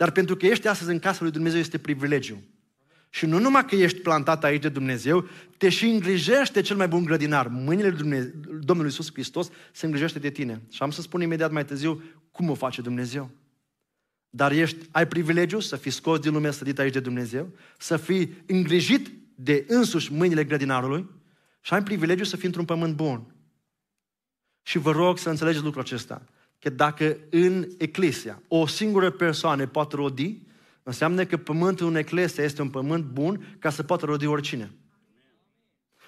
dar 0.00 0.10
pentru 0.10 0.36
că 0.36 0.46
ești 0.46 0.68
astăzi 0.68 0.90
în 0.90 0.98
casa 0.98 1.18
lui 1.22 1.30
Dumnezeu 1.30 1.58
este 1.58 1.78
privilegiu. 1.78 2.42
Și 3.10 3.26
nu 3.26 3.38
numai 3.38 3.64
că 3.64 3.74
ești 3.74 3.98
plantat 3.98 4.44
aici 4.44 4.62
de 4.62 4.68
Dumnezeu, 4.68 5.28
te 5.56 5.68
și 5.68 5.84
îngrijește 5.84 6.60
cel 6.60 6.76
mai 6.76 6.88
bun 6.88 7.04
grădinar. 7.04 7.48
Mâinile 7.48 7.88
lui 7.88 7.98
Dumnezeu, 7.98 8.30
Domnului 8.60 8.90
Iisus 8.90 9.12
Hristos 9.12 9.50
se 9.72 9.84
îngrijește 9.84 10.18
de 10.18 10.30
tine. 10.30 10.62
Și 10.70 10.82
am 10.82 10.90
să 10.90 11.00
spun 11.00 11.20
imediat 11.20 11.50
mai 11.50 11.64
târziu 11.64 12.02
cum 12.30 12.50
o 12.50 12.54
face 12.54 12.80
Dumnezeu. 12.80 13.30
Dar 14.30 14.52
ești, 14.52 14.76
ai 14.90 15.06
privilegiu 15.06 15.60
să 15.60 15.76
fii 15.76 15.90
scos 15.90 16.18
din 16.18 16.32
lumea 16.32 16.50
sădit 16.50 16.78
aici 16.78 16.92
de 16.92 17.00
Dumnezeu, 17.00 17.52
să 17.78 17.96
fii 17.96 18.42
îngrijit 18.46 19.10
de 19.34 19.64
însuși 19.68 20.12
mâinile 20.12 20.44
grădinarului 20.44 21.10
și 21.60 21.74
ai 21.74 21.82
privilegiu 21.82 22.24
să 22.24 22.36
fii 22.36 22.46
într-un 22.46 22.64
pământ 22.64 22.94
bun. 22.94 23.34
Și 24.62 24.78
vă 24.78 24.90
rog 24.90 25.18
să 25.18 25.30
înțelegeți 25.30 25.64
lucrul 25.64 25.82
acesta. 25.82 26.22
Că 26.60 26.70
dacă 26.70 27.16
în 27.30 27.68
Eclesia 27.78 28.42
o 28.48 28.66
singură 28.66 29.10
persoană 29.10 29.66
poate 29.66 29.96
rodi, 29.96 30.42
înseamnă 30.82 31.24
că 31.24 31.36
pământul 31.36 31.86
în 31.86 31.96
Eclesia 31.96 32.44
este 32.44 32.62
un 32.62 32.68
pământ 32.68 33.04
bun 33.04 33.56
ca 33.58 33.70
să 33.70 33.82
poată 33.82 34.04
rodi 34.04 34.26
oricine. 34.26 34.70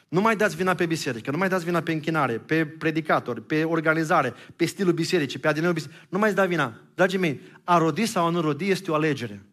Nu 0.09 0.21
mai 0.21 0.37
dați 0.37 0.57
vina 0.57 0.75
pe 0.75 0.87
biserică, 0.87 1.31
nu 1.31 1.37
mai 1.37 1.49
dați 1.49 1.65
vina 1.65 1.81
pe 1.81 1.93
închinare, 1.93 2.38
pe 2.38 2.67
predicatori, 2.67 3.43
pe 3.43 3.65
organizare, 3.65 4.35
pe 4.57 4.65
stilul 4.65 4.93
bisericii, 4.93 5.38
pe 5.38 5.49
adineul 5.49 5.73
bisericii. 5.73 6.01
Nu 6.09 6.19
mai 6.19 6.35
dați 6.35 6.49
vina. 6.49 6.81
Dragii 6.95 7.19
mei, 7.19 7.41
a 7.65 7.79
rodi 7.79 8.07
sau 8.07 8.27
a 8.27 8.31
nu 8.31 8.41
rodi 8.41 8.71
este 8.71 8.91
o 8.91 8.95
alegere. 8.95 9.47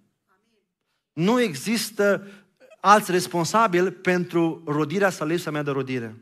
Nu 1.13 1.41
există 1.41 2.27
alți 2.79 3.11
responsabili 3.11 3.91
pentru 3.91 4.63
rodirea 4.65 5.09
sau 5.09 5.27
lipsa 5.27 5.51
mea 5.51 5.63
de 5.63 5.71
rodire. 5.71 6.15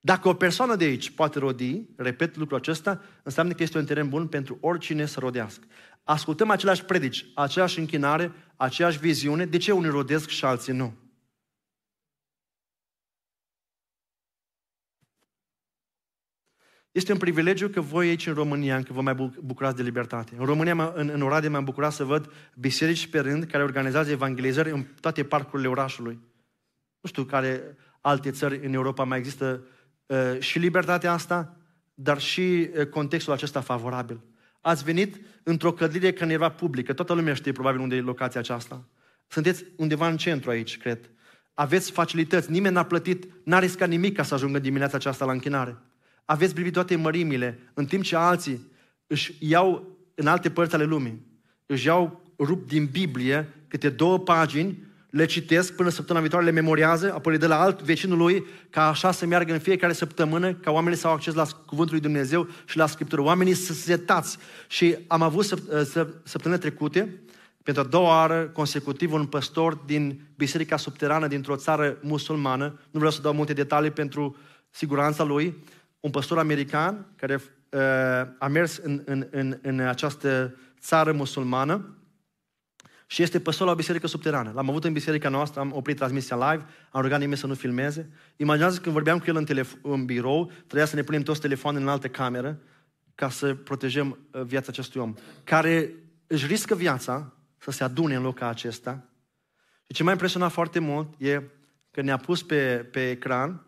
Dacă 0.00 0.28
o 0.28 0.34
persoană 0.34 0.76
de 0.76 0.84
aici 0.84 1.10
poate 1.10 1.38
rodi, 1.38 1.86
repet 1.96 2.36
lucrul 2.36 2.58
acesta, 2.58 3.02
înseamnă 3.22 3.52
că 3.52 3.62
este 3.62 3.78
un 3.78 3.84
teren 3.84 4.08
bun 4.08 4.26
pentru 4.26 4.58
oricine 4.60 5.06
să 5.06 5.20
rodească. 5.20 5.66
Ascultăm 6.02 6.50
aceleași 6.50 6.84
predici, 6.84 7.26
aceeași 7.34 7.78
închinare, 7.78 8.32
aceeași 8.56 8.98
viziune, 8.98 9.44
de 9.44 9.56
ce 9.56 9.72
unii 9.72 9.90
rodesc 9.90 10.28
și 10.28 10.44
alții 10.44 10.72
nu? 10.72 10.94
Este 16.92 17.12
un 17.12 17.18
privilegiu 17.18 17.68
că 17.68 17.80
voi 17.80 18.08
aici 18.08 18.26
în 18.26 18.34
România 18.34 18.76
încă 18.76 18.92
vă 18.92 19.00
mai 19.00 19.14
bucurați 19.40 19.76
de 19.76 19.82
libertate. 19.82 20.34
În 20.38 20.44
România, 20.44 20.92
în, 20.94 21.08
în 21.08 21.22
Oradea, 21.22 21.50
m-am 21.50 21.64
bucurat 21.64 21.92
să 21.92 22.04
văd 22.04 22.32
biserici 22.54 23.08
pe 23.08 23.20
rând 23.20 23.44
care 23.44 23.62
organizează 23.62 24.10
evangelizări 24.10 24.70
în 24.70 24.84
toate 25.00 25.24
parcurile 25.24 25.68
orașului. 25.68 26.18
Nu 27.00 27.08
știu 27.08 27.24
care 27.24 27.76
alte 28.00 28.30
țări 28.30 28.66
în 28.66 28.72
Europa 28.72 29.04
mai 29.04 29.18
există 29.18 29.60
uh, 29.62 29.77
și 30.38 30.58
libertatea 30.58 31.12
asta, 31.12 31.56
dar 31.94 32.20
și 32.20 32.40
uh, 32.40 32.86
contextul 32.86 33.32
acesta 33.32 33.60
favorabil. 33.60 34.20
Ați 34.60 34.84
venit 34.84 35.20
într-o 35.42 35.72
clădire 35.72 36.12
care 36.12 36.32
era 36.32 36.50
publică, 36.50 36.92
toată 36.92 37.12
lumea 37.12 37.34
știe 37.34 37.52
probabil 37.52 37.80
unde 37.80 37.96
e 37.96 38.00
locația 38.00 38.40
aceasta. 38.40 38.84
Sunteți 39.26 39.64
undeva 39.76 40.08
în 40.08 40.16
centru 40.16 40.50
aici, 40.50 40.76
cred. 40.76 41.10
Aveți 41.54 41.90
facilități, 41.90 42.50
nimeni 42.50 42.74
n-a 42.74 42.82
plătit, 42.82 43.28
n-a 43.44 43.58
riscat 43.58 43.88
nimic 43.88 44.16
ca 44.16 44.22
să 44.22 44.34
ajungă 44.34 44.58
dimineața 44.58 44.96
aceasta 44.96 45.24
la 45.24 45.32
închinare. 45.32 45.76
Aveți 46.24 46.54
privit 46.54 46.72
toate 46.72 46.96
mărimile, 46.96 47.58
în 47.74 47.86
timp 47.86 48.02
ce 48.02 48.16
alții 48.16 48.72
își 49.06 49.34
iau 49.38 49.98
în 50.14 50.26
alte 50.26 50.50
părți 50.50 50.74
ale 50.74 50.84
lumii, 50.84 51.26
își 51.66 51.86
iau 51.86 52.32
rup 52.38 52.68
din 52.68 52.86
Biblie 52.86 53.48
câte 53.68 53.88
două 53.88 54.18
pagini, 54.18 54.78
le 55.10 55.24
citesc 55.24 55.72
până 55.72 55.88
săptămâna 55.88 56.20
viitoare, 56.20 56.44
le 56.44 56.60
memoriază, 56.60 57.12
apoi 57.14 57.32
le 57.32 57.38
dă 57.38 57.46
la 57.46 57.60
alt 57.60 57.82
vecinul 57.82 58.18
lui, 58.18 58.46
ca 58.70 58.88
așa 58.88 59.12
să 59.12 59.26
meargă 59.26 59.52
în 59.52 59.58
fiecare 59.58 59.92
săptămână, 59.92 60.54
ca 60.54 60.70
oamenii 60.70 60.98
să 60.98 61.06
au 61.06 61.12
acces 61.12 61.34
la 61.34 61.46
Cuvântul 61.66 61.94
lui 61.94 62.02
Dumnezeu 62.02 62.48
și 62.66 62.76
la 62.76 62.86
Scriptură. 62.86 63.22
Oamenii 63.22 63.54
să 63.54 63.72
se 63.72 63.80
setați. 63.80 64.38
Și 64.66 64.96
am 65.06 65.22
avut 65.22 65.44
săptămâna 66.24 66.60
trecute, 66.60 67.20
pentru 67.62 67.86
a 67.86 67.90
doua 67.90 68.08
oară 68.08 68.50
consecutiv, 68.52 69.12
un 69.12 69.26
păstor 69.26 69.74
din 69.74 70.20
Biserica 70.36 70.76
Subterană 70.76 71.26
dintr-o 71.26 71.56
țară 71.56 71.98
musulmană, 72.00 72.64
nu 72.64 72.98
vreau 72.98 73.10
să 73.10 73.20
dau 73.20 73.32
multe 73.32 73.52
detalii 73.52 73.90
pentru 73.90 74.36
siguranța 74.70 75.24
lui, 75.24 75.64
un 76.00 76.10
păstor 76.10 76.38
american 76.38 77.06
care 77.16 77.34
uh, 77.34 77.80
a 78.38 78.46
mers 78.46 78.76
în, 78.76 79.02
în, 79.04 79.26
în, 79.30 79.58
în 79.62 79.80
această 79.80 80.54
țară 80.80 81.12
musulmană 81.12 81.97
și 83.10 83.22
este 83.22 83.40
păstor 83.40 83.66
la 83.66 83.72
o 83.72 83.76
biserică 83.76 84.06
subterană. 84.06 84.52
L-am 84.54 84.68
avut 84.68 84.84
în 84.84 84.92
biserica 84.92 85.28
noastră, 85.28 85.60
am 85.60 85.72
oprit 85.74 85.96
transmisia 85.96 86.50
live, 86.50 86.66
am 86.90 87.02
rugat 87.02 87.18
nimeni 87.18 87.38
să 87.38 87.46
nu 87.46 87.54
filmeze. 87.54 88.10
Imaginează 88.36 88.80
când 88.80 88.94
vorbeam 88.94 89.18
cu 89.18 89.24
el 89.26 89.36
în, 89.36 89.46
telef- 89.46 89.80
în 89.82 90.04
birou, 90.04 90.50
trebuia 90.56 90.84
să 90.84 90.96
ne 90.96 91.02
punem 91.02 91.22
toți 91.22 91.40
telefoanele 91.40 91.84
în 91.84 91.90
altă 91.90 92.08
cameră 92.08 92.60
ca 93.14 93.28
să 93.28 93.54
protejăm 93.54 94.18
uh, 94.32 94.42
viața 94.42 94.66
acestui 94.68 95.00
om, 95.00 95.14
care 95.44 95.94
își 96.26 96.46
riscă 96.46 96.74
viața 96.74 97.32
să 97.58 97.70
se 97.70 97.84
adune 97.84 98.14
în 98.14 98.22
locul 98.22 98.46
acesta. 98.46 99.08
Și 99.86 99.92
ce 99.92 100.02
m-a 100.02 100.10
impresionat 100.10 100.52
foarte 100.52 100.78
mult 100.78 101.14
e 101.18 101.42
că 101.90 102.02
ne-a 102.02 102.16
pus 102.16 102.42
pe, 102.42 102.88
pe 102.90 103.10
ecran 103.10 103.66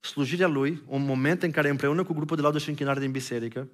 slujirea 0.00 0.46
lui, 0.46 0.82
un 0.86 1.04
moment 1.04 1.42
în 1.42 1.50
care 1.50 1.68
împreună 1.68 2.04
cu 2.04 2.12
grupul 2.12 2.36
de 2.36 2.42
laudă 2.42 2.58
și 2.58 2.68
închinare 2.68 3.00
din 3.00 3.10
biserică, 3.10 3.68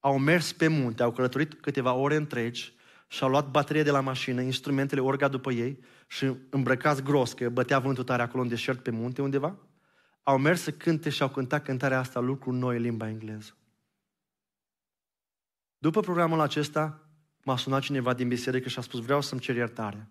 au 0.00 0.18
mers 0.18 0.52
pe 0.52 0.68
munte, 0.68 1.02
au 1.02 1.12
călătorit 1.12 1.54
câteva 1.54 1.92
ore 1.92 2.16
întregi 2.16 2.74
și 3.06 3.22
au 3.22 3.28
luat 3.28 3.50
baterie 3.50 3.82
de 3.82 3.90
la 3.90 4.00
mașină, 4.00 4.40
instrumentele 4.40 5.00
orga 5.00 5.28
după 5.28 5.52
ei 5.52 5.78
și 6.06 6.32
îmbrăcați 6.50 7.02
gros, 7.02 7.32
că 7.32 7.48
bătea 7.48 7.78
vântul 7.78 8.04
tare 8.04 8.22
acolo 8.22 8.42
în 8.42 8.48
deșert 8.48 8.82
pe 8.82 8.90
munte 8.90 9.22
undeva, 9.22 9.58
au 10.22 10.38
mers 10.38 10.60
să 10.60 10.72
cânte 10.72 11.10
și 11.10 11.22
au 11.22 11.28
cântat 11.28 11.64
cântarea 11.64 11.98
asta, 11.98 12.20
lucru 12.20 12.52
noi 12.52 12.76
în 12.76 12.82
limba 12.82 13.08
engleză. 13.08 13.56
După 15.78 16.00
programul 16.00 16.40
acesta, 16.40 17.10
m-a 17.44 17.56
sunat 17.56 17.82
cineva 17.82 18.14
din 18.14 18.28
biserică 18.28 18.68
și 18.68 18.78
a 18.78 18.82
spus, 18.82 19.00
vreau 19.00 19.20
să-mi 19.20 19.40
cer 19.40 19.56
iertare. 19.56 20.08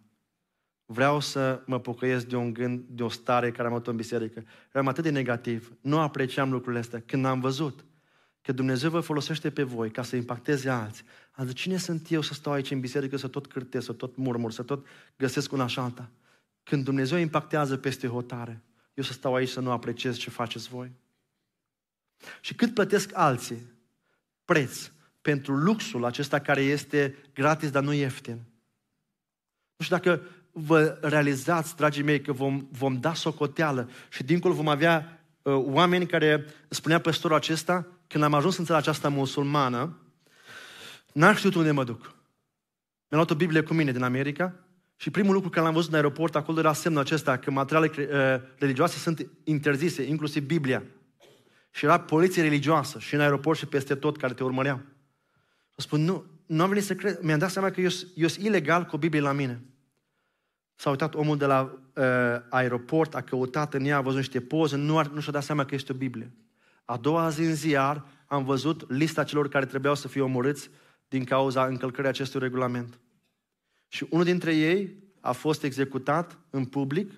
Vreau 0.86 1.20
să 1.20 1.64
mă 1.66 1.80
pocăiesc 1.80 2.26
de 2.26 2.36
un 2.36 2.54
gând, 2.54 2.86
de 2.88 3.04
o 3.04 3.10
stare 3.10 3.52
care 3.52 3.68
am 3.68 3.74
avut 3.74 3.88
în 3.88 3.96
biserică. 3.96 4.44
Eram 4.74 4.88
atât 4.88 5.04
de 5.04 5.10
negativ. 5.10 5.78
Nu 5.82 6.00
apreciam 6.00 6.52
lucrurile 6.52 6.80
astea. 6.80 7.02
Când 7.06 7.26
am 7.26 7.40
văzut 7.40 7.86
că 8.42 8.52
Dumnezeu 8.52 8.90
vă 8.90 9.00
folosește 9.00 9.50
pe 9.50 9.64
voi 9.64 9.92
ca 9.92 10.04
să 10.04 10.16
impacteze 10.16 10.70
alții, 10.70 11.06
am 11.36 11.46
zis, 11.46 11.56
cine 11.56 11.78
sunt 11.78 12.12
eu 12.12 12.22
să 12.22 12.34
stau 12.34 12.54
aici 12.54 12.72
în 12.72 12.80
biserică, 12.80 13.18
să 13.18 13.28
tot 13.28 13.48
cârtesc, 13.48 13.86
să 13.86 13.94
tot 13.94 14.16
murmur, 14.16 14.52
să 14.52 14.64
tot 14.64 14.86
găsesc 15.18 15.52
una 15.52 15.68
și 15.68 15.80
alta? 15.80 16.10
Când 16.64 16.84
Dumnezeu 16.84 17.18
impactează 17.18 17.78
peste 17.78 18.08
hotare, 18.08 18.62
eu 18.94 19.04
să 19.04 19.14
stau 19.14 19.36
aici 19.36 19.50
să 19.50 19.60
nu 19.60 19.72
apreciez 19.72 20.18
ce 20.18 20.30
faceți 20.30 20.70
voi. 20.70 20.92
Și 22.42 22.56
cât 22.56 22.74
plătesc 22.74 23.10
alții 23.14 23.74
preț 24.46 24.92
pentru 25.22 25.56
luxul 25.56 26.06
acesta 26.06 26.40
care 26.40 26.62
este 26.62 27.16
gratis, 27.34 27.72
dar 27.72 27.84
nu 27.84 27.94
ieftin. 27.94 28.40
Nu 29.76 29.86
știu 29.86 29.96
dacă 29.96 30.22
vă 30.52 30.98
realizați, 31.02 31.76
dragii 31.76 32.04
mei, 32.04 32.22
că 32.22 32.32
vom, 32.32 32.68
vom 32.72 33.00
da 33.00 33.14
socoteală 33.14 33.90
și 34.10 34.24
dincolo 34.24 34.54
vom 34.54 34.68
avea 34.68 35.26
uh, 35.42 35.54
oameni 35.54 36.06
care, 36.06 36.46
spunea 36.70 37.00
păstorul 37.00 37.38
acesta, 37.38 37.88
când 38.08 38.24
am 38.24 38.34
ajuns 38.34 38.58
în 38.58 38.66
țara 38.66 38.80
aceasta 38.80 39.10
musulmană, 39.10 40.00
n-am 41.16 41.36
știut 41.36 41.56
unde 41.56 41.72
mă 41.72 41.84
duc. 41.84 42.00
Mi-am 43.08 43.24
luat 43.24 43.30
o 43.30 43.36
Biblie 43.36 43.62
cu 43.62 43.74
mine 43.74 43.92
din 43.92 44.04
America 44.04 44.56
și 44.96 45.12
primul 45.12 45.34
lucru 45.34 45.50
care 45.50 45.66
l-am 45.66 45.74
văzut 45.74 45.90
în 45.90 45.96
aeroport, 45.96 46.36
acolo 46.36 46.60
era 46.60 46.74
semnul 46.74 47.02
acesta 47.02 47.38
că 47.38 47.52
materialele 47.52 47.92
uh, 47.98 48.42
religioase 48.58 48.98
sunt 48.98 49.28
interzise, 49.44 50.04
inclusiv 50.04 50.44
Biblia. 50.46 50.84
Și 51.72 51.86
era 51.86 52.00
poliție 52.00 52.42
religioasă 52.42 53.00
și 53.00 53.14
în 53.14 53.20
aeroport 53.20 53.58
și 53.58 53.66
peste 53.66 53.96
tot 53.96 54.18
care 54.18 54.34
te 54.34 54.44
urmăreau. 54.44 54.82
Spun, 55.76 56.02
nu, 56.02 56.26
nu 56.46 56.64
am 56.64 56.70
venit 56.70 56.84
să 56.84 56.96
cred. 56.96 57.20
Mi-am 57.22 57.40
dat 57.40 57.52
seama 57.52 57.70
că 57.70 57.82
eu, 57.82 57.90
eu 58.16 58.28
sunt 58.28 58.46
ilegal 58.46 58.84
cu 58.84 58.96
o 58.96 59.00
Biblie 59.00 59.22
la 59.22 59.32
mine. 59.32 59.64
S-a 60.76 60.90
uitat 60.90 61.14
omul 61.14 61.38
de 61.38 61.46
la 61.46 61.80
uh, 61.94 62.04
aeroport, 62.50 63.16
a 63.16 63.22
căutat 63.22 63.74
în 63.74 63.86
ea, 63.86 63.98
a 63.98 64.02
văzut 64.02 64.18
niște 64.18 64.42
poze, 64.42 64.76
nu, 64.76 64.98
ar, 64.98 65.08
nu 65.08 65.20
și-a 65.20 65.32
dat 65.32 65.44
seama 65.44 65.66
că 65.66 65.76
este 65.76 65.92
o 65.92 65.96
Biblie. 65.96 66.32
A 66.86 66.98
doua 66.98 67.30
zi 67.30 67.42
în 67.42 67.56
ziar 67.56 68.06
am 68.26 68.44
văzut 68.44 68.92
lista 68.92 69.24
celor 69.24 69.50
care 69.50 69.66
trebuiau 69.66 69.96
să 69.96 70.08
fie 70.08 70.22
omorâți 70.22 70.70
din 71.08 71.24
cauza 71.24 71.66
încălcării 71.66 72.10
acestui 72.10 72.40
regulament. 72.40 73.00
Și 73.88 74.08
unul 74.10 74.26
dintre 74.26 74.56
ei 74.56 75.04
a 75.20 75.32
fost 75.32 75.64
executat 75.64 76.38
în 76.50 76.66
public 76.66 77.12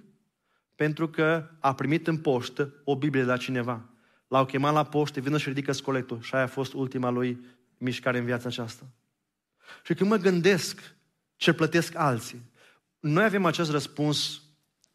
pentru 0.75 1.09
că 1.09 1.49
a 1.59 1.73
primit 1.73 2.07
în 2.07 2.17
poștă 2.17 2.73
o 2.83 2.97
Biblie 2.97 3.21
de 3.21 3.27
la 3.27 3.37
cineva. 3.37 3.89
L-au 4.27 4.45
chemat 4.45 4.73
la 4.73 4.83
poștă, 4.83 5.19
vină 5.19 5.37
și 5.37 5.47
ridică 5.47 5.71
scoletul. 5.71 6.21
Și 6.21 6.35
aia 6.35 6.43
a 6.43 6.47
fost 6.47 6.73
ultima 6.73 7.09
lui 7.09 7.45
mișcare 7.77 8.17
în 8.17 8.25
viața 8.25 8.47
aceasta. 8.47 8.83
Și 9.83 9.93
când 9.93 10.09
mă 10.09 10.17
gândesc 10.17 10.95
ce 11.35 11.53
plătesc 11.53 11.95
alții. 11.95 12.41
Noi 12.99 13.23
avem 13.23 13.45
acest 13.45 13.71
răspuns 13.71 14.41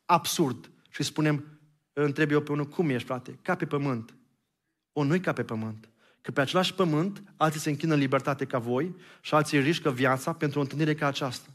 absurd 0.05 0.71
și 0.91 1.03
spunem, 1.03 1.45
întreb 1.93 2.31
eu 2.31 2.41
pe 2.41 2.53
unul, 2.53 2.69
cum 2.69 2.89
ești, 2.89 3.07
frate? 3.07 3.39
Ca 3.43 3.55
pe 3.55 3.67
pământ. 3.67 4.15
O, 4.93 5.05
nu-i 5.05 5.21
ca 5.21 5.33
pe 5.33 5.45
pământ. 5.45 5.89
Că 6.23 6.31
pe 6.31 6.41
același 6.41 6.75
pământ, 6.75 7.23
alții 7.37 7.61
se 7.61 7.71
închină 7.71 7.95
în 7.95 8.01
libertate 8.01 8.45
ca 8.45 8.59
voi 8.59 8.97
și 9.21 9.35
alții 9.35 9.61
rișcă 9.61 9.91
viața 9.91 10.33
pentru 10.33 10.59
o 10.59 10.63
întâlnire 10.63 10.95
ca 10.95 11.07
aceasta. 11.07 11.49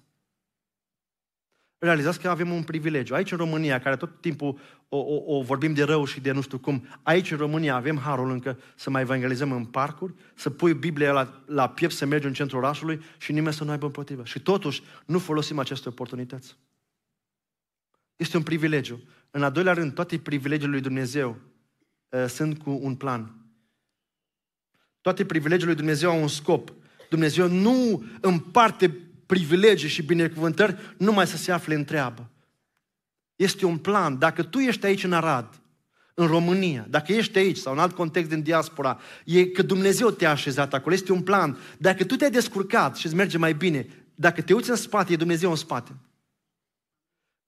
Realizați 1.77 2.19
că 2.19 2.29
avem 2.29 2.51
un 2.51 2.63
privilegiu. 2.63 3.13
Aici 3.13 3.31
în 3.31 3.37
România, 3.37 3.79
care 3.79 3.95
tot 3.95 4.21
timpul 4.21 4.59
o, 4.89 4.97
o, 4.97 5.37
o 5.37 5.41
vorbim 5.41 5.73
de 5.73 5.83
rău 5.83 6.05
și 6.05 6.19
de 6.19 6.31
nu 6.31 6.41
știu 6.41 6.57
cum, 6.57 6.87
aici 7.03 7.31
în 7.31 7.37
România 7.37 7.75
avem 7.75 7.97
harul 7.97 8.31
încă 8.31 8.59
să 8.75 8.89
mai 8.89 9.01
evangelizăm 9.01 9.51
în 9.51 9.65
parcuri, 9.65 10.13
să 10.35 10.49
pui 10.49 10.73
Biblia 10.73 11.11
la, 11.11 11.43
la 11.45 11.69
piept, 11.69 11.93
să 11.93 12.05
mergi 12.05 12.27
în 12.27 12.33
centrul 12.33 12.59
orașului 12.59 13.01
și 13.17 13.31
nimeni 13.31 13.53
să 13.53 13.63
nu 13.63 13.71
aibă 13.71 13.85
împotrivă. 13.85 14.23
Și 14.23 14.39
totuși 14.39 14.83
nu 15.05 15.19
folosim 15.19 15.59
aceste 15.59 15.89
oportunități. 15.89 16.57
Este 18.15 18.37
un 18.37 18.43
privilegiu. 18.43 19.03
În 19.31 19.43
al 19.43 19.51
doilea 19.51 19.73
rând, 19.73 19.93
toate 19.93 20.17
privilegiile 20.17 20.71
lui 20.71 20.81
Dumnezeu 20.81 21.37
uh, 22.09 22.25
sunt 22.27 22.57
cu 22.57 22.79
un 22.81 22.95
plan. 22.95 23.46
Toate 25.07 25.25
privilegiile 25.25 25.71
lui 25.71 25.81
Dumnezeu 25.81 26.09
au 26.09 26.21
un 26.21 26.27
scop. 26.27 26.73
Dumnezeu 27.09 27.47
nu 27.47 28.03
împarte 28.21 28.97
privilegii 29.25 29.89
și 29.89 30.03
binecuvântări 30.03 30.75
numai 30.97 31.27
să 31.27 31.37
se 31.37 31.51
afle 31.51 31.75
în 31.75 31.83
treabă. 31.83 32.29
Este 33.35 33.65
un 33.65 33.77
plan. 33.77 34.19
Dacă 34.19 34.43
tu 34.43 34.57
ești 34.57 34.85
aici 34.85 35.03
în 35.03 35.13
Arad, 35.13 35.61
în 36.13 36.27
România, 36.27 36.85
dacă 36.89 37.13
ești 37.13 37.37
aici 37.37 37.57
sau 37.57 37.73
în 37.73 37.79
alt 37.79 37.95
context 37.95 38.29
din 38.29 38.41
diaspora, 38.41 38.99
e 39.25 39.45
că 39.45 39.61
Dumnezeu 39.61 40.09
te-a 40.09 40.31
așezat 40.31 40.73
acolo, 40.73 40.95
este 40.95 41.11
un 41.11 41.21
plan. 41.21 41.57
Dacă 41.77 42.03
tu 42.03 42.15
te-ai 42.15 42.31
descurcat 42.31 42.95
și 42.95 43.05
îți 43.05 43.15
merge 43.15 43.37
mai 43.37 43.53
bine, 43.53 43.87
dacă 44.15 44.41
te 44.41 44.53
uiți 44.53 44.69
în 44.69 44.75
spate, 44.75 45.13
e 45.13 45.15
Dumnezeu 45.15 45.49
în 45.49 45.55
spate. 45.55 45.91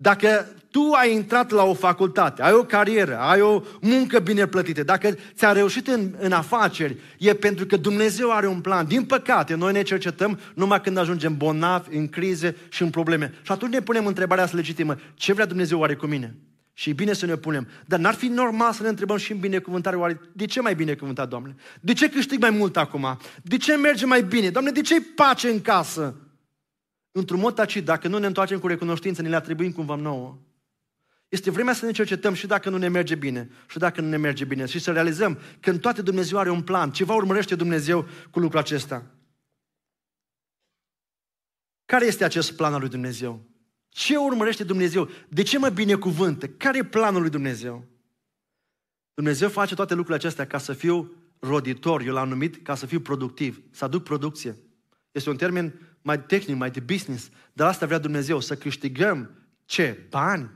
Dacă 0.02 0.48
tu 0.72 0.92
ai 1.00 1.14
intrat 1.14 1.52
la 1.52 1.64
o 1.64 1.74
facultate, 1.74 2.42
ai 2.42 2.54
o 2.54 2.64
carieră, 2.64 3.18
ai 3.18 3.42
o 3.42 3.62
muncă 3.82 4.20
bine 4.20 4.48
plătită, 4.48 4.84
dacă 4.84 5.16
ți-a 5.34 5.52
reușit 5.52 5.88
în, 5.88 6.16
în 6.20 6.32
afaceri, 6.32 6.98
e 7.18 7.34
pentru 7.34 7.66
că 7.66 7.78
Dumnezeu 7.78 8.32
are 8.32 8.48
un 8.48 8.62
plan. 8.62 8.88
Din 8.88 9.04
păcate, 9.04 9.56
noi 9.56 9.72
ne 9.72 9.82
cercetăm 9.82 10.40
numai 10.54 10.82
când 10.82 10.98
ajungem 10.98 11.38
bolnavi, 11.38 11.98
în 11.98 12.08
crize 12.08 12.56
și 12.70 12.82
în 12.82 12.90
probleme. 12.90 13.34
Și 13.42 13.52
atunci 13.52 13.74
ne 13.74 13.82
punem 13.82 14.06
întrebarea 14.06 14.44
asta 14.44 14.56
legitimă. 14.56 14.96
Ce 15.14 15.34
vrea 15.34 15.46
Dumnezeu 15.46 15.80
oare 15.80 15.96
cu 15.96 16.06
mine? 16.06 16.36
Și 16.74 16.90
e 16.90 16.94
bine 16.94 17.14
să 17.14 17.26
ne 17.26 17.36
punem. 17.36 17.68
Dar 17.86 18.00
n-ar 18.00 18.14
fi 18.14 18.28
normal 18.28 18.74
să 18.74 18.84
ne 18.84 18.90
întrebăm 18.90 19.18
și 19.18 19.32
în 19.32 19.38
binecuvântare, 19.38 19.96
oare 19.96 20.22
de 20.34 20.46
ce 20.46 20.62
mai 20.62 20.76
binecuvântat, 20.76 21.30
Doamne? 21.30 21.56
De 21.82 21.94
ce 21.94 22.10
câștig 22.10 22.42
mai 22.42 22.50
mult 22.50 22.78
acum? 22.78 23.18
De 23.42 23.58
ce 23.58 23.76
merge 23.76 24.06
mai 24.06 24.24
bine? 24.24 24.50
Doamne, 24.50 24.72
de 24.72 24.82
ce 24.82 25.02
pace 25.02 25.50
în 25.50 25.62
casă? 25.62 26.16
Într-un 27.12 27.40
mod 27.40 27.56
tacit, 27.56 27.86
dacă 27.86 28.08
nu 28.08 28.18
ne 28.18 28.26
întoarcem 28.26 28.60
cu 28.60 28.68
recunoștință, 28.68 29.22
ne 29.22 29.30
le 29.30 29.36
atribuim 29.36 29.72
cumva 29.72 29.96
nouă. 29.96 30.38
Este 31.30 31.52
vremea 31.52 31.74
să 31.74 31.86
ne 31.86 31.92
cercetăm 31.92 32.34
și 32.34 32.48
dacă 32.48 32.70
nu 32.70 32.78
ne 32.78 32.88
merge 32.88 33.16
bine, 33.16 33.50
și 33.68 33.78
dacă 33.78 34.02
nu 34.02 34.08
ne 34.08 34.18
merge 34.18 34.46
bine, 34.46 34.66
și 34.66 34.80
să 34.80 34.92
realizăm 34.92 35.40
că 35.60 35.70
în 35.70 35.80
toate 35.80 36.02
Dumnezeu 36.02 36.38
are 36.38 36.50
un 36.50 36.62
plan. 36.62 36.92
Ceva 36.92 37.14
urmărește 37.14 37.56
Dumnezeu 37.56 38.08
cu 38.32 38.40
lucrul 38.40 38.60
acesta. 38.60 39.06
Care 41.86 42.06
este 42.06 42.24
acest 42.24 42.56
plan 42.56 42.74
al 42.74 42.80
lui 42.80 42.90
Dumnezeu? 42.90 43.46
Ce 43.90 44.18
urmărește 44.18 44.64
Dumnezeu? 44.64 45.10
De 45.30 45.42
ce 45.42 45.58
mă 45.58 45.70
binecuvântă? 45.70 46.48
Care 46.48 46.78
e 46.78 46.84
planul 46.84 47.22
lui 47.22 47.30
Dumnezeu? 47.30 47.86
Dumnezeu 49.14 49.50
face 49.50 49.76
toate 49.76 49.94
lucrurile 49.94 50.26
acestea 50.26 50.48
ca 50.48 50.58
să 50.58 50.74
fiu 50.74 51.14
roditor, 51.40 52.02
eu 52.02 52.14
l-am 52.14 52.30
numit 52.30 52.64
ca 52.64 52.76
să 52.76 52.86
fiu 52.86 53.00
productiv, 53.00 53.62
să 53.72 53.86
aduc 53.86 54.04
producție. 54.04 54.58
Este 55.12 55.30
un 55.30 55.38
termen 55.38 55.89
mai 56.02 56.24
tehnic, 56.24 56.58
mai 56.58 56.72
de 56.72 56.80
business. 56.80 57.30
Dar 57.54 57.68
asta 57.68 57.86
vrea 57.86 57.98
Dumnezeu, 57.98 58.40
să 58.40 58.56
câștigăm 58.56 59.32
ce? 59.66 60.06
Bani? 60.10 60.50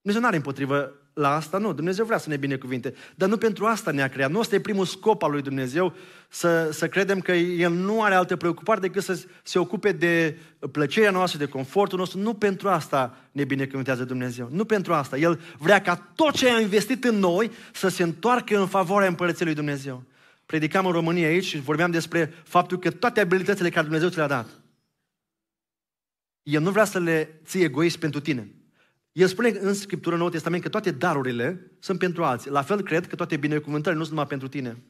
Dumnezeu 0.00 0.20
nu 0.20 0.26
are 0.26 0.36
împotrivă 0.36 0.92
la 1.18 1.34
asta, 1.34 1.58
nu. 1.58 1.72
Dumnezeu 1.72 2.04
vrea 2.04 2.18
să 2.18 2.28
ne 2.28 2.36
binecuvinte. 2.36 2.94
Dar 3.14 3.28
nu 3.28 3.36
pentru 3.36 3.66
asta 3.66 3.90
ne-a 3.90 4.08
creat. 4.08 4.30
Nu 4.30 4.38
ăsta 4.38 4.54
e 4.54 4.60
primul 4.60 4.84
scop 4.84 5.22
al 5.22 5.30
lui 5.30 5.42
Dumnezeu, 5.42 5.94
să, 6.28 6.70
să 6.72 6.88
credem 6.88 7.20
că 7.20 7.32
El 7.32 7.72
nu 7.72 8.02
are 8.02 8.14
alte 8.14 8.36
preocupări 8.36 8.80
decât 8.80 9.02
să 9.02 9.24
se 9.42 9.58
ocupe 9.58 9.92
de 9.92 10.38
plăcerea 10.72 11.10
noastră, 11.10 11.38
de 11.38 11.46
confortul 11.46 11.98
nostru. 11.98 12.18
Nu 12.18 12.34
pentru 12.34 12.68
asta 12.68 13.16
ne 13.32 13.44
binecuvintează 13.44 14.04
Dumnezeu. 14.04 14.48
Nu 14.52 14.64
pentru 14.64 14.94
asta. 14.94 15.16
El 15.16 15.40
vrea 15.58 15.80
ca 15.80 16.10
tot 16.14 16.34
ce 16.34 16.50
a 16.50 16.60
investit 16.60 17.04
în 17.04 17.18
noi 17.18 17.50
să 17.72 17.88
se 17.88 18.02
întoarcă 18.02 18.58
în 18.58 18.66
favoarea 18.66 19.08
împărăției 19.08 19.46
lui 19.46 19.56
Dumnezeu 19.56 20.02
predicam 20.48 20.86
în 20.86 20.92
România 20.92 21.26
aici 21.26 21.44
și 21.44 21.60
vorbeam 21.60 21.90
despre 21.90 22.32
faptul 22.44 22.78
că 22.78 22.90
toate 22.90 23.20
abilitățile 23.20 23.68
care 23.68 23.82
Dumnezeu 23.82 24.08
ți 24.08 24.16
le-a 24.16 24.26
dat, 24.26 24.48
El 26.42 26.62
nu 26.62 26.70
vrea 26.70 26.84
să 26.84 26.98
le 26.98 27.40
ții 27.44 27.62
egoist 27.62 27.98
pentru 27.98 28.20
tine. 28.20 28.50
El 29.12 29.26
spune 29.26 29.48
în 29.48 29.74
Scriptură, 29.74 30.14
în 30.14 30.20
Noul 30.20 30.32
Testament, 30.32 30.62
că 30.62 30.68
toate 30.68 30.90
darurile 30.90 31.70
sunt 31.78 31.98
pentru 31.98 32.24
alții. 32.24 32.50
La 32.50 32.62
fel 32.62 32.82
cred 32.82 33.06
că 33.06 33.16
toate 33.16 33.36
binecuvântările 33.36 33.98
nu 33.98 34.04
sunt 34.04 34.14
numai 34.14 34.28
pentru 34.28 34.48
tine. 34.48 34.82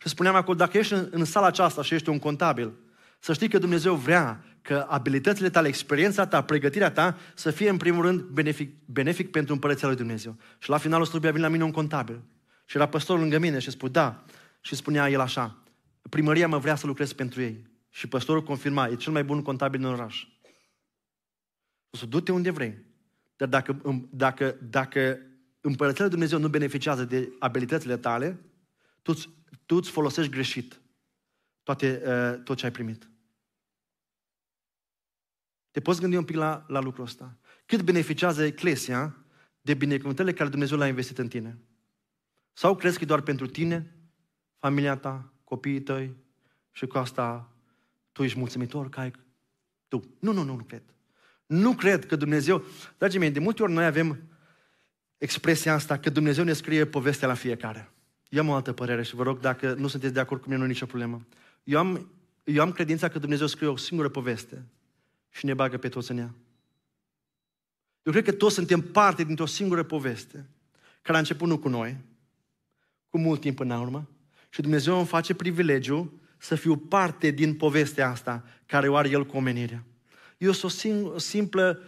Și 0.00 0.08
spuneam 0.08 0.34
acolo, 0.34 0.56
dacă 0.56 0.78
ești 0.78 0.92
în, 0.92 1.08
în 1.10 1.24
sala 1.24 1.46
aceasta 1.46 1.82
și 1.82 1.94
ești 1.94 2.08
un 2.08 2.18
contabil, 2.18 2.72
să 3.18 3.32
știi 3.32 3.48
că 3.48 3.58
Dumnezeu 3.58 3.94
vrea 3.94 4.44
că 4.62 4.86
abilitățile 4.88 5.50
tale, 5.50 5.68
experiența 5.68 6.26
ta, 6.26 6.42
pregătirea 6.42 6.90
ta 6.90 7.18
să 7.34 7.50
fie 7.50 7.68
în 7.68 7.76
primul 7.76 8.04
rând 8.04 8.20
benefic, 8.20 8.74
benefic 8.84 9.30
pentru 9.30 9.52
împărăția 9.52 9.88
lui 9.88 9.96
Dumnezeu. 9.96 10.36
Și 10.58 10.70
la 10.70 10.78
finalul 10.78 11.06
slujbei 11.06 11.28
a 11.28 11.32
venit 11.32 11.46
la 11.46 11.52
mine 11.52 11.64
un 11.64 11.72
contabil. 11.72 12.20
Și 12.64 12.76
era 12.76 12.86
păstorul 12.86 13.20
lângă 13.20 13.38
mine 13.38 13.58
și 13.58 13.70
spune, 13.70 13.92
da, 13.92 14.24
și 14.60 14.74
spunea 14.74 15.08
el 15.08 15.20
așa, 15.20 15.62
primăria 16.08 16.48
mă 16.48 16.58
vrea 16.58 16.74
să 16.74 16.86
lucrez 16.86 17.12
pentru 17.12 17.40
ei. 17.40 17.68
Și 17.88 18.08
păstorul 18.08 18.42
confirma, 18.42 18.88
e 18.88 18.94
cel 18.94 19.12
mai 19.12 19.24
bun 19.24 19.42
contabil 19.42 19.80
în 19.80 19.92
oraș. 19.92 20.26
O 21.90 21.96
să 21.96 22.06
du-te 22.06 22.32
unde 22.32 22.50
vrei. 22.50 22.84
Dar 23.36 23.48
dacă, 23.48 23.80
dacă, 24.10 24.56
dacă 24.62 25.20
împărăția 25.60 26.04
lui 26.04 26.12
Dumnezeu 26.12 26.38
nu 26.38 26.48
beneficiază 26.48 27.04
de 27.04 27.32
abilitățile 27.38 27.96
tale, 27.96 28.40
tu, 29.02 29.12
tu 29.66 29.76
îți 29.76 29.90
folosești 29.90 30.30
greșit 30.30 30.80
toate, 31.62 32.02
uh, 32.06 32.42
tot 32.42 32.56
ce 32.56 32.64
ai 32.64 32.72
primit. 32.72 33.10
Te 35.70 35.80
poți 35.80 36.00
gândi 36.00 36.16
un 36.16 36.24
pic 36.24 36.36
la, 36.36 36.64
la 36.68 36.80
lucrul 36.80 37.04
ăsta. 37.04 37.38
Cât 37.66 37.82
beneficiază 37.82 38.44
Eclesia 38.44 39.16
de 39.60 39.74
binecuvântările 39.74 40.34
care 40.34 40.48
Dumnezeu 40.48 40.78
le-a 40.78 40.88
investit 40.88 41.18
în 41.18 41.28
tine? 41.28 41.58
Sau 42.52 42.76
crezi 42.76 42.96
că 42.96 43.04
e 43.04 43.06
doar 43.06 43.20
pentru 43.20 43.46
tine 43.46 43.94
familia 44.60 44.96
ta, 44.96 45.32
copiii 45.44 45.80
tăi 45.80 46.16
și 46.70 46.86
cu 46.86 46.98
asta 46.98 47.52
tu 48.12 48.22
ești 48.22 48.38
mulțumitor 48.38 48.88
că 48.88 49.00
ai 49.00 49.12
tu. 49.88 50.04
Nu, 50.18 50.32
nu, 50.32 50.42
nu, 50.42 50.54
nu 50.54 50.62
cred. 50.62 50.82
Nu 51.46 51.74
cred 51.74 52.06
că 52.06 52.16
Dumnezeu, 52.16 52.64
dragii 52.98 53.18
mei, 53.18 53.30
de 53.30 53.38
multe 53.38 53.62
ori 53.62 53.72
noi 53.72 53.84
avem 53.84 54.22
expresia 55.18 55.74
asta 55.74 55.98
că 55.98 56.10
Dumnezeu 56.10 56.44
ne 56.44 56.52
scrie 56.52 56.86
povestea 56.86 57.28
la 57.28 57.34
fiecare. 57.34 57.90
Eu 58.28 58.42
am 58.42 58.48
o 58.48 58.54
altă 58.54 58.72
părere 58.72 59.02
și 59.02 59.14
vă 59.14 59.22
rog, 59.22 59.40
dacă 59.40 59.74
nu 59.74 59.88
sunteți 59.88 60.12
de 60.12 60.20
acord 60.20 60.40
cu 60.40 60.46
mine, 60.46 60.58
nu 60.58 60.64
e 60.64 60.68
nicio 60.68 60.86
problemă. 60.86 61.26
Eu 61.64 61.78
am, 61.78 62.10
eu 62.44 62.62
am 62.62 62.72
credința 62.72 63.08
că 63.08 63.18
Dumnezeu 63.18 63.46
scrie 63.46 63.68
o 63.68 63.76
singură 63.76 64.08
poveste 64.08 64.64
și 65.28 65.44
ne 65.44 65.54
bagă 65.54 65.78
pe 65.78 65.88
toți 65.88 66.10
în 66.10 66.18
ea. 66.18 66.34
Eu 68.02 68.12
cred 68.12 68.24
că 68.24 68.32
toți 68.32 68.54
suntem 68.54 68.80
parte 68.80 69.24
dintr-o 69.24 69.46
singură 69.46 69.82
poveste, 69.82 70.48
care 71.02 71.16
a 71.16 71.20
început 71.20 71.48
nu 71.48 71.58
cu 71.58 71.68
noi, 71.68 71.96
cu 73.08 73.18
mult 73.18 73.40
timp 73.40 73.58
în 73.58 73.70
urmă, 73.70 74.08
și 74.50 74.60
Dumnezeu 74.60 74.96
îmi 74.96 75.06
face 75.06 75.34
privilegiu 75.34 76.20
să 76.38 76.54
fiu 76.54 76.76
parte 76.76 77.30
din 77.30 77.54
povestea 77.54 78.10
asta 78.10 78.44
care 78.66 78.88
o 78.88 78.96
are 78.96 79.08
El 79.08 79.26
cu 79.26 79.36
omenirea. 79.36 79.84
Eu 80.38 80.52
sunt 80.52 80.72
o, 80.72 80.74
sim- 80.74 81.14
o 81.14 81.18
simplă, 81.18 81.82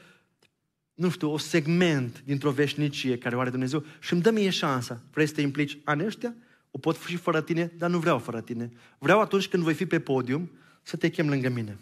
nu 0.95 1.11
știu, 1.11 1.33
o 1.33 1.39
segment 1.39 2.23
dintr-o 2.25 2.51
veșnicie 2.51 3.19
care 3.19 3.37
o 3.37 3.41
are 3.41 3.51
Dumnezeu 3.51 3.85
și 4.01 4.13
îmi 4.13 4.23
dă 4.23 4.31
mie 4.31 4.51
șansa. 4.51 5.03
Vrei 5.13 5.27
să 5.27 5.35
te 5.35 5.41
implici 5.41 5.79
în 5.85 6.01
ăștia? 6.01 6.35
O 6.71 6.79
pot 6.79 6.97
fi 6.97 7.17
fără 7.17 7.43
tine, 7.43 7.73
dar 7.79 7.91
nu 7.91 7.99
vreau 7.99 8.19
fără 8.19 8.41
tine. 8.41 8.71
Vreau 8.99 9.21
atunci 9.21 9.49
când 9.49 9.63
voi 9.63 9.75
fi 9.75 9.87
pe 9.87 10.01
podium 10.01 10.51
să 10.83 10.97
te 10.97 11.09
chem 11.09 11.29
lângă 11.29 11.49
mine. 11.49 11.79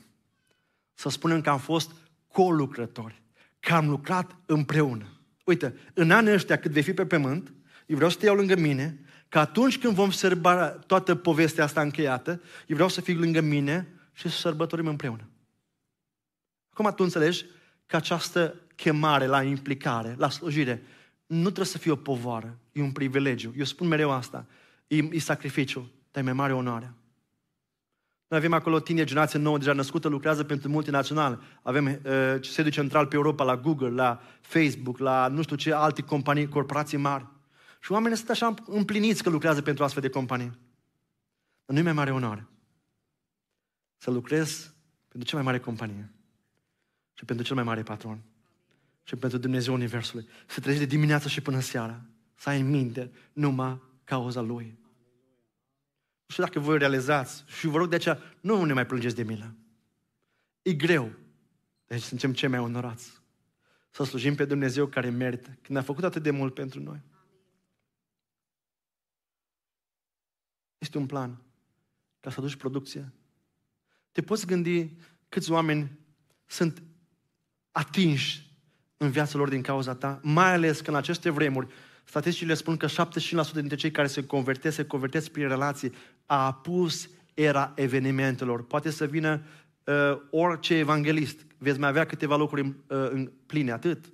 Să 0.95 1.09
spunem 1.09 1.41
că 1.41 1.51
am 1.51 1.59
fost 1.59 1.91
colucrători, 2.29 3.23
că 3.61 3.75
am 3.75 3.89
lucrat 3.89 4.37
împreună. 4.47 5.21
Uite, 5.45 5.75
în 5.95 6.11
anii 6.11 6.33
ăștia 6.33 6.59
cât 6.59 6.71
vei 6.71 6.83
fi 6.83 6.93
pe 6.93 7.07
pământ, 7.07 7.53
eu 7.87 7.97
vreau 7.97 8.11
să 8.11 8.19
te 8.19 8.27
iau 8.27 8.35
lângă 8.35 8.57
mine 8.57 9.01
că 9.31 9.39
atunci 9.39 9.79
când 9.79 9.95
vom 9.95 10.11
sărba 10.11 10.67
toată 10.69 11.15
povestea 11.15 11.65
asta 11.65 11.81
încheiată, 11.81 12.31
eu 12.67 12.75
vreau 12.75 12.89
să 12.89 13.01
fii 13.01 13.15
lângă 13.15 13.41
mine 13.41 13.89
și 14.13 14.29
să 14.29 14.37
sărbătorim 14.37 14.87
împreună. 14.87 15.29
Acum 16.71 16.93
tu 16.95 17.03
înțelegi 17.03 17.45
că 17.87 17.97
această 17.97 18.55
chemare 18.77 19.27
la 19.27 19.43
implicare, 19.43 20.15
la 20.19 20.31
slujire, 20.31 20.83
nu 21.27 21.43
trebuie 21.43 21.67
să 21.67 21.79
fie 21.79 21.91
o 21.91 21.97
povară, 21.97 22.59
e 22.73 22.83
un 22.83 22.93
privilegiu. 22.93 23.53
Eu 23.57 23.65
spun 23.65 23.89
mereu 23.89 24.11
asta. 24.11 24.47
E, 24.87 24.97
e 24.97 25.19
sacrificiu, 25.19 25.91
dar 26.11 26.23
e 26.23 26.25
mai 26.25 26.35
mare 26.35 26.53
onoare. 26.53 26.95
Noi 28.29 28.39
avem 28.39 28.53
acolo 28.53 28.81
tineri, 28.81 29.09
generație 29.09 29.39
nouă, 29.39 29.59
deja 29.59 29.73
născută, 29.73 30.09
lucrează 30.09 30.45
pentru 30.45 30.69
multinațional. 30.69 31.43
Avem 31.63 31.87
uh, 31.87 32.37
sediu 32.41 32.71
central 32.71 33.07
pe 33.07 33.15
Europa, 33.15 33.45
la 33.45 33.57
Google, 33.57 33.91
la 33.91 34.21
Facebook, 34.41 34.99
la 34.99 35.29
nu 35.29 35.43
știu 35.43 35.57
ce 35.57 35.73
alte 35.73 36.03
companii, 36.03 36.49
corporații 36.49 36.99
mari. 36.99 37.27
Și 37.81 37.93
oamenii 37.93 38.17
sunt 38.17 38.31
așa 38.31 38.55
împliniți 38.67 39.23
că 39.23 39.31
lucrează 39.31 39.63
pentru 39.63 39.85
astfel 39.85 40.03
de 40.03 40.09
companie. 40.09 40.59
Dar 41.65 41.77
nu-i 41.77 41.83
mai 41.83 41.93
mare 41.93 42.13
onoare. 42.13 42.47
Să 43.97 44.11
lucrez 44.11 44.75
pentru 45.09 45.29
cea 45.29 45.37
mai 45.37 45.45
mare 45.45 45.59
companie 45.59 46.13
și 47.13 47.25
pentru 47.25 47.45
cel 47.45 47.55
mai 47.55 47.65
mare 47.65 47.83
patron 47.83 48.23
și 49.03 49.17
pentru 49.17 49.39
Dumnezeu 49.39 49.75
Universului. 49.75 50.29
Să 50.47 50.61
treci 50.61 50.79
de 50.79 50.85
dimineață 50.85 51.29
și 51.29 51.41
până 51.41 51.61
seara. 51.61 52.03
Să 52.35 52.49
ai 52.49 52.61
în 52.61 52.71
minte 52.71 53.13
numai 53.33 53.81
cauza 54.05 54.41
Lui. 54.41 54.79
Nu 56.27 56.37
știu 56.37 56.45
dacă 56.45 56.59
voi 56.59 56.79
realizați 56.79 57.45
și 57.47 57.67
vă 57.67 57.79
rog 57.79 57.89
de 57.89 57.95
aceea, 57.95 58.19
nu 58.41 58.65
ne 58.65 58.73
mai 58.73 58.87
plângeți 58.87 59.15
de 59.15 59.23
milă. 59.23 59.55
E 60.63 60.73
greu. 60.73 61.13
Deci 61.87 62.03
suntem 62.03 62.33
cei 62.33 62.49
mai 62.49 62.59
onorați. 62.59 63.21
Să 63.91 64.05
slujim 64.05 64.35
pe 64.35 64.45
Dumnezeu 64.45 64.87
care 64.87 65.11
merită, 65.11 65.59
când 65.63 65.79
a 65.79 65.83
făcut 65.83 66.05
atât 66.05 66.23
de 66.23 66.31
mult 66.31 66.55
pentru 66.55 66.83
noi. 66.83 67.03
Este 70.81 70.99
un 70.99 71.07
plan 71.07 71.43
ca 72.21 72.31
să 72.31 72.37
aduci 72.39 72.57
producție. 72.57 73.13
Te 74.13 74.23
poți 74.23 74.47
gândi 74.47 74.91
câți 75.29 75.51
oameni 75.51 75.99
sunt 76.47 76.83
atinși 77.73 78.51
în 78.97 79.11
viața 79.11 79.39
lor 79.39 79.49
din 79.49 79.63
cauza 79.63 79.95
ta, 79.95 80.21
mai 80.23 80.53
ales 80.53 80.81
că 80.81 80.91
în 80.91 80.97
aceste 80.97 81.31
vremuri 81.31 81.67
statisticile 82.05 82.55
spun 82.55 82.77
că 82.77 82.87
75% 82.87 83.53
dintre 83.53 83.77
cei 83.77 83.91
care 83.91 84.07
se 84.07 84.27
convertesc, 84.27 84.77
se 84.77 84.85
convertesc 84.85 85.31
prin 85.31 85.49
relații. 85.49 85.93
A 86.27 86.47
apus 86.47 87.09
era 87.35 87.73
evenimentelor. 87.75 88.67
Poate 88.67 88.91
să 88.91 89.07
vină 89.07 89.43
uh, 89.85 89.95
orice 90.31 90.75
evanghelist. 90.75 91.47
Veți 91.59 91.79
mai 91.79 91.89
avea 91.89 92.07
câteva 92.07 92.37
locuri 92.37 92.61
uh, 92.61 92.75
în 92.87 93.31
pline, 93.47 93.73
atât. 93.73 94.13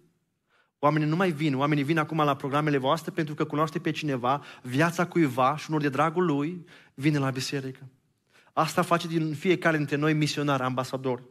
Oamenii 0.79 1.09
nu 1.09 1.17
mai 1.17 1.31
vin, 1.31 1.57
oamenii 1.57 1.85
vin 1.85 1.99
acum 1.99 2.17
la 2.17 2.37
programele 2.37 2.77
voastre 2.77 3.11
pentru 3.11 3.35
că 3.35 3.45
cunoaște 3.45 3.79
pe 3.79 3.91
cineva, 3.91 4.43
viața 4.63 5.07
cuiva 5.07 5.57
și 5.57 5.67
unul 5.69 5.81
de 5.81 5.89
dragul 5.89 6.25
lui 6.25 6.65
vine 6.95 7.19
la 7.19 7.31
biserică. 7.31 7.89
Asta 8.53 8.83
face 8.83 9.07
din 9.07 9.35
fiecare 9.35 9.77
dintre 9.77 9.97
noi 9.97 10.13
misionar, 10.13 10.61
ambasador. 10.61 11.23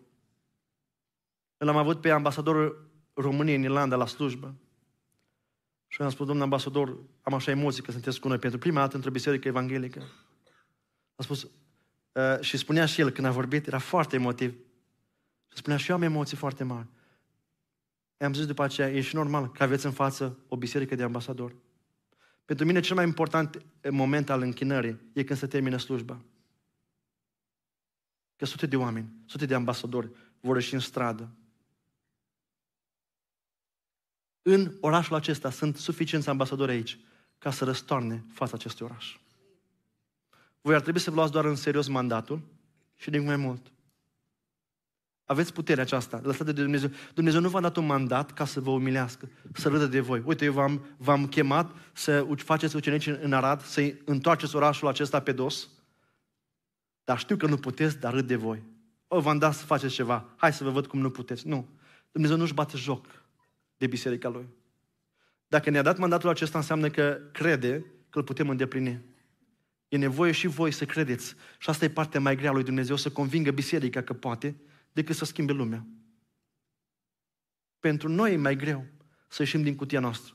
Îl 1.58 1.68
am 1.68 1.78
avut 1.78 2.02
pe 2.02 2.10
ambasadorul 2.10 2.90
României 3.14 3.56
în 3.56 3.64
Irlanda 3.64 3.96
la 3.96 4.06
slujbă. 4.06 4.56
Și 5.88 6.02
am 6.02 6.10
spus, 6.10 6.26
domnul 6.26 6.44
ambasador, 6.44 6.98
am 7.22 7.34
așa 7.34 7.52
emoții 7.52 7.84
că 7.84 7.92
sunteți 7.92 8.20
cu 8.20 8.28
noi 8.28 8.38
pentru 8.38 8.60
prima 8.60 8.80
dată 8.80 8.96
într-o 8.96 9.12
biserică 9.12 9.48
evanghelică. 9.48 10.04
A 11.16 11.24
spus, 11.24 11.44
uh, 11.44 12.40
și 12.40 12.58
spunea 12.58 12.86
și 12.86 13.02
el 13.02 13.10
când 13.10 13.28
a 13.28 13.32
vorbit, 13.32 13.68
era 13.68 13.80
foarte 13.80 14.16
emotiv. 14.16 14.52
Și 15.52 15.58
spunea 15.58 15.78
și 15.78 15.90
eu 15.90 15.96
am 15.96 16.02
emoții 16.02 16.38
foarte 16.38 16.64
mari. 16.64 16.88
I-am 18.20 18.34
zis 18.34 18.46
după 18.46 18.64
aceea, 18.64 18.90
e 18.90 19.02
și 19.02 19.16
normal 19.16 19.52
că 19.52 19.64
aveți 19.64 19.86
în 19.86 19.92
față 19.92 20.40
o 20.48 20.58
biserică 20.58 20.96
de 20.96 21.04
ambasador. 21.04 21.56
Pentru 22.46 22.66
mine 22.66 22.80
cel 22.80 22.96
mai 22.96 23.06
important 23.06 23.66
moment 23.90 24.30
al 24.30 24.42
închinării 24.42 25.00
e 25.14 25.24
când 25.24 25.40
se 25.40 25.48
termină 25.48 25.78
slujba. 25.78 26.22
Că 28.36 28.46
sute 28.46 28.66
de 28.66 28.76
oameni, 28.76 29.14
sute 29.26 29.46
de 29.46 29.54
ambasadori 29.54 30.10
vor 30.40 30.56
ieși 30.56 30.74
în 30.74 30.80
stradă. 30.80 31.30
În 34.42 34.78
orașul 34.80 35.16
acesta 35.16 35.50
sunt 35.50 35.78
suficienți 35.78 36.30
ambasadori 36.30 36.72
aici 36.72 37.00
ca 37.38 37.52
să 37.52 37.66
răstoarne 37.66 38.26
fața 38.32 38.54
acestui 38.56 38.86
oraș. 38.86 39.18
Voi 40.62 40.76
ar 40.76 40.82
trebui 40.82 41.00
să 41.00 41.10
vă 41.10 41.16
luați 41.16 41.32
doar 41.32 41.46
în 41.46 41.56
serios 41.56 41.88
mandatul 41.88 42.42
și 42.96 43.10
nimic 43.10 43.28
mai 43.28 43.36
mult. 43.36 43.72
Aveți 45.26 45.54
puterea 45.54 45.84
aceasta, 45.84 46.20
lăsată 46.24 46.52
de 46.52 46.62
Dumnezeu. 46.62 46.90
Dumnezeu 47.14 47.42
nu 47.42 47.50
v-a 47.50 47.60
dat 47.60 47.76
un 47.76 47.86
mandat 47.86 48.34
ca 48.34 48.46
să 48.46 48.60
vă 48.60 48.70
umilească, 48.70 49.30
să 49.54 49.70
râdă 49.70 49.86
de 49.86 50.00
voi. 50.00 50.22
Uite, 50.26 50.46
eu 50.46 50.52
v-am, 50.52 50.86
v-am 50.98 51.28
chemat 51.28 51.76
să 51.94 52.28
faceți 52.36 52.76
ucenici 52.76 53.08
în 53.08 53.34
Arad, 53.34 53.62
să 53.62 53.94
întoarceți 54.06 54.56
orașul 54.56 54.88
acesta 54.88 55.20
pe 55.20 55.32
dos, 55.32 55.70
dar 57.04 57.20
știu 57.20 57.38
că 57.38 57.48
nu 57.48 57.58
puteți, 57.58 58.00
dar 58.00 58.14
râd 58.14 58.28
de 58.28 58.36
voi. 58.36 58.64
O, 59.08 59.20
v-am 59.20 59.38
dat 59.38 59.54
să 59.54 59.66
faceți 59.66 59.94
ceva. 59.94 60.26
Hai 60.36 60.54
să 60.54 60.64
vă 60.64 60.70
văd 60.70 60.88
cum 60.88 61.00
nu 61.00 61.10
puteți. 61.10 61.48
Nu. 61.48 61.68
Dumnezeu 62.12 62.38
nu-și 62.38 62.54
bate 62.54 62.78
joc 62.78 63.06
de 63.78 63.88
biserica 63.88 64.30
Lui. 64.30 64.48
Dacă 65.48 65.70
ne-a 65.70 65.82
dat 65.82 65.98
mandatul 65.98 66.30
acesta, 66.30 66.58
înseamnă 66.58 66.90
că 66.90 67.20
crede 67.32 67.86
că 68.10 68.18
îl 68.18 68.24
putem 68.24 68.50
îndeplini. 68.50 69.02
E 69.88 69.98
nevoie 69.98 70.32
și 70.32 70.48
voi 70.48 70.72
să 70.72 70.86
credeți. 70.86 71.36
Și 71.58 71.70
asta 71.70 71.86
e 71.86 71.90
partea 71.90 72.20
mai 72.20 72.36
grea 72.36 72.52
lui 72.52 72.64
Dumnezeu, 72.64 72.96
să 72.96 73.10
convingă 73.10 73.52
biserica 73.52 74.02
că 74.02 74.14
poate, 74.14 74.56
decât 74.96 75.16
să 75.16 75.26
schimbe 75.26 75.52
lumea. 75.52 75.88
Pentru 77.80 78.10
noi 78.10 78.34
e 78.34 78.38
mai 78.38 78.56
greu 78.56 78.86
să 79.28 79.42
ieșim 79.42 79.64
din 79.64 79.76
cutia 79.76 80.00
noastră. 80.00 80.34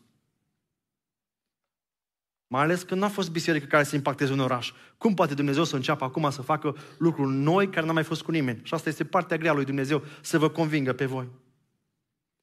Mai 2.46 2.62
ales 2.62 2.82
că 2.82 2.94
nu 2.94 3.04
a 3.04 3.08
fost 3.08 3.30
biserică 3.30 3.66
care 3.66 3.82
să 3.82 3.96
impacteze 3.96 4.32
un 4.32 4.38
oraș. 4.38 4.72
Cum 4.98 5.14
poate 5.14 5.34
Dumnezeu 5.34 5.64
să 5.64 5.76
înceapă 5.76 6.04
acum 6.04 6.30
să 6.30 6.42
facă 6.42 6.76
lucruri 6.98 7.32
noi 7.32 7.70
care 7.70 7.86
n-a 7.86 7.92
mai 7.92 8.04
fost 8.04 8.22
cu 8.22 8.30
nimeni? 8.30 8.60
Și 8.62 8.74
asta 8.74 8.88
este 8.88 9.04
partea 9.04 9.36
grea 9.36 9.52
lui 9.52 9.64
Dumnezeu, 9.64 10.04
să 10.20 10.38
vă 10.38 10.50
convingă 10.50 10.92
pe 10.92 11.06
voi. 11.06 11.28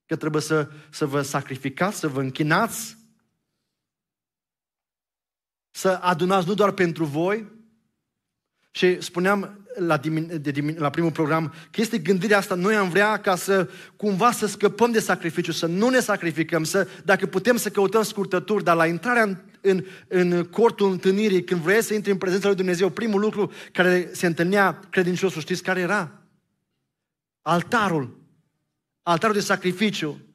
Că 0.06 0.15
trebuie 0.15 0.41
să, 0.41 0.71
să 0.89 1.06
vă 1.06 1.21
sacrificați, 1.21 1.99
să 1.99 2.08
vă 2.08 2.21
închinați, 2.21 2.97
să 5.69 5.89
adunați 5.89 6.47
nu 6.47 6.53
doar 6.53 6.71
pentru 6.71 7.06
voi. 7.06 7.51
Și 8.71 9.01
spuneam 9.01 9.66
la, 9.80 10.00
dimin- 10.00 10.42
de 10.42 10.52
dimin- 10.52 10.78
la 10.78 10.90
primul 10.90 11.12
program 11.12 11.54
că 11.72 11.82
este 11.82 11.98
gândirea 11.98 12.38
asta, 12.38 12.56
noi 12.56 12.76
am 12.76 12.90
vrea 12.90 13.18
ca 13.18 13.36
să 13.36 13.70
cumva 13.96 14.32
să 14.32 14.48
scăpăm 14.48 14.92
de 14.92 15.00
sacrificiu, 15.00 15.52
să 15.52 15.66
nu 15.66 15.90
ne 15.90 16.00
sacrificăm, 16.00 16.63
să, 16.63 16.88
dacă 17.06 17.26
putem 17.26 17.58
să 17.58 17.70
căutăm 17.70 18.04
scurtături, 18.04 18.63
dar 18.63 18.76
la 18.76 18.86
intrarea 18.86 19.24
în, 19.24 19.38
în, 19.62 19.86
în 20.08 20.44
cortul 20.44 20.92
întâlnirii, 20.92 21.44
când 21.44 21.62
vrei 21.62 21.84
să 21.84 21.94
intri 21.94 22.12
în 22.12 22.18
prezența 22.18 22.48
lui 22.48 22.56
Dumnezeu, 22.56 22.90
primul 22.90 23.20
lucru 23.20 23.52
care 23.72 24.10
se 24.12 24.26
întâlnea 24.26 24.80
credinciosul, 24.90 25.42
știți 25.42 25.63
care 25.63 25.80
era? 25.80 26.22
Altarul. 27.42 28.22
Altarul 29.04 29.36
de 29.36 29.42
sacrificiu. 29.42 30.27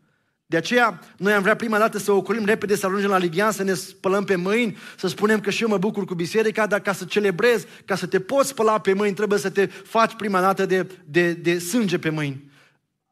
De 0.52 0.58
aceea, 0.58 1.00
noi 1.16 1.32
am 1.32 1.42
vrea 1.42 1.56
prima 1.56 1.78
dată 1.78 1.98
să 1.98 2.12
ocolim 2.12 2.44
repede, 2.44 2.76
să 2.76 2.86
ajungem 2.86 3.10
la 3.10 3.18
Livian, 3.18 3.52
să 3.52 3.62
ne 3.62 3.74
spălăm 3.74 4.24
pe 4.24 4.36
mâini, 4.36 4.76
să 4.96 5.08
spunem 5.08 5.40
că 5.40 5.50
și 5.50 5.62
eu 5.62 5.68
mă 5.68 5.78
bucur 5.78 6.04
cu 6.04 6.14
biserica, 6.14 6.66
dar 6.66 6.80
ca 6.80 6.92
să 6.92 7.04
celebrezi, 7.04 7.66
ca 7.84 7.94
să 7.94 8.06
te 8.06 8.20
poți 8.20 8.48
spăla 8.48 8.78
pe 8.78 8.92
mâini, 8.92 9.14
trebuie 9.14 9.38
să 9.38 9.50
te 9.50 9.66
faci 9.66 10.14
prima 10.14 10.40
dată 10.40 10.66
de, 10.66 10.86
de, 11.04 11.32
de 11.32 11.58
sânge 11.58 11.98
pe 11.98 12.10
mâini. 12.10 12.50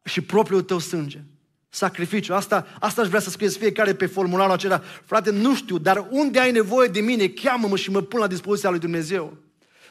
Și 0.04 0.20
propriul 0.20 0.62
tău 0.62 0.78
sânge. 0.78 1.18
Sacrificiu. 1.68 2.34
Asta, 2.34 2.66
asta 2.80 3.02
aș 3.02 3.08
vrea 3.08 3.20
să 3.20 3.30
scrieți 3.30 3.58
fiecare 3.58 3.94
pe 3.94 4.06
formularul 4.06 4.52
acela. 4.52 4.82
Frate, 5.04 5.30
nu 5.30 5.54
știu, 5.54 5.78
dar 5.78 6.06
unde 6.10 6.40
ai 6.40 6.50
nevoie 6.50 6.88
de 6.88 7.00
mine, 7.00 7.28
cheamă-mă 7.28 7.76
și 7.76 7.90
mă 7.90 8.00
pun 8.00 8.20
la 8.20 8.26
dispoziția 8.26 8.70
lui 8.70 8.78
Dumnezeu 8.78 9.36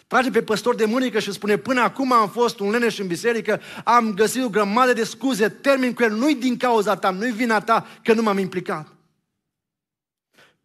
trage 0.09 0.29
pe 0.29 0.41
păstor 0.41 0.75
de 0.75 0.85
mânică 0.85 1.19
și 1.19 1.31
spune, 1.31 1.57
până 1.57 1.81
acum 1.81 2.13
am 2.13 2.29
fost 2.29 2.59
un 2.59 2.71
leneș 2.71 2.97
în 2.97 3.07
biserică, 3.07 3.61
am 3.83 4.13
găsit 4.13 4.43
o 4.43 4.49
grămadă 4.49 4.93
de 4.93 5.03
scuze, 5.03 5.49
termin 5.49 5.93
cu 5.93 6.03
el, 6.03 6.11
nu-i 6.11 6.35
din 6.35 6.57
cauza 6.57 6.95
ta, 6.95 7.09
nu-i 7.09 7.31
vina 7.31 7.61
ta 7.61 7.87
că 8.03 8.13
nu 8.13 8.21
m-am 8.21 8.37
implicat. 8.37 8.87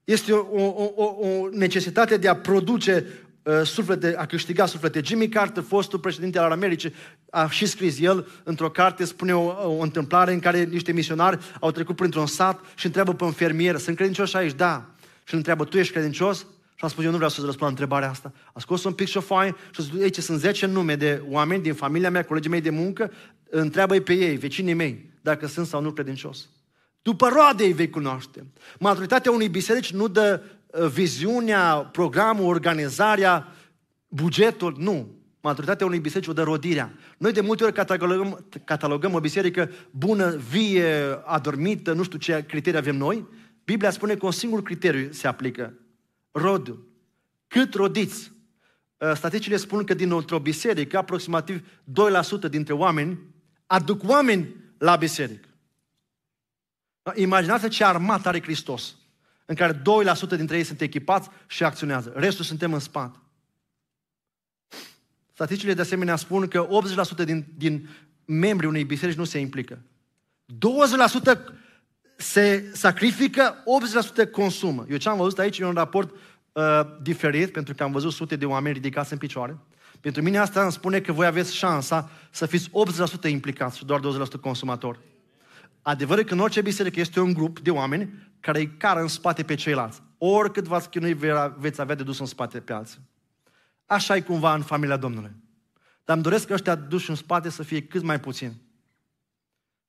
Este 0.05 0.33
o, 0.33 0.63
o, 0.63 0.93
o, 0.95 1.05
o 1.05 1.49
necesitate 1.51 2.17
de 2.17 2.29
a 2.29 2.37
produce 2.37 3.07
uh, 3.43 3.63
suflete, 3.65 4.15
a 4.17 4.27
câștiga 4.27 4.67
suflete. 4.67 5.01
Jimmy 5.05 5.29
Carter, 5.29 5.63
fostul 5.63 5.99
președinte 5.99 6.39
al 6.39 6.51
Americii, 6.51 6.95
a 7.31 7.49
și 7.51 7.67
scris 7.67 8.01
el 8.01 8.29
într-o 8.45 8.71
carte, 8.71 9.05
spune 9.05 9.35
o, 9.35 9.77
o 9.77 9.83
întâmplare 9.83 10.33
în 10.33 10.41
care 10.41 10.65
niște 10.65 10.93
misionari 10.93 11.39
au 11.61 11.71
trecut 11.71 11.97
printr-un 11.97 12.27
sat 12.27 12.65
și 12.75 12.87
întreabă 12.87 13.15
pe 13.15 13.25
un 13.25 13.33
fermier, 13.33 13.77
sunt 13.77 13.97
credincioși 13.97 14.37
aici? 14.37 14.55
Da. 14.55 14.85
Și 15.25 15.33
îl 15.33 15.37
întreabă, 15.39 15.65
tu 15.65 15.79
ești 15.79 15.93
credincios? 15.93 16.47
Și 16.75 16.85
am 16.85 16.89
spus, 16.89 17.05
eu 17.05 17.11
nu 17.11 17.17
vreau 17.17 17.31
să-ți 17.31 17.47
răspund 17.47 17.63
la 17.63 17.69
întrebarea 17.69 18.11
asta. 18.11 18.33
A 18.53 18.61
scos 18.61 18.85
un 18.85 18.93
pic 18.93 19.09
și 19.09 19.17
o 19.17 19.21
foaie 19.21 19.55
și 19.71 19.81
a 19.81 19.83
zis, 19.83 20.03
aici 20.03 20.19
sunt 20.19 20.39
10 20.39 20.67
nume 20.67 20.97
de 20.97 21.23
oameni 21.29 21.63
din 21.63 21.75
familia 21.75 22.11
mea, 22.11 22.25
colegii 22.25 22.51
mei 22.51 22.61
de 22.61 22.71
muncă, 22.71 23.11
întreabă-i 23.51 24.01
pe 24.01 24.13
ei, 24.13 24.37
vecinii 24.37 24.75
mei, 24.75 25.11
dacă 25.21 25.47
sunt 25.47 25.67
sau 25.67 25.81
nu 25.81 25.91
credincios. 25.91 26.49
După 27.03 27.29
roade 27.29 27.65
îi 27.65 27.73
vei 27.73 27.91
cunoaște. 27.91 28.47
Maturitatea 28.79 29.31
unui 29.31 29.49
biserici 29.49 29.93
nu 29.93 30.09
dă 30.09 30.43
uh, 30.67 30.87
viziunea, 30.87 31.75
programul, 31.75 32.45
organizarea, 32.45 33.53
bugetul, 34.09 34.77
nu. 34.79 35.09
Maturitatea 35.41 35.87
unui 35.87 35.99
biserici 35.99 36.29
o 36.29 36.33
dă 36.33 36.43
rodirea. 36.43 36.93
Noi 37.19 37.33
de 37.33 37.41
multe 37.41 37.65
ori 37.65 37.73
catalogăm, 37.73 38.47
catalogăm 38.65 39.15
o 39.15 39.21
biserică 39.21 39.71
bună, 39.91 40.37
vie, 40.51 41.21
adormită, 41.25 41.93
nu 41.93 42.03
știu 42.03 42.19
ce 42.19 42.45
criterii 42.49 42.79
avem 42.79 42.97
noi. 42.97 43.27
Biblia 43.65 43.91
spune 43.91 44.15
că 44.15 44.27
un 44.27 44.33
singur 44.33 44.63
criteriu 44.63 45.09
se 45.13 45.27
aplică 45.27 45.75
rodul. 46.35 46.89
Cât 47.47 47.75
rodiți? 47.75 48.33
Ă, 49.01 49.15
statisticile 49.15 49.57
spun 49.57 49.85
că 49.85 49.95
din 49.95 50.13
o 50.13 50.39
biserică, 50.39 50.99
aproximativ 50.99 51.67
2% 52.47 52.49
dintre 52.51 52.73
oameni 52.73 53.19
aduc 53.67 54.09
oameni 54.09 54.55
la 54.79 54.97
biserică. 54.97 55.49
Imaginați 57.15 57.69
ce 57.69 57.85
armată 57.85 58.29
are 58.29 58.43
Hristos, 58.43 58.97
în 59.45 59.55
care 59.55 59.83
2% 60.33 60.37
dintre 60.37 60.57
ei 60.57 60.65
sunt 60.65 60.81
echipați 60.81 61.29
și 61.47 61.65
acționează. 61.65 62.13
Restul 62.17 62.45
suntem 62.45 62.73
în 62.73 62.79
spate. 62.79 63.19
Statisticile 65.33 65.75
de 65.75 65.81
asemenea 65.81 66.17
spun 66.17 66.49
că 66.49 66.69
80% 67.23 67.25
din, 67.25 67.47
din 67.57 67.89
membrii 68.25 68.69
unei 68.69 68.85
biserici 68.85 69.17
nu 69.17 69.25
se 69.25 69.39
implică. 69.39 69.83
20% 70.53 71.39
se 72.17 72.71
sacrifică, 72.73 73.55
80% 74.27 74.31
consumă. 74.31 74.87
Eu 74.89 74.97
ce 74.97 75.09
am 75.09 75.17
văzut 75.17 75.39
aici 75.39 75.59
e 75.59 75.67
un 75.67 75.75
raport 75.75 76.15
uh, 76.53 76.63
diferit, 77.03 77.53
pentru 77.53 77.75
că 77.75 77.83
am 77.83 77.93
văzut 77.93 78.13
sute 78.13 78.37
de 78.37 78.47
oameni 78.47 78.75
ridicați 78.75 79.13
în 79.13 79.19
picioare. 79.19 79.59
Pentru 80.01 80.23
mine 80.23 80.39
asta 80.39 80.63
îmi 80.63 80.73
spune 80.73 81.01
că 81.01 81.13
voi 81.13 81.27
aveți 81.27 81.57
șansa 81.57 82.11
să 82.31 82.47
fiți 82.47 82.71
80% 83.27 83.29
implicați 83.29 83.77
și 83.77 83.85
doar 83.85 84.01
20% 84.01 84.41
consumatori. 84.41 84.99
Adevărul 85.83 86.25
că 86.25 86.33
în 86.33 86.41
orice 86.41 86.61
biserică 86.61 87.01
este 87.01 87.21
un 87.21 87.33
grup 87.33 87.61
de 87.61 87.71
oameni 87.71 88.33
care 88.41 88.59
îi 88.59 88.77
cară 88.77 89.01
în 89.01 89.09
spate 89.09 89.43
pe 89.43 89.55
ceilalți. 89.55 90.03
Oricât 90.19 90.65
v-ați 90.65 90.89
chinui, 90.89 91.19
veți 91.59 91.81
avea 91.81 91.95
de 91.95 92.03
dus 92.03 92.19
în 92.19 92.27
spate 92.27 92.61
pe 92.61 92.73
alții. 92.73 92.99
Așa 93.87 94.17
e 94.17 94.21
cumva 94.21 94.55
în 94.55 94.63
familia 94.63 94.97
Domnului. 94.97 95.31
Dar 96.05 96.17
îmi 96.17 96.25
doresc 96.25 96.47
că 96.47 96.53
ăștia 96.53 96.75
duși 96.75 97.11
în 97.11 97.17
spate 97.17 97.49
să 97.49 97.63
fie 97.63 97.83
cât 97.83 98.03
mai 98.03 98.21
puțini. 98.21 98.63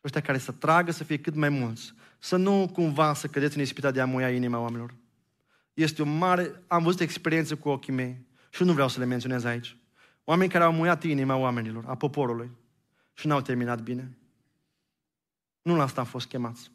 Ăștia 0.04 0.22
care 0.22 0.38
să 0.38 0.52
tragă 0.52 0.92
să 0.92 1.04
fie 1.04 1.18
cât 1.18 1.36
mai 1.36 1.50
mulți. 1.50 1.94
Să 2.26 2.36
nu 2.36 2.70
cumva 2.74 3.14
să 3.14 3.28
cădeți 3.28 3.56
în 3.56 3.64
ispita 3.64 3.92
de 3.92 4.02
a 4.02 4.06
muia 4.06 4.30
inima 4.30 4.60
oamenilor. 4.60 4.94
Este 5.74 6.02
o 6.02 6.06
mare... 6.06 6.64
Am 6.68 6.84
văzut 6.84 7.00
experiențe 7.00 7.56
cu 7.56 7.70
ochii 7.70 7.94
mei 7.94 8.26
și 8.50 8.64
nu 8.64 8.74
vreau 8.74 8.88
să 8.88 9.00
le 9.00 9.06
menționez 9.06 9.44
aici. 9.44 9.78
Oameni 10.24 10.52
care 10.52 10.64
au 10.64 10.72
muiat 10.72 11.04
inima 11.04 11.36
oamenilor, 11.36 11.84
a 11.88 11.96
poporului 11.96 12.52
și 13.14 13.28
n-au 13.28 13.42
terminat 13.42 13.82
bine. 13.82 14.18
Nu 15.62 15.76
la 15.76 15.84
asta 15.84 16.02
am 16.02 16.08
fost 16.08 16.28
chemați. 16.28 16.72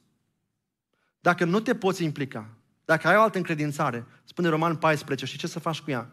Dacă 1.21 1.45
nu 1.45 1.61
te 1.61 1.75
poți 1.75 2.05
implica, 2.05 2.49
dacă 2.85 3.09
ai 3.09 3.17
o 3.17 3.21
altă 3.21 3.37
încredințare, 3.37 4.07
spune 4.25 4.49
Roman 4.49 4.77
14, 4.77 5.27
și 5.27 5.39
ce 5.39 5.47
să 5.47 5.59
faci 5.59 5.81
cu 5.81 5.91
ea? 5.91 6.11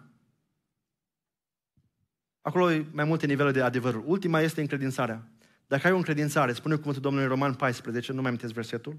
Acolo 2.42 2.72
e 2.72 2.86
mai 2.92 3.06
multe 3.06 3.26
nivele 3.26 3.52
de 3.52 3.62
adevăr. 3.62 4.02
Ultima 4.06 4.40
este 4.40 4.62
încredințarea. 4.62 5.32
Dacă 5.68 5.88
ai 5.88 5.94
o 5.94 5.98
încredințare, 5.98 6.54
spune 6.54 6.76
cuvântul 6.76 7.02
Domnului 7.02 7.28
Roman 7.28 7.54
14, 7.54 8.12
nu 8.12 8.18
mai 8.18 8.28
amintesc 8.28 8.54
versetul, 8.54 8.98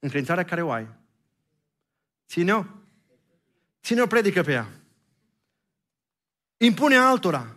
încredințarea 0.00 0.44
care 0.44 0.62
o 0.62 0.70
ai, 0.70 0.88
ține-o, 2.26 2.64
ține-o, 3.82 4.06
predică 4.06 4.42
pe 4.42 4.52
ea. 4.52 4.68
Impune 6.56 6.96
altora. 6.96 7.56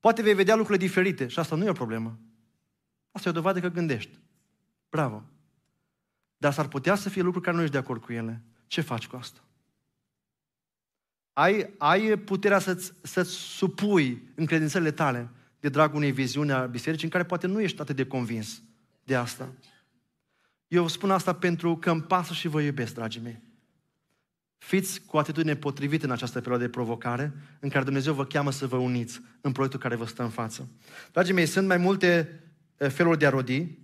Poate 0.00 0.22
vei 0.22 0.34
vedea 0.34 0.54
lucrurile 0.54 0.86
diferite 0.86 1.28
și 1.28 1.38
asta 1.38 1.56
nu 1.56 1.64
e 1.64 1.68
o 1.68 1.72
problemă. 1.72 2.18
Asta 3.10 3.28
e 3.28 3.30
o 3.30 3.34
dovadă 3.34 3.60
că 3.60 3.68
gândești. 3.68 4.18
Bravo. 4.88 5.22
Dar 6.36 6.52
s-ar 6.52 6.68
putea 6.68 6.94
să 6.94 7.08
fie 7.08 7.22
lucruri 7.22 7.44
care 7.44 7.56
nu 7.56 7.62
ești 7.62 7.74
de 7.74 7.80
acord 7.80 8.02
cu 8.02 8.12
ele. 8.12 8.42
Ce 8.66 8.80
faci 8.80 9.06
cu 9.06 9.16
asta? 9.16 9.40
Ai, 11.32 11.74
ai 11.78 12.16
puterea 12.18 12.58
să-ți, 12.58 12.92
să-ți 13.02 13.30
supui 13.30 14.22
încredințările 14.34 14.90
tale 14.90 15.30
de 15.60 15.68
dragul 15.68 15.96
unei 15.96 16.12
viziuni 16.12 16.52
a 16.52 16.66
bisericii 16.66 17.04
în 17.04 17.10
care 17.10 17.24
poate 17.24 17.46
nu 17.46 17.60
ești 17.60 17.80
atât 17.80 17.96
de 17.96 18.06
convins 18.06 18.62
de 19.04 19.14
asta. 19.14 19.52
Eu 20.72 20.88
spun 20.88 21.10
asta 21.10 21.32
pentru 21.32 21.76
că 21.76 21.90
îmi 21.90 22.02
pasă 22.02 22.32
și 22.32 22.48
vă 22.48 22.60
iubesc, 22.60 22.94
dragii 22.94 23.20
mei. 23.20 23.42
Fiți 24.58 25.00
cu 25.00 25.16
atitudine 25.16 25.56
potrivită 25.56 26.04
în 26.04 26.10
această 26.10 26.38
perioadă 26.38 26.64
de 26.64 26.70
provocare 26.70 27.32
în 27.60 27.68
care 27.68 27.84
Dumnezeu 27.84 28.14
vă 28.14 28.24
cheamă 28.24 28.50
să 28.50 28.66
vă 28.66 28.76
uniți 28.76 29.20
în 29.40 29.52
proiectul 29.52 29.80
care 29.80 29.94
vă 29.94 30.06
stă 30.06 30.22
în 30.22 30.28
față. 30.28 30.68
Dragii 31.12 31.34
mei, 31.34 31.46
sunt 31.46 31.66
mai 31.66 31.76
multe 31.76 32.40
eh, 32.76 32.88
feluri 32.88 33.18
de 33.18 33.26
a 33.26 33.30
rodi. 33.30 33.78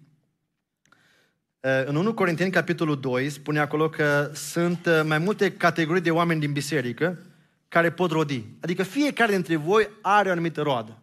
Eh, 1.61 1.85
în 1.85 1.97
1 1.97 2.15
Corinteni, 2.15 2.51
capitolul 2.51 3.01
2, 3.01 3.29
spune 3.29 3.59
acolo 3.59 3.89
că 3.89 4.31
sunt 4.35 4.87
eh, 4.87 5.03
mai 5.05 5.19
multe 5.19 5.53
categorii 5.53 6.03
de 6.03 6.11
oameni 6.11 6.41
din 6.41 6.53
biserică 6.53 7.19
care 7.69 7.91
pot 7.91 8.11
rodi. 8.11 8.45
Adică 8.61 8.83
fiecare 8.83 9.33
dintre 9.33 9.57
voi 9.57 9.89
are 10.03 10.29
o 10.29 10.33
anumită 10.33 10.63
roadă. 10.63 11.03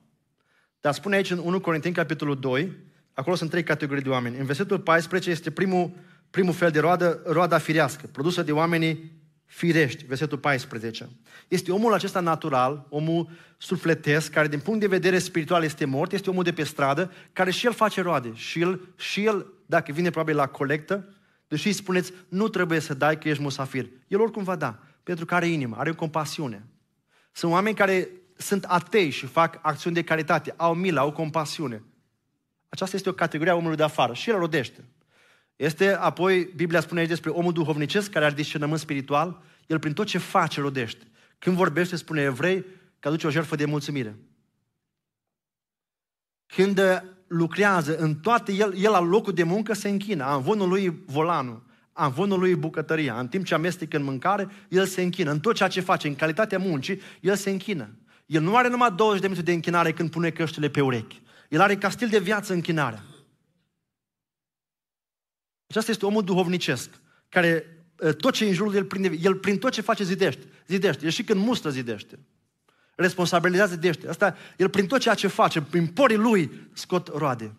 Dar 0.79 0.93
spune 0.93 1.15
aici 1.15 1.31
în 1.31 1.37
1 1.37 1.59
Corinteni, 1.59 1.95
capitolul 1.95 2.39
2, 2.39 2.71
acolo 3.15 3.35
sunt 3.35 3.49
trei 3.49 3.63
categorii 3.63 4.03
de 4.03 4.09
oameni. 4.09 4.37
În 4.37 4.45
versetul 4.45 4.79
14 4.79 5.29
este 5.29 5.51
primul, 5.51 5.91
primul 6.29 6.53
fel 6.53 6.71
de 6.71 6.79
roadă, 6.79 7.21
roada 7.25 7.57
firească, 7.57 8.07
produsă 8.11 8.41
de 8.41 8.51
oamenii 8.51 9.11
firești, 9.45 10.05
versetul 10.05 10.37
14. 10.37 11.09
Este 11.47 11.71
omul 11.71 11.93
acesta 11.93 12.19
natural, 12.19 12.85
omul 12.89 13.29
sufletesc, 13.57 14.31
care 14.31 14.47
din 14.47 14.59
punct 14.59 14.79
de 14.79 14.87
vedere 14.87 15.17
spiritual 15.17 15.63
este 15.63 15.85
mort, 15.85 16.11
este 16.11 16.29
omul 16.29 16.43
de 16.43 16.53
pe 16.53 16.63
stradă, 16.63 17.11
care 17.33 17.51
și 17.51 17.65
el 17.65 17.73
face 17.73 18.01
roade. 18.01 18.31
Și 18.33 18.61
el, 18.61 18.93
și 18.97 19.25
el 19.25 19.53
dacă 19.65 19.91
vine 19.91 20.09
probabil 20.09 20.35
la 20.35 20.47
colectă, 20.47 21.13
deși 21.47 21.67
îi 21.67 21.73
spuneți, 21.73 22.13
nu 22.29 22.47
trebuie 22.47 22.79
să 22.79 22.93
dai 22.93 23.17
că 23.17 23.29
ești 23.29 23.41
musafir. 23.41 23.89
El 24.07 24.21
oricum 24.21 24.43
va 24.43 24.55
da, 24.55 24.79
pentru 25.03 25.25
că 25.25 25.35
are 25.35 25.47
inimă, 25.47 25.75
are 25.79 25.91
compasiune. 25.91 26.65
Sunt 27.31 27.51
oameni 27.51 27.75
care 27.75 28.09
sunt 28.37 28.63
atei 28.63 29.09
și 29.09 29.25
fac 29.25 29.59
acțiuni 29.61 29.95
de 29.95 30.03
caritate, 30.03 30.53
au 30.57 30.73
milă, 30.73 30.99
au 30.99 31.11
compasiune. 31.11 31.83
Aceasta 32.75 32.95
este 32.95 33.09
o 33.09 33.13
categorie 33.13 33.51
a 33.51 33.55
omului 33.55 33.75
de 33.75 33.83
afară 33.83 34.13
și 34.13 34.29
el 34.29 34.37
rodește. 34.37 34.83
Este 35.55 35.93
apoi, 35.93 36.51
Biblia 36.55 36.79
spune 36.79 36.99
aici 36.99 37.09
despre 37.09 37.29
omul 37.29 37.53
duhovnicesc 37.53 38.09
care 38.09 38.25
are 38.25 38.33
discernământ 38.33 38.79
spiritual, 38.79 39.41
el 39.67 39.79
prin 39.79 39.93
tot 39.93 40.05
ce 40.05 40.17
face 40.17 40.61
rodește. 40.61 41.07
Când 41.39 41.55
vorbește, 41.55 41.95
spune 41.95 42.21
evrei 42.21 42.65
că 42.99 43.07
aduce 43.07 43.27
o 43.27 43.29
jertfă 43.29 43.55
de 43.55 43.65
mulțumire. 43.65 44.17
Când 46.45 46.81
lucrează 47.27 47.97
în 47.97 48.15
toate, 48.15 48.53
el, 48.53 48.73
el 48.77 48.91
la 48.91 48.99
locul 48.99 49.33
de 49.33 49.43
muncă 49.43 49.73
se 49.73 49.89
închină. 49.89 50.23
Amvonul 50.23 50.69
lui 50.69 51.03
volanul, 51.05 51.63
amvonul 51.93 52.39
lui 52.39 52.55
bucătăria. 52.55 53.19
În 53.19 53.27
timp 53.27 53.45
ce 53.45 53.53
amestecă 53.53 53.97
în 53.97 54.03
mâncare, 54.03 54.47
el 54.69 54.85
se 54.85 55.01
închină. 55.01 55.31
În 55.31 55.39
tot 55.39 55.55
ceea 55.55 55.69
ce 55.69 55.81
face, 55.81 56.07
în 56.07 56.15
calitatea 56.15 56.59
muncii, 56.59 57.01
el 57.21 57.35
se 57.35 57.49
închină. 57.49 57.89
El 58.25 58.41
nu 58.41 58.55
are 58.55 58.67
numai 58.67 58.91
20 58.95 59.21
de 59.21 59.27
minute 59.27 59.45
de 59.45 59.53
închinare 59.53 59.91
când 59.91 60.09
pune 60.09 60.29
căștile 60.29 60.69
pe 60.69 60.81
urechi. 60.81 61.23
El 61.49 61.61
are 61.61 61.77
ca 61.77 61.89
stil 61.89 62.07
de 62.07 62.19
viață 62.19 62.53
închinarea. 62.53 63.03
Acesta 65.67 65.91
este 65.91 66.05
omul 66.05 66.23
duhovnicesc, 66.23 66.89
care 67.29 67.65
ă, 68.01 68.13
tot 68.13 68.33
ce 68.33 68.45
e 68.45 68.47
în 68.47 68.53
jurul 68.53 68.75
el, 68.75 68.85
prinde, 68.85 69.17
el 69.21 69.35
prin 69.35 69.57
tot 69.57 69.71
ce 69.71 69.81
face 69.81 70.03
zidește. 70.03 70.47
Zidește. 70.67 71.05
El 71.05 71.11
și 71.11 71.23
când 71.23 71.41
mustră 71.41 71.69
zidește. 71.69 72.19
Responsabilizează 72.95 73.73
zidește. 73.73 74.07
Asta, 74.07 74.35
el 74.57 74.69
prin 74.69 74.87
tot 74.87 74.99
ceea 74.99 75.15
ce 75.15 75.27
face, 75.27 75.61
prin 75.61 75.87
porii 75.87 76.17
lui, 76.17 76.69
scot 76.73 77.07
roade. 77.07 77.55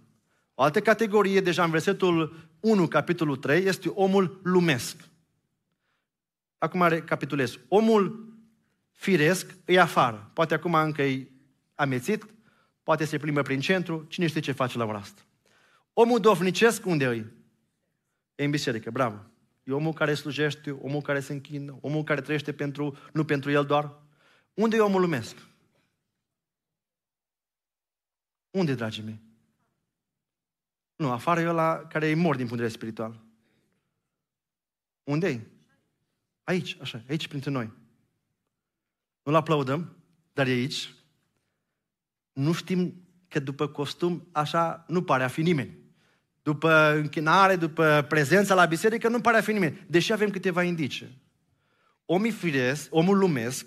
O 0.55 0.63
altă 0.63 0.81
categorie, 0.81 1.41
deja 1.41 1.65
în 1.65 1.71
versetul 1.71 2.49
1, 2.61 2.89
capitolul 2.89 3.37
3, 3.37 3.65
este 3.65 3.89
omul 3.89 4.41
lumesc. 4.43 4.97
Acum 6.59 6.89
recapitulez. 6.89 7.59
Omul 7.69 8.35
firesc 8.93 9.55
e 9.65 9.81
afară. 9.81 10.31
Poate 10.33 10.55
acum 10.55 10.75
încă 10.75 11.03
e 11.03 11.31
amețit, 11.75 12.27
poate 12.87 13.05
se 13.05 13.19
plimbă 13.19 13.43
prin 13.43 13.61
centru, 13.61 14.05
cine 14.09 14.27
știe 14.27 14.41
ce 14.41 14.53
face 14.53 14.79
la 14.79 14.85
ora 14.85 14.99
asta. 14.99 15.23
Omul 15.93 16.21
dovnicesc 16.21 16.87
unde 16.87 17.05
e? 17.05 17.33
E 18.35 18.45
în 18.45 18.51
biserică, 18.51 18.91
bravo. 18.91 19.27
E 19.65 19.73
omul 19.73 19.93
care 19.93 20.15
slujește, 20.15 20.71
omul 20.71 21.03
care 21.03 21.21
se 21.21 21.33
închină, 21.33 21.79
omul 21.81 22.05
care 22.05 22.21
trăiește 22.21 22.53
pentru, 22.53 22.99
nu 23.13 23.25
pentru 23.25 23.51
el 23.51 23.65
doar. 23.65 23.99
Unde 24.55 24.77
e 24.77 24.81
omul 24.81 25.01
lumesc? 25.01 25.37
Unde, 28.51 28.75
dragii 28.75 29.03
mei? 29.03 29.21
Nu, 30.97 31.11
afară 31.11 31.41
e 31.41 31.49
ăla 31.49 31.87
care 31.87 32.09
e 32.09 32.15
mort 32.15 32.39
din 32.39 32.47
punct 32.47 32.63
de 32.63 32.69
vedere 32.69 32.79
spiritual. 32.79 33.21
Unde 35.05 35.29
e? 35.29 35.41
Aici, 36.45 36.77
așa, 36.81 37.03
aici 37.09 37.29
printre 37.29 37.51
noi. 37.51 37.73
Nu-l 39.23 39.35
aplaudăm, 39.35 39.97
dar 40.33 40.47
e 40.47 40.51
aici. 40.51 40.95
Nu 42.37 42.53
știm 42.53 42.95
că 43.29 43.41
după 43.41 43.67
costum 43.67 44.29
așa 44.33 44.85
nu 44.89 45.03
pare 45.03 45.25
a 45.25 45.29
fi 45.29 45.43
nimeni. 45.43 45.79
După 46.43 46.93
închinare, 46.95 47.57
după 47.57 48.07
prezența 48.09 48.55
la 48.55 48.65
biserică, 48.65 49.09
nu 49.09 49.21
pare 49.21 49.37
a 49.37 49.41
fi 49.41 49.53
nimeni. 49.53 49.85
Deși 49.87 50.13
avem 50.13 50.31
câteva 50.31 50.63
indice. 50.63 51.13
Omul 52.05 52.33
firesc, 52.33 52.87
omul 52.91 53.19
lumesc, 53.19 53.67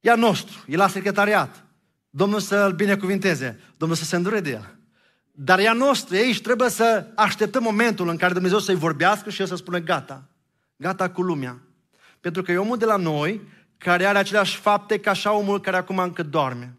e 0.00 0.10
a 0.10 0.14
nostru, 0.14 0.64
e 0.66 0.76
la 0.76 0.88
secretariat. 0.88 1.64
Domnul 2.10 2.40
să-l 2.40 2.72
binecuvinteze, 2.72 3.60
Domnul 3.76 3.96
să 3.96 4.04
se 4.04 4.16
îndure 4.16 4.40
de 4.40 4.50
el. 4.50 4.78
Dar 5.32 5.58
ea 5.58 5.72
nostru, 5.72 6.14
aici 6.14 6.40
trebuie 6.40 6.68
să 6.68 7.06
așteptăm 7.14 7.62
momentul 7.62 8.08
în 8.08 8.16
care 8.16 8.32
Dumnezeu 8.32 8.58
să-i 8.58 8.74
vorbească 8.74 9.30
și 9.30 9.40
el 9.40 9.46
să 9.46 9.56
spună 9.56 9.78
gata, 9.78 10.28
gata 10.76 11.10
cu 11.10 11.22
lumea. 11.22 11.60
Pentru 12.20 12.42
că 12.42 12.52
e 12.52 12.56
omul 12.56 12.78
de 12.78 12.84
la 12.84 12.96
noi 12.96 13.40
care 13.78 14.04
are 14.04 14.18
aceleași 14.18 14.56
fapte 14.56 14.98
ca 14.98 15.10
așa 15.10 15.32
omul 15.32 15.60
care 15.60 15.76
acum 15.76 15.98
încă 15.98 16.22
doarme. 16.22 16.76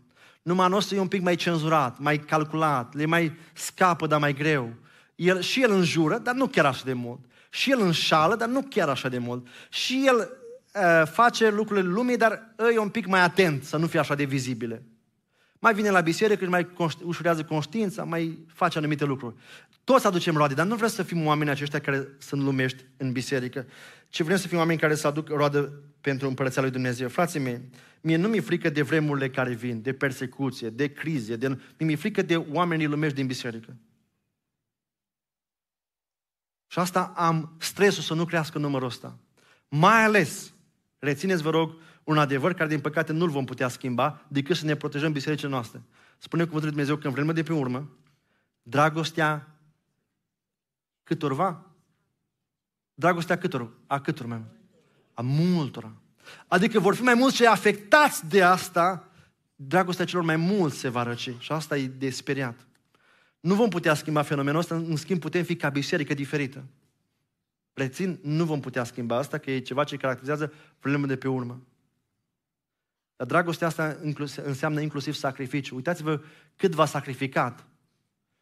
Numai 0.47 0.69
nostru 0.69 0.95
e 0.95 0.99
un 0.99 1.07
pic 1.07 1.21
mai 1.21 1.35
cenzurat, 1.35 1.99
mai 1.99 2.19
calculat, 2.19 2.93
le 2.93 3.05
mai 3.05 3.37
scapă, 3.53 4.07
dar 4.07 4.19
mai 4.19 4.33
greu. 4.33 4.73
El, 5.15 5.41
și 5.41 5.61
el 5.61 5.71
înjură, 5.71 6.17
dar 6.17 6.35
nu 6.35 6.47
chiar 6.47 6.65
așa 6.65 6.81
de 6.85 6.93
mult. 6.93 7.19
Și 7.49 7.71
el 7.71 7.81
înșală, 7.81 8.35
dar 8.35 8.47
nu 8.47 8.61
chiar 8.61 8.89
așa 8.89 9.09
de 9.09 9.17
mult. 9.17 9.47
Și 9.69 10.03
el 10.05 10.15
uh, 10.17 11.07
face 11.07 11.49
lucrurile 11.49 11.87
lumii, 11.87 12.17
dar 12.17 12.55
e 12.73 12.77
un 12.77 12.89
pic 12.89 13.05
mai 13.05 13.23
atent 13.23 13.63
să 13.63 13.77
nu 13.77 13.87
fie 13.87 13.99
așa 13.99 14.15
de 14.15 14.23
vizibile. 14.23 14.83
Mai 15.59 15.73
vine 15.73 15.89
la 15.89 16.01
biserică 16.01 16.43
și 16.43 16.49
mai 16.49 16.67
ușurează 17.03 17.43
conștiința, 17.43 18.03
mai 18.03 18.45
face 18.47 18.77
anumite 18.77 19.05
lucruri. 19.05 19.35
Toți 19.83 20.07
aducem 20.07 20.35
roade, 20.35 20.53
dar 20.53 20.65
nu 20.65 20.75
vrem 20.75 20.89
să 20.89 21.03
fim 21.03 21.25
oameni 21.25 21.49
aceștia 21.49 21.79
care 21.79 22.07
sunt 22.17 22.41
lumești 22.41 22.85
în 22.97 23.11
biserică, 23.11 23.65
ci 24.09 24.21
vrem 24.21 24.37
să 24.37 24.47
fim 24.47 24.57
oameni 24.57 24.79
care 24.79 24.95
să 24.95 25.07
aduc 25.07 25.27
roadă 25.27 25.81
pentru 26.01 26.27
împărăția 26.27 26.61
lui 26.61 26.71
Dumnezeu. 26.71 27.09
Frații 27.09 27.39
mei, 27.39 27.61
mie 28.01 28.15
nu 28.15 28.27
mi-e 28.27 28.41
frică 28.41 28.69
de 28.69 28.81
vremurile 28.81 29.29
care 29.29 29.53
vin, 29.53 29.81
de 29.81 29.93
persecuție, 29.93 30.69
de 30.69 30.87
crize, 30.87 31.35
de... 31.35 31.59
mi-e 31.77 31.95
frică 31.95 32.21
de 32.21 32.35
oamenii 32.35 32.87
lumești 32.87 33.15
din 33.15 33.27
biserică. 33.27 33.75
Și 36.67 36.79
asta 36.79 37.13
am 37.15 37.55
stresul 37.59 38.03
să 38.03 38.13
nu 38.13 38.25
crească 38.25 38.57
numărul 38.57 38.87
ăsta. 38.87 39.17
Mai 39.67 40.03
ales, 40.03 40.53
rețineți 40.99 41.41
vă 41.41 41.49
rog, 41.49 41.75
Un 42.07 42.17
adevăr 42.17 42.53
care, 42.53 42.69
din 42.69 42.79
păcate, 42.79 43.13
nu-l 43.13 43.29
vom 43.29 43.45
putea 43.45 43.67
schimba 43.67 44.25
decât 44.27 44.55
să 44.55 44.65
ne 44.65 44.75
protejăm 44.75 45.11
bisericile 45.11 45.49
noastre. 45.49 45.81
Spune 46.17 46.43
cuvântul 46.43 46.67
lui 46.67 46.75
Dumnezeu 46.75 46.95
că 46.97 47.07
în 47.07 47.13
vremea 47.13 47.33
de 47.33 47.43
pe 47.43 47.53
urmă, 47.53 47.89
dragostea 48.61 49.47
câtorva, 51.03 51.65
dragostea 52.93 53.37
câtor, 53.37 53.71
a 53.87 54.01
câtor 54.01 54.25
mai 54.25 54.41
A 55.13 55.21
multora. 55.21 55.93
Adică 56.47 56.79
vor 56.79 56.95
fi 56.95 57.01
mai 57.01 57.13
mulți 57.13 57.35
cei 57.35 57.47
afectați 57.47 58.27
de 58.27 58.43
asta, 58.43 59.11
dragostea 59.55 60.05
celor 60.05 60.23
mai 60.23 60.35
mulți 60.35 60.77
se 60.77 60.89
va 60.89 61.03
răci. 61.03 61.33
Și 61.39 61.51
asta 61.51 61.77
e 61.77 61.87
de 61.87 62.09
speriat. 62.09 62.67
Nu 63.39 63.55
vom 63.55 63.69
putea 63.69 63.93
schimba 63.93 64.21
fenomenul 64.21 64.59
ăsta, 64.59 64.75
în 64.75 64.95
schimb 64.95 65.19
putem 65.19 65.43
fi 65.43 65.55
ca 65.55 65.69
biserică 65.69 66.13
diferită. 66.13 66.63
Rețin, 67.73 68.19
nu 68.23 68.45
vom 68.45 68.59
putea 68.59 68.83
schimba 68.83 69.17
asta, 69.17 69.37
că 69.37 69.51
e 69.51 69.59
ceva 69.59 69.83
ce 69.83 69.97
caracterizează 69.97 70.53
problemul 70.79 71.07
de 71.07 71.15
pe 71.15 71.27
urmă. 71.27 71.61
Dar 73.17 73.27
dragostea 73.27 73.67
asta 73.67 73.97
înseamnă 74.43 74.81
inclusiv 74.81 75.13
sacrificiu. 75.13 75.75
Uitați-vă 75.75 76.19
cât 76.55 76.73
v-a 76.73 76.85
sacrificat. 76.85 77.65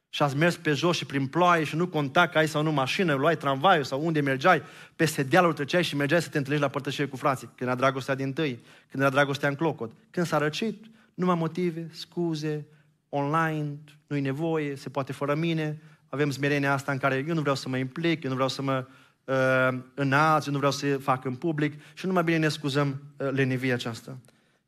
Și 0.10 0.22
ați 0.24 0.38
mers 0.38 0.58
pe 0.58 0.74
jos 0.74 0.98
și 0.98 1.06
prin 1.06 1.28
ploaie 1.28 1.64
și 1.64 1.76
nu 1.76 1.88
conta 1.88 2.28
că 2.28 2.38
ai 2.38 2.48
sau 2.48 2.64
nu 2.64 2.72
mașină, 2.72 3.14
luai 3.14 3.38
tramvaiul 3.38 3.84
sau 3.84 4.06
unde 4.06 4.22
mergeai, 4.22 4.62
peste 4.96 5.24
dealul 5.24 5.54
treceai 5.54 5.84
și 5.84 5.96
mergeai 5.96 6.22
să 6.22 6.30
te 6.30 6.38
întâlnești 6.38 6.66
la 6.66 6.72
părtășie 6.72 7.06
cu 7.06 7.16
frații. 7.16 7.48
Când 7.48 7.70
era 7.70 7.76
dragostea 7.80 8.16
din 8.16 8.34
tâi, 8.34 8.60
când 8.92 9.04
era 9.04 9.12
dragostea 9.12 9.50
în 9.50 9.56
clocot. 9.56 9.92
Când 10.10 10.26
s-a 10.26 10.38
răcit, 10.38 10.86
numai 11.14 11.36
motive, 11.36 11.90
scuze, 11.92 12.66
online, 13.10 13.78
nu-i 14.08 14.22
nevoie, 14.22 14.76
se 14.76 14.90
poate 14.90 15.14
fără 15.14 15.36
mine, 15.36 15.82
avem 16.10 16.30
smerenia 16.32 16.74
asta 16.74 16.92
în 16.92 16.98
care 16.98 17.26
eu 17.28 17.34
nu 17.34 17.42
vreau 17.42 17.56
să 17.56 17.70
mă 17.70 17.78
implic, 17.78 18.24
eu 18.24 18.30
nu 18.30 18.36
vreau 18.36 18.50
să 18.50 18.62
mă 18.62 18.86
uh, 19.26 19.80
înalți, 19.94 20.48
eu 20.48 20.54
nu 20.54 20.58
vreau 20.58 20.72
să 20.72 20.98
fac 20.98 21.26
în 21.26 21.36
public 21.36 21.82
și 21.94 22.06
nu 22.06 22.14
mai 22.14 22.24
bine 22.24 22.38
ne 22.38 22.48
scuzăm 22.48 23.02
uh, 23.18 23.30
lenevia 23.32 23.74
aceasta. 23.74 24.18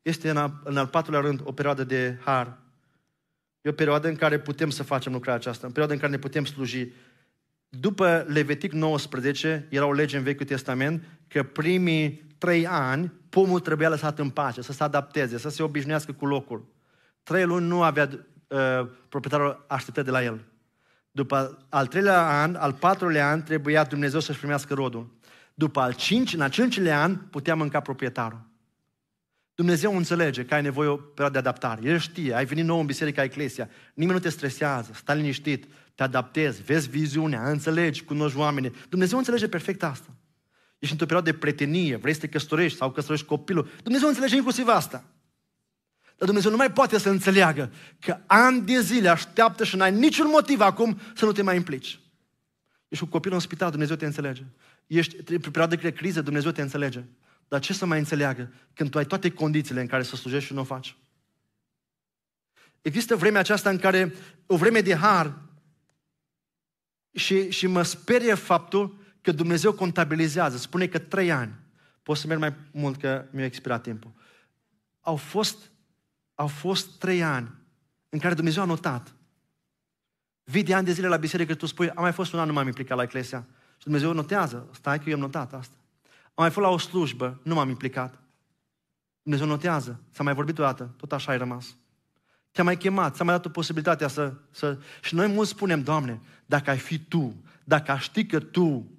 Este 0.08 0.30
în, 0.30 0.36
a, 0.36 0.60
în 0.64 0.76
al 0.76 0.86
patrulea 0.86 1.20
rând 1.20 1.40
o 1.44 1.52
perioadă 1.52 1.84
de 1.84 2.18
har. 2.24 2.58
E 3.60 3.68
o 3.68 3.72
perioadă 3.72 4.08
în 4.08 4.16
care 4.16 4.38
putem 4.38 4.70
să 4.70 4.82
facem 4.82 5.12
lucrarea 5.12 5.40
aceasta, 5.40 5.66
în 5.66 5.72
perioada 5.72 5.94
în 5.94 6.00
care 6.00 6.12
ne 6.12 6.18
putem 6.18 6.44
sluji. 6.44 6.92
După 7.68 8.24
Levitic 8.28 8.72
19, 8.72 9.66
era 9.70 9.86
o 9.86 9.92
lege 9.92 10.16
în 10.16 10.22
Vechiul 10.22 10.46
Testament 10.46 11.04
că 11.26 11.42
primii 11.42 12.26
trei 12.38 12.66
ani 12.66 13.12
pomul 13.28 13.60
trebuia 13.60 13.88
lăsat 13.88 14.18
în 14.18 14.30
pace, 14.30 14.62
să 14.62 14.72
se 14.72 14.82
adapteze, 14.82 15.38
să 15.38 15.48
se 15.48 15.62
obișnuiască 15.62 16.12
cu 16.12 16.26
locul. 16.26 16.66
Trei 17.22 17.44
luni 17.44 17.66
nu 17.66 17.82
avea 17.82 18.08
uh, 18.48 18.88
proprietarul 19.08 19.64
așteptări 19.68 20.06
de 20.06 20.12
la 20.12 20.24
el. 20.24 20.44
După 21.10 21.66
al 21.68 21.86
treilea 21.86 22.42
an, 22.42 22.54
al 22.54 22.72
patrulea 22.72 23.30
an, 23.30 23.42
trebuia 23.42 23.84
Dumnezeu 23.84 24.20
să-și 24.20 24.38
primească 24.38 24.74
rodul. 24.74 25.16
După 25.54 25.80
al 25.80 25.92
cinci, 25.92 26.34
în 26.34 26.40
al 26.40 26.50
cincilea 26.50 27.02
an, 27.02 27.16
putea 27.16 27.54
mânca 27.54 27.80
proprietarul. 27.80 28.47
Dumnezeu 29.58 29.96
înțelege 29.96 30.44
că 30.44 30.54
ai 30.54 30.62
nevoie 30.62 30.88
o 30.88 30.96
perioadă 30.96 31.32
de 31.32 31.38
adaptare. 31.38 31.88
El 31.88 31.98
știe, 31.98 32.34
ai 32.34 32.44
venit 32.44 32.64
nou 32.64 32.80
în 32.80 32.86
biserica 32.86 33.22
Eclesia, 33.22 33.68
nimeni 33.94 34.18
nu 34.18 34.24
te 34.24 34.28
stresează, 34.28 34.90
stai 34.94 35.16
liniștit, 35.16 35.66
te 35.94 36.02
adaptezi, 36.02 36.62
vezi 36.62 36.88
viziunea, 36.88 37.50
înțelegi, 37.50 38.04
cunoști 38.04 38.38
oamenii. 38.38 38.72
Dumnezeu 38.88 39.18
înțelege 39.18 39.48
perfect 39.48 39.82
asta. 39.82 40.14
Ești 40.78 40.92
într-o 40.92 41.06
perioadă 41.06 41.30
de 41.30 41.36
pretenie, 41.36 41.96
vrei 41.96 42.12
să 42.12 42.20
te 42.20 42.28
căsătorești 42.28 42.78
sau 42.78 42.90
căsătorești 42.90 43.26
copilul. 43.26 43.70
Dumnezeu 43.82 44.08
înțelege 44.08 44.36
inclusiv 44.36 44.68
asta. 44.68 45.04
Dar 46.16 46.26
Dumnezeu 46.26 46.50
nu 46.50 46.56
mai 46.56 46.72
poate 46.72 46.98
să 46.98 47.08
înțeleagă 47.08 47.72
că 48.00 48.18
ani 48.26 48.60
de 48.60 48.80
zile 48.80 49.08
așteaptă 49.08 49.64
și 49.64 49.76
n-ai 49.76 49.92
niciun 49.92 50.26
motiv 50.30 50.60
acum 50.60 51.00
să 51.14 51.24
nu 51.24 51.32
te 51.32 51.42
mai 51.42 51.56
implici. 51.56 52.00
Ești 52.88 53.04
cu 53.04 53.10
copilul 53.10 53.36
în 53.36 53.42
spital, 53.42 53.70
Dumnezeu 53.70 53.96
te 53.96 54.06
înțelege. 54.06 54.42
Ești 54.86 55.22
pe 55.22 55.38
perioadă 55.38 55.76
de 55.76 55.92
criză, 55.92 56.22
Dumnezeu 56.22 56.50
te 56.50 56.62
înțelege. 56.62 57.04
Dar 57.48 57.60
ce 57.60 57.72
să 57.72 57.86
mai 57.86 57.98
înțeleagă 57.98 58.52
când 58.74 58.90
tu 58.90 58.98
ai 58.98 59.04
toate 59.04 59.30
condițiile 59.30 59.80
în 59.80 59.86
care 59.86 60.02
să 60.02 60.16
slujești 60.16 60.46
și 60.46 60.54
nu 60.54 60.60
o 60.60 60.64
faci? 60.64 60.96
Există 62.82 63.16
vremea 63.16 63.40
aceasta 63.40 63.70
în 63.70 63.78
care, 63.78 64.14
o 64.46 64.56
vreme 64.56 64.80
de 64.80 64.94
har, 64.94 65.38
și, 67.18 67.50
și 67.50 67.66
mă 67.66 67.82
sperie 67.82 68.34
faptul 68.34 68.98
că 69.20 69.32
Dumnezeu 69.32 69.72
contabilizează. 69.72 70.56
Spune 70.56 70.86
că 70.86 70.98
trei 70.98 71.32
ani, 71.32 71.54
pot 72.02 72.16
să 72.16 72.26
merg 72.26 72.40
mai 72.40 72.54
mult 72.70 73.00
că 73.00 73.24
mi-a 73.30 73.44
expirat 73.44 73.82
timpul. 73.82 74.12
Au 75.00 75.16
fost, 75.16 75.70
au 76.34 76.46
fost 76.46 76.98
trei 76.98 77.22
ani 77.22 77.50
în 78.08 78.18
care 78.18 78.34
Dumnezeu 78.34 78.62
a 78.62 78.66
notat. 78.66 79.14
Vii 80.44 80.62
de 80.62 80.74
ani 80.74 80.86
de 80.86 80.92
zile 80.92 81.08
la 81.08 81.16
biserică 81.16 81.52
și 81.52 81.58
tu 81.58 81.66
spui, 81.66 81.90
am 81.90 82.02
mai 82.02 82.12
fost 82.12 82.32
un 82.32 82.38
an, 82.38 82.46
nu 82.46 82.52
m-am 82.52 82.66
implicat 82.66 82.96
la 82.96 83.02
Eclesia. 83.02 83.46
Și 83.76 83.84
Dumnezeu 83.84 84.12
notează, 84.12 84.68
stai 84.72 85.00
că 85.00 85.08
eu 85.08 85.14
am 85.14 85.20
notat 85.20 85.54
asta. 85.54 85.77
Am 86.38 86.44
mai 86.44 86.52
fost 86.52 86.66
la 86.66 86.72
o 86.72 86.78
slujbă, 86.78 87.40
nu 87.42 87.54
m-am 87.54 87.68
implicat. 87.68 88.22
Dumnezeu 89.22 89.46
notează, 89.46 90.00
s-a 90.10 90.22
mai 90.22 90.34
vorbit 90.34 90.58
o 90.58 90.62
dată, 90.62 90.94
tot 90.96 91.12
așa 91.12 91.32
ai 91.32 91.38
rămas. 91.38 91.76
Te-a 92.50 92.64
mai 92.64 92.76
chemat, 92.76 93.14
ți-a 93.14 93.24
mai 93.24 93.34
dat 93.34 93.46
o 93.46 93.48
posibilitatea 93.48 94.08
să, 94.08 94.34
să... 94.50 94.78
Și 95.02 95.14
noi 95.14 95.26
mulți 95.26 95.50
spunem, 95.50 95.82
Doamne, 95.82 96.20
dacă 96.46 96.70
ai 96.70 96.78
fi 96.78 96.98
Tu, 96.98 97.42
dacă 97.64 97.90
aș 97.90 98.02
ști 98.02 98.26
că 98.26 98.40
Tu 98.40 98.90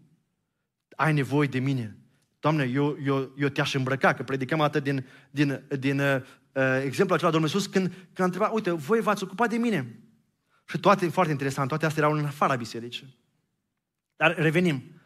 ai 0.96 1.14
nevoie 1.14 1.48
de 1.48 1.60
mine, 1.60 1.98
Doamne, 2.40 2.64
eu, 2.64 2.98
eu, 3.04 3.32
eu 3.38 3.48
te-aș 3.48 3.74
îmbrăca, 3.74 4.14
că 4.14 4.24
predicăm 4.24 4.62
atât 4.62 4.84
din, 4.84 5.06
din, 5.32 5.64
din 5.80 6.00
uh, 6.00 6.22
exemplul 6.84 7.18
acela 7.18 7.32
Domnul 7.32 7.50
Iisus, 7.50 7.66
când, 7.66 7.88
când 7.88 8.20
a 8.20 8.24
întrebat, 8.24 8.54
uite, 8.54 8.72
voi 8.72 9.02
v-ați 9.02 9.24
ocupat 9.24 9.50
de 9.50 9.58
mine. 9.58 10.00
Și 10.66 10.80
toate, 10.80 11.10
foarte 11.10 11.32
interesant, 11.32 11.68
toate 11.68 11.86
astea 11.86 12.04
erau 12.04 12.18
în 12.18 12.26
afara 12.26 12.56
bisericii. 12.56 13.18
Dar 14.16 14.36
revenim. 14.36 14.99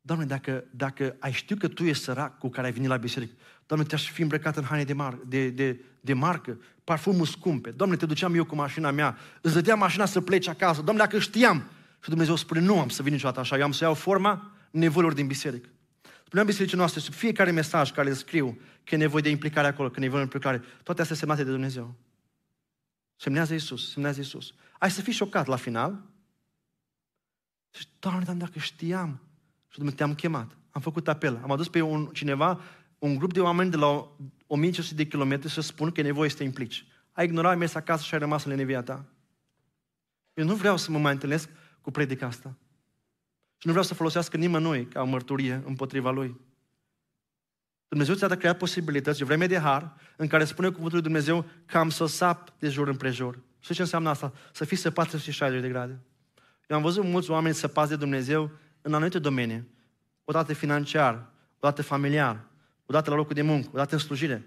Doamne, 0.00 0.24
dacă, 0.24 0.64
dacă 0.70 1.16
ai 1.18 1.32
știu 1.32 1.56
că 1.56 1.68
Tu 1.68 1.84
ești 1.84 2.02
sărac 2.02 2.38
cu 2.38 2.48
care 2.48 2.66
ai 2.66 2.72
venit 2.72 2.88
la 2.88 2.96
biserică, 2.96 3.32
Doamne, 3.66 3.86
te-aș 3.86 4.10
fi 4.10 4.22
îmbrăcat 4.22 4.56
în 4.56 4.64
haine 4.64 4.84
de, 4.84 4.94
mar- 4.94 5.26
de, 5.26 5.48
de, 5.48 5.80
de 6.00 6.12
marcă, 6.12 6.60
parfumul 6.84 7.26
scumpe. 7.26 7.70
Doamne, 7.70 7.96
te 7.96 8.06
duceam 8.06 8.34
eu 8.34 8.44
cu 8.44 8.54
mașina 8.54 8.90
mea, 8.90 9.18
îți 9.40 9.54
dădeam 9.54 9.78
mașina 9.78 10.04
să 10.04 10.20
pleci 10.20 10.48
acasă. 10.48 10.82
Doamne, 10.82 11.02
dacă 11.02 11.18
știam. 11.18 11.64
Și 12.02 12.08
Dumnezeu 12.08 12.36
spune, 12.36 12.60
nu 12.60 12.80
am 12.80 12.88
să 12.88 13.02
vin 13.02 13.12
niciodată 13.12 13.40
așa, 13.40 13.56
eu 13.56 13.64
am 13.64 13.72
să 13.72 13.84
iau 13.84 13.94
forma 13.94 14.52
nevoilor 14.70 15.12
din 15.12 15.26
biserică. 15.26 15.68
Spuneam 16.24 16.46
bisericii 16.46 16.76
noastre, 16.76 17.00
sub 17.00 17.12
fiecare 17.12 17.50
mesaj 17.50 17.92
care 17.92 18.08
le 18.08 18.14
scriu, 18.14 18.60
că 18.84 18.94
e 18.94 18.98
nevoie 18.98 19.22
de 19.22 19.28
implicare 19.28 19.66
acolo, 19.66 19.90
că 19.90 19.94
e 19.98 20.02
nevoie 20.02 20.24
de 20.24 20.30
implicare, 20.32 20.62
toate 20.82 21.00
astea 21.00 21.16
semnate 21.16 21.44
de 21.44 21.50
Dumnezeu. 21.50 21.94
Semnează 23.16 23.52
Iisus, 23.52 23.92
semnează 23.92 24.18
Iisus. 24.18 24.54
Ai 24.78 24.90
să 24.90 25.00
fii 25.00 25.12
șocat 25.12 25.46
la 25.46 25.56
final. 25.56 26.02
Și, 27.70 27.86
Doamne, 27.98 28.24
dar 28.24 28.34
dacă 28.34 28.58
știam, 28.58 29.20
și 29.70 29.76
Dumnezeu 29.76 29.98
te-am 29.98 30.14
chemat. 30.14 30.56
Am 30.70 30.80
făcut 30.80 31.08
apel. 31.08 31.40
Am 31.42 31.50
adus 31.50 31.68
pe 31.68 31.80
un, 31.80 32.06
cineva, 32.06 32.60
un 32.98 33.16
grup 33.16 33.32
de 33.32 33.40
oameni 33.40 33.70
de 33.70 33.76
la 33.76 34.16
1500 34.46 34.94
de 34.94 35.08
kilometri 35.08 35.50
să 35.50 35.60
spun 35.60 35.90
că 35.90 36.00
e 36.00 36.02
nevoie 36.02 36.30
să 36.30 36.36
te 36.36 36.44
implici. 36.44 36.86
Ai 37.12 37.24
ignorat, 37.24 37.50
ai 37.50 37.56
mers 37.56 37.74
acasă 37.74 38.04
și 38.04 38.14
ai 38.14 38.20
rămas 38.20 38.44
în 38.44 38.50
lenevia 38.50 38.82
ta. 38.82 39.04
Eu 40.34 40.44
nu 40.44 40.54
vreau 40.54 40.76
să 40.76 40.90
mă 40.90 40.98
mai 40.98 41.12
întâlnesc 41.12 41.48
cu 41.80 41.90
predica 41.90 42.26
asta. 42.26 42.56
Și 43.56 43.66
nu 43.66 43.70
vreau 43.70 43.86
să 43.86 43.94
folosească 43.94 44.36
nimănui 44.36 44.86
ca 44.86 45.02
o 45.02 45.04
mărturie 45.04 45.62
împotriva 45.66 46.10
lui. 46.10 46.40
Dumnezeu 47.88 48.14
ți-a 48.14 48.36
creat 48.36 48.56
posibilități, 48.56 49.22
o 49.22 49.26
vreme 49.26 49.46
de 49.46 49.58
har, 49.58 49.94
în 50.16 50.26
care 50.26 50.44
spune 50.44 50.68
cuvântul 50.68 50.92
lui 50.92 51.02
Dumnezeu 51.02 51.44
că 51.66 51.78
am 51.78 51.90
să 51.90 52.06
sap 52.06 52.58
de 52.58 52.68
jur 52.68 52.88
împrejur. 52.88 53.38
Și 53.58 53.74
ce 53.74 53.80
înseamnă 53.80 54.08
asta? 54.08 54.32
Să 54.52 54.64
fii 54.64 54.76
săpat 54.76 55.08
360 55.08 55.60
de 55.60 55.68
grade. 55.68 56.00
Eu 56.66 56.76
am 56.76 56.82
văzut 56.82 57.04
mulți 57.04 57.30
oameni 57.30 57.54
săpați 57.54 57.90
de 57.90 57.96
Dumnezeu 57.96 58.50
în 58.82 58.94
anumite 58.94 59.18
domenii. 59.18 59.68
Odată 60.24 60.52
financiar, 60.52 61.30
odată 61.56 61.82
familiar, 61.82 62.44
odată 62.86 63.10
la 63.10 63.16
locul 63.16 63.34
de 63.34 63.42
muncă, 63.42 63.68
odată 63.72 63.94
în 63.94 64.00
slujire. 64.00 64.46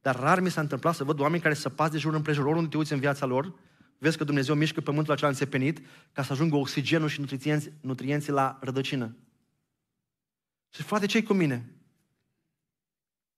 Dar 0.00 0.16
rar 0.20 0.40
mi 0.40 0.50
s-a 0.50 0.60
întâmplat 0.60 0.94
să 0.94 1.04
văd 1.04 1.20
oameni 1.20 1.42
care 1.42 1.54
să 1.54 1.68
pas 1.68 1.90
de 1.90 1.98
jur 1.98 2.14
împrejur, 2.14 2.44
oriunde 2.44 2.68
te 2.68 2.76
uiți 2.76 2.92
în 2.92 3.00
viața 3.00 3.26
lor, 3.26 3.54
vezi 3.98 4.16
că 4.16 4.24
Dumnezeu 4.24 4.54
mișcă 4.54 4.80
pământul 4.80 5.12
acela 5.12 5.28
înțepenit 5.28 5.86
ca 6.12 6.22
să 6.22 6.32
ajungă 6.32 6.56
oxigenul 6.56 7.08
și 7.08 7.20
nutrienții, 7.20 7.72
nutrienții 7.80 8.32
la 8.32 8.58
rădăcină. 8.60 9.16
Și 10.70 10.82
frate, 10.82 11.06
ce 11.06 11.22
cu 11.22 11.32
mine? 11.32 11.70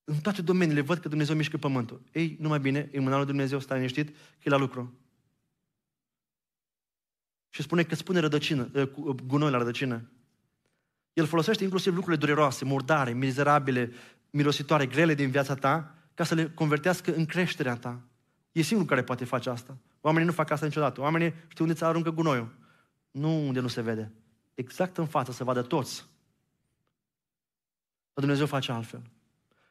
În 0.03 0.19
toate 0.19 0.41
domeniile 0.41 0.81
văd 0.81 0.97
că 0.97 1.07
Dumnezeu 1.07 1.35
mișcă 1.35 1.57
pământul. 1.57 2.01
Ei, 2.11 2.37
numai 2.39 2.59
bine, 2.59 2.89
e 2.91 2.99
mâna 2.99 3.17
lui 3.17 3.25
Dumnezeu, 3.25 3.59
stai 3.59 3.77
liniștit, 3.77 4.07
că 4.09 4.43
e 4.43 4.49
la 4.49 4.57
lucru. 4.57 4.99
Și 7.49 7.61
spune 7.61 7.83
că 7.83 7.95
spune 7.95 8.19
rădăcină, 8.19 8.69
ă, 8.75 8.81
ă, 8.81 9.15
gunoi 9.25 9.51
la 9.51 9.57
rădăcină. 9.57 10.09
El 11.13 11.25
folosește 11.25 11.63
inclusiv 11.63 11.93
lucrurile 11.93 12.25
dureroase, 12.25 12.65
murdare, 12.65 13.11
mizerabile, 13.11 13.91
mirositoare, 14.29 14.85
grele 14.85 15.13
din 15.13 15.29
viața 15.29 15.55
ta, 15.55 15.95
ca 16.13 16.23
să 16.23 16.35
le 16.35 16.49
convertească 16.49 17.13
în 17.13 17.25
creșterea 17.25 17.75
ta. 17.75 18.01
E 18.51 18.61
singurul 18.61 18.89
care 18.89 19.03
poate 19.03 19.25
face 19.25 19.49
asta. 19.49 19.77
Oamenii 20.01 20.27
nu 20.27 20.33
fac 20.33 20.49
asta 20.49 20.65
niciodată. 20.65 21.01
Oamenii 21.01 21.33
știu 21.47 21.63
unde 21.63 21.75
ți 21.75 21.83
aruncă 21.83 22.11
gunoiul. 22.11 22.55
Nu 23.11 23.47
unde 23.47 23.59
nu 23.59 23.67
se 23.67 23.81
vede. 23.81 24.11
Exact 24.53 24.97
în 24.97 25.05
față, 25.05 25.31
să 25.31 25.43
vadă 25.43 25.61
toți. 25.61 26.05
Dar 28.13 28.23
Dumnezeu 28.23 28.45
face 28.45 28.71
altfel. 28.71 29.01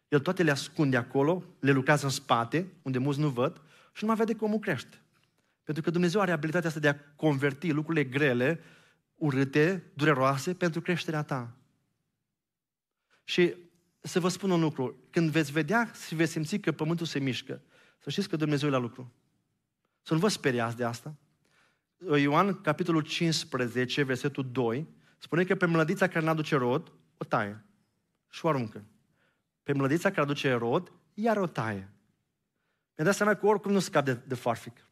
El 0.09 0.21
toate 0.21 0.43
le 0.43 0.51
ascunde 0.51 0.97
acolo, 0.97 1.45
le 1.61 1.71
lucrează 1.71 2.05
în 2.05 2.11
spate, 2.11 2.73
unde 2.83 2.99
mulți 2.99 3.21
nu 3.21 3.29
văd, 3.29 3.61
și 3.93 4.05
nu 4.05 4.09
mai 4.09 4.17
vede 4.17 4.35
cum 4.35 4.47
omul 4.47 4.59
crește. 4.59 5.03
Pentru 5.65 5.83
că 5.83 5.91
Dumnezeu 5.91 6.21
are 6.21 6.33
abilitatea 6.33 6.69
asta 6.69 6.81
de 6.81 6.89
a 6.89 6.97
converti 7.17 7.71
lucrurile 7.71 8.05
grele, 8.05 8.61
urâte, 9.19 9.91
dureroase, 9.95 10.55
pentru 10.55 10.81
creșterea 10.81 11.23
ta. 11.23 11.57
Și 13.25 13.55
să 14.01 14.21
vă 14.21 14.29
spun 14.29 14.51
un 14.51 14.61
lucru. 14.61 14.97
Când 15.11 15.31
veți 15.31 15.53
vedea 15.53 15.91
și 16.07 16.15
veți 16.15 16.33
simți 16.33 16.59
că 16.59 16.73
pământul 16.73 17.07
se 17.07 17.19
mișcă, 17.19 17.63
să 17.99 18.11
știți 18.11 18.29
că 18.29 18.37
Dumnezeu 18.37 18.69
e 18.69 18.73
la 18.73 18.79
lucru. 18.79 19.13
Să 20.03 20.15
nu 20.15 20.21
vă 20.21 20.29
speriați 20.29 20.77
de 20.77 20.85
asta. 20.85 21.15
Ioan, 22.17 22.61
capitolul 22.61 23.03
15, 23.03 24.03
versetul 24.03 24.51
2, 24.53 24.89
spune 25.19 25.45
că 25.45 25.55
pe 25.55 25.67
mlădița 25.67 26.09
care 26.09 26.25
nu 26.25 26.31
aduce 26.31 26.57
rod, 26.57 26.93
o 27.17 27.25
taie 27.25 27.65
și 28.29 28.45
o 28.45 28.49
aruncă. 28.49 28.85
Pe 29.63 29.73
mlădița 29.73 30.09
care 30.09 30.21
aduce 30.21 30.53
rod, 30.53 30.93
iar 31.15 31.37
o 31.37 31.47
taie. 31.47 31.91
Mi-a 32.97 33.07
dat 33.07 33.15
seama 33.15 33.35
că 33.35 33.47
oricum 33.47 33.73
nu 33.73 33.79
scap 33.79 34.05
de, 34.05 34.15
de 34.15 34.35
farfic. 34.35 34.88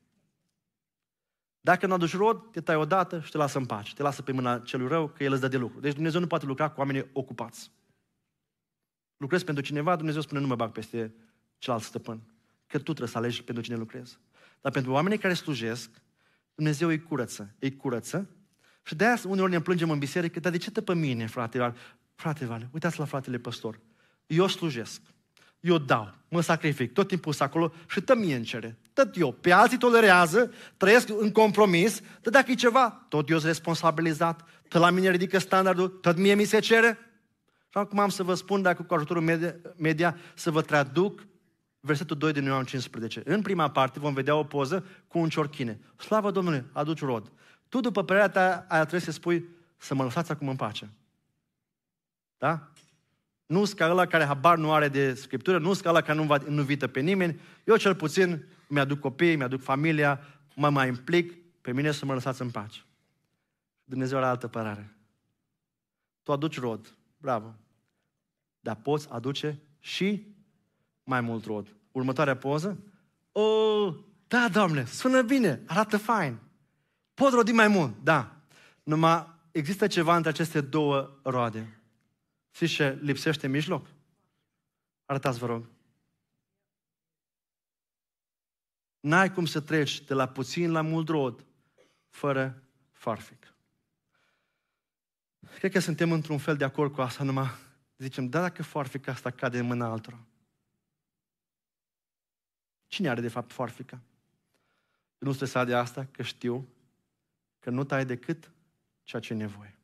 Dacă 1.67 1.87
nu 1.87 1.93
aduci 1.93 2.17
rod, 2.17 2.51
te 2.51 2.61
tai 2.61 2.77
odată 2.77 3.21
și 3.21 3.31
te 3.31 3.37
lasă 3.37 3.59
în 3.59 3.65
pace. 3.65 3.95
Te 3.95 4.03
lasă 4.03 4.23
pe 4.23 4.33
mâna 4.33 4.59
celui 4.59 4.89
rău, 4.89 5.09
că 5.09 5.25
el 5.25 5.33
îți 5.33 5.41
dă 5.41 5.49
de 5.49 5.57
lucru. 5.57 5.81
Deci 5.81 5.95
Dumnezeu 5.95 6.21
nu 6.21 6.27
poate 6.27 6.47
lucra 6.47 6.69
cu 6.69 6.81
oamenii 6.81 7.11
ocupați. 7.13 7.71
Lucrezi 9.17 9.45
pentru 9.45 9.63
cineva, 9.65 9.97
Dumnezeu 9.97 10.21
spune 10.21 10.41
nu 10.41 10.47
mă 10.47 10.55
bag 10.55 10.73
peste 10.73 11.15
celălalt 11.59 11.87
stăpân. 11.87 12.21
Că 12.67 12.77
tu 12.77 12.83
trebuie 12.83 13.09
să 13.09 13.19
alegi 13.19 13.43
pentru 13.43 13.63
cine 13.65 13.77
lucrezi. 13.77 14.19
Dar 14.61 14.73
pentru 14.73 14.93
oamenii 14.93 15.19
care 15.19 15.35
slujesc, 15.35 15.91
Dumnezeu 16.55 16.89
îi 16.89 17.03
curăță. 17.03 17.55
Îi 17.59 17.77
curăță. 17.77 18.31
Și 18.83 18.95
de 18.95 19.05
aia 19.05 19.17
uneori 19.27 19.51
ne 19.51 19.61
plângem 19.61 19.91
în 19.91 19.99
biserică, 19.99 20.41
dar 20.41 20.53
de 20.53 20.59
ce 20.59 20.71
te 20.71 20.83
pe 20.83 20.95
mine, 20.95 21.27
frate? 21.27 21.75
Frate, 22.15 22.45
Vale, 22.45 22.69
uitați 22.73 22.99
la 22.99 23.05
fratele 23.05 23.39
păstor. 23.39 23.81
Eu 24.27 24.47
slujesc. 24.47 25.01
Eu 25.67 25.79
dau, 25.79 26.15
mă 26.29 26.41
sacrific, 26.41 26.93
tot 26.93 27.09
timpul 27.09 27.33
sunt 27.33 27.49
acolo 27.49 27.73
și 27.89 28.01
tă 28.01 28.15
mie 28.15 28.43
cere. 28.43 28.79
Tot 28.93 29.17
eu. 29.17 29.33
Pe 29.33 29.53
alții 29.53 29.79
tolerează, 29.79 30.53
trăiesc 30.77 31.09
în 31.21 31.33
compromis, 31.33 32.01
dar 32.01 32.33
dacă 32.33 32.51
e 32.51 32.55
ceva, 32.55 33.07
tot 33.09 33.29
eu 33.29 33.39
sunt 33.39 33.51
responsabilizat, 33.51 34.45
tot 34.69 34.81
la 34.81 34.91
mine 34.91 35.11
ridică 35.11 35.39
standardul, 35.39 35.89
tot 35.89 36.17
mie 36.17 36.35
mi 36.35 36.45
se 36.45 36.59
cere. 36.59 36.99
Și 37.69 37.79
acum 37.79 37.99
am 37.99 38.09
să 38.09 38.23
vă 38.23 38.35
spun, 38.35 38.63
dacă 38.63 38.83
cu 38.83 38.95
ajutorul 38.95 39.23
media, 39.23 39.55
media 39.77 40.17
să 40.35 40.51
vă 40.51 40.61
traduc 40.63 41.27
versetul 41.81 42.17
2 42.17 42.33
din 42.33 42.45
Ioan 42.45 42.65
15. 42.65 43.23
În 43.25 43.43
prima 43.43 43.71
parte 43.71 43.99
vom 43.99 44.15
vedea 44.15 44.35
o 44.35 44.45
poză 44.45 44.85
cu 45.09 45.19
un 45.19 45.29
ciorchine. 45.29 45.81
Slavă 45.97 46.31
Domnului, 46.31 46.65
aduci 46.73 47.01
rod. 47.01 47.33
Tu, 47.69 47.81
după 47.81 48.05
părerea 48.05 48.29
ta, 48.29 48.65
aia 48.69 48.81
trebuie 48.81 49.01
să 49.01 49.11
spui 49.11 49.49
să 49.77 49.95
mă 49.95 50.03
lăsați 50.03 50.31
acum 50.31 50.49
în 50.49 50.57
pace. 50.57 50.91
Da? 52.39 52.71
Nu 53.47 53.65
sunt 53.65 53.79
ca 53.79 53.91
ăla 53.91 54.07
care 54.07 54.25
habar 54.25 54.59
nu 54.59 54.73
are 54.73 54.89
de 54.89 55.15
Scriptură, 55.15 55.59
nu 55.59 55.73
sunt 55.73 55.85
ca 55.85 55.91
ăla 55.91 56.01
care 56.01 56.19
nu, 56.19 56.37
nu 56.49 56.63
vită 56.63 56.87
pe 56.87 57.01
nimeni. 57.01 57.41
Eu 57.65 57.77
cel 57.77 57.95
puțin 57.95 58.45
mi-aduc 58.69 59.01
copiii, 59.01 59.37
mi-aduc 59.37 59.63
familia, 59.63 60.21
mă 60.55 60.71
mai 60.71 60.89
implic, 60.89 61.33
pe 61.61 61.73
mine 61.73 61.91
să 61.91 62.05
mă 62.05 62.13
lăsați 62.13 62.43
în 62.43 62.51
pace. 62.51 62.81
Dumnezeu 63.85 64.19
are 64.19 64.27
altă 64.27 64.49
părare. 64.49 64.97
Tu 66.23 66.33
aduci 66.33 66.59
rod, 66.59 66.97
bravo. 67.17 67.55
Dar 68.61 68.75
poți 68.75 69.09
aduce 69.11 69.61
și 69.79 70.35
mai 71.05 71.21
mult 71.21 71.45
rod. 71.45 71.75
Următoarea 71.93 72.37
poză. 72.37 72.79
O, 73.33 73.41
oh, 73.41 73.95
da, 74.29 74.49
Doamne, 74.53 74.85
sună 74.85 75.23
bine, 75.23 75.63
arată 75.67 75.97
fain. 75.97 76.39
Pot 77.15 77.33
rodi 77.33 77.53
mai 77.53 77.69
mult, 77.69 77.95
da. 78.03 78.37
Numai 78.83 79.27
există 79.51 79.87
ceva 79.87 80.17
între 80.17 80.31
aceste 80.31 80.61
două 80.61 81.19
roade. 81.23 81.76
Știți 82.57 82.73
ce 82.73 82.99
lipsește 83.03 83.47
în 83.47 83.53
mijloc? 83.53 83.87
Arătați, 85.05 85.39
vă 85.39 85.47
rog. 85.47 85.69
N-ai 89.01 89.33
cum 89.33 89.47
să 89.47 89.61
treci 89.61 90.01
de 90.01 90.15
la 90.15 90.29
puțin 90.29 90.71
la 90.71 90.81
mult 90.81 91.09
rod 91.09 91.45
fără 92.09 92.63
farfic. 92.93 93.55
Cred 95.59 95.73
că 95.73 95.79
suntem 95.79 96.13
într-un 96.13 96.39
fel 96.39 96.57
de 96.57 96.65
acord 96.65 96.93
cu 96.93 97.01
asta, 97.01 97.25
numai 97.25 97.49
zicem, 97.97 98.29
da, 98.29 98.41
dacă 98.41 98.63
farfica 98.63 99.13
asta 99.13 99.31
cade 99.31 99.59
în 99.59 99.67
mâna 99.67 99.87
altora. 99.87 100.27
Cine 102.87 103.09
are 103.09 103.21
de 103.21 103.29
fapt 103.29 103.53
farfica? 103.53 104.01
Nu 105.19 105.33
stresa 105.33 105.65
de 105.65 105.75
asta, 105.75 106.05
că 106.05 106.23
știu 106.23 106.69
că 107.59 107.71
nu 107.71 107.85
tai 107.85 108.05
decât 108.05 108.51
ceea 109.03 109.23
ce 109.23 109.33
e 109.33 109.37
nevoie. 109.37 109.79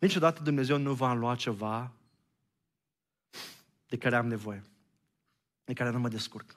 Niciodată 0.00 0.42
Dumnezeu 0.42 0.78
nu 0.78 0.94
va 0.94 1.12
lua 1.12 1.34
ceva 1.36 1.92
de 3.88 3.96
care 3.96 4.16
am 4.16 4.26
nevoie, 4.26 4.62
de 5.64 5.72
care 5.72 5.90
nu 5.90 5.98
mă 5.98 6.08
descurc. 6.08 6.56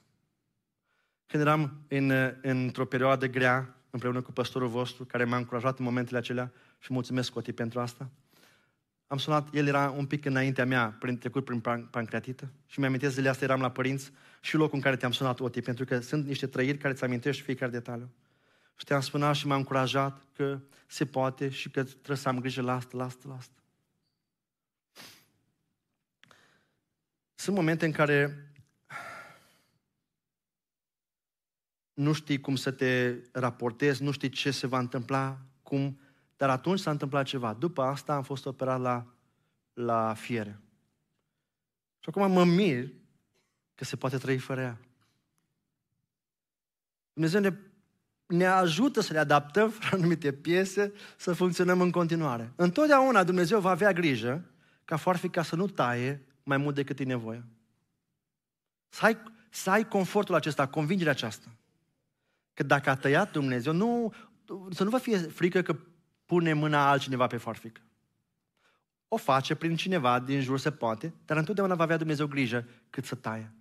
Când 1.26 1.44
eram 1.44 1.82
în, 1.88 2.12
într-o 2.42 2.86
perioadă 2.86 3.28
grea, 3.28 3.76
împreună 3.90 4.22
cu 4.22 4.32
pastorul 4.32 4.68
vostru, 4.68 5.06
care 5.06 5.24
m-a 5.24 5.38
încurajat 5.38 5.80
în 5.80 5.86
momentele 5.86 6.18
acelea 6.18 6.52
și 6.80 6.94
mulțumesc, 6.94 7.32
Coti, 7.32 7.52
pentru 7.52 7.80
asta, 7.80 8.10
am 9.08 9.18
sunat, 9.18 9.54
el 9.54 9.68
era 9.68 9.90
un 9.90 10.06
pic 10.06 10.26
înaintea 10.26 10.66
mea, 10.66 10.96
prin, 11.00 11.18
trecut 11.18 11.46
prin 11.46 11.60
pancreatită 11.92 12.52
și 12.66 12.80
mi-amintesc 12.80 13.14
zilele 13.14 13.30
astea, 13.30 13.48
eram 13.48 13.62
la 13.62 13.72
părinți 13.72 14.12
și 14.42 14.56
locul 14.56 14.76
în 14.76 14.82
care 14.82 14.96
te-am 14.96 15.12
sunat, 15.12 15.40
Oti, 15.40 15.62
pentru 15.62 15.86
că 15.86 16.00
sunt 16.00 16.26
niște 16.26 16.48
trăiri 16.48 16.78
care 16.78 16.94
ți 16.94 17.04
amintești 17.04 17.42
fiecare 17.42 17.72
detaliu. 17.72 18.10
Și 18.76 18.86
te-am 18.86 19.02
spus 19.02 19.38
și 19.38 19.48
m-a 19.48 19.56
încurajat 19.56 20.22
că 20.36 20.60
se 20.88 21.06
poate 21.06 21.50
și 21.50 21.70
că 21.70 21.84
trebuie 21.84 22.18
să 22.18 22.28
am 22.28 22.40
grijă 22.40 22.62
la 22.62 22.76
asta, 22.76 22.98
la 22.98 23.04
asta, 23.04 23.26
la 23.28 23.36
asta. 23.36 23.61
Sunt 27.42 27.56
momente 27.56 27.86
în 27.86 27.92
care 27.92 28.52
nu 31.94 32.14
știi 32.14 32.40
cum 32.40 32.56
să 32.56 32.72
te 32.72 33.16
raportezi, 33.32 34.04
nu 34.04 34.12
știi 34.12 34.30
ce 34.30 34.52
se 34.52 34.68
va 34.68 34.80
întâmpla, 34.80 35.38
cum, 35.64 36.00
dar 36.38 36.50
atunci 36.50 36.80
s-a 36.80 36.92
întâmplat 36.92 37.26
ceva. 37.26 37.54
După 37.54 37.82
asta 37.82 38.14
am 38.14 38.24
fost 38.24 38.46
operat 38.46 38.80
la, 38.80 39.06
la 39.74 40.14
fiere. 40.14 40.60
Și 42.00 42.10
acum 42.10 42.32
mă 42.32 42.44
mir 42.44 42.88
că 43.76 43.84
se 43.84 43.96
poate 43.96 44.18
trăi 44.18 44.38
fără 44.38 44.62
ea. 44.62 44.78
Dumnezeu 47.14 47.42
ne, 47.42 47.54
ne 48.26 48.46
ajută 48.46 49.02
să 49.02 49.14
ne 49.14 49.20
adaptăm 49.20 49.74
la 49.82 49.90
anumite 49.92 50.34
piese, 50.34 50.94
să 51.18 51.34
funcționăm 51.34 51.82
în 51.82 51.92
continuare. 51.92 52.52
Întotdeauna 52.56 53.24
Dumnezeu 53.24 53.60
va 53.60 53.70
avea 53.70 53.94
grijă 53.94 54.46
ca 54.86 54.98
foarfica 54.98 55.44
să 55.44 55.56
nu 55.56 55.68
taie 55.68 56.26
mai 56.44 56.58
mult 56.58 56.76
decât 56.76 57.00
e 57.00 57.04
nevoie. 57.04 57.44
Să 58.90 59.06
ai, 59.06 59.18
să 59.50 59.70
ai 59.70 59.88
confortul 59.88 60.36
acesta, 60.36 60.68
convingerea 60.68 61.12
aceasta. 61.12 61.48
Că 62.54 62.64
dacă 62.64 62.90
a 62.90 62.96
tăiat 62.96 63.32
Dumnezeu, 63.32 63.74
nu, 63.74 64.14
să 64.70 64.84
nu 64.84 64.90
vă 64.90 64.98
fie 64.98 65.18
frică 65.18 65.62
că 65.62 65.76
pune 66.26 66.54
mâna 66.54 66.90
altcineva 66.90 67.28
pe 67.28 67.38
farfic. 67.38 67.82
O 69.08 69.18
face 69.18 69.56
prin 69.56 69.76
cineva 69.76 70.20
din 70.20 70.42
jur 70.42 70.60
se 70.60 70.72
poate, 70.72 71.14
dar 71.26 71.38
întotdeauna 71.38 71.76
va 71.76 71.84
avea 71.84 71.98
Dumnezeu 71.98 72.28
grijă 72.28 72.68
cât 72.90 73.06
să 73.06 73.16
taie. 73.16 73.54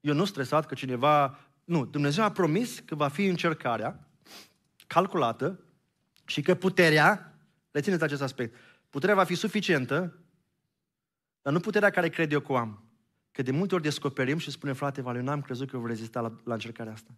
Eu 0.00 0.14
nu 0.14 0.24
stresat 0.24 0.66
că 0.66 0.74
cineva... 0.74 1.38
Nu, 1.64 1.84
Dumnezeu 1.84 2.24
a 2.24 2.30
promis 2.30 2.78
că 2.78 2.94
va 2.94 3.08
fi 3.08 3.24
încercarea 3.24 4.08
calculată 4.86 5.60
și 6.24 6.42
că 6.42 6.54
puterea, 6.54 7.38
rețineți 7.70 8.02
acest 8.02 8.22
aspect, 8.22 8.56
puterea 8.90 9.14
va 9.14 9.24
fi 9.24 9.34
suficientă 9.34 10.18
dar 11.46 11.54
nu 11.54 11.60
puterea 11.60 11.90
care 11.90 12.08
cred 12.08 12.32
eu 12.32 12.40
că 12.40 12.52
o 12.52 12.56
am. 12.56 12.82
Că 13.32 13.42
de 13.42 13.50
multe 13.50 13.74
ori 13.74 13.82
descoperim 13.82 14.38
și 14.38 14.50
spune, 14.50 14.72
frate, 14.72 15.00
Valiu, 15.00 15.22
n-am 15.22 15.40
crezut 15.40 15.70
că 15.70 15.78
voi 15.78 15.88
rezista 15.88 16.20
la, 16.20 16.32
la 16.44 16.52
încercarea 16.52 16.92
asta. 16.92 17.10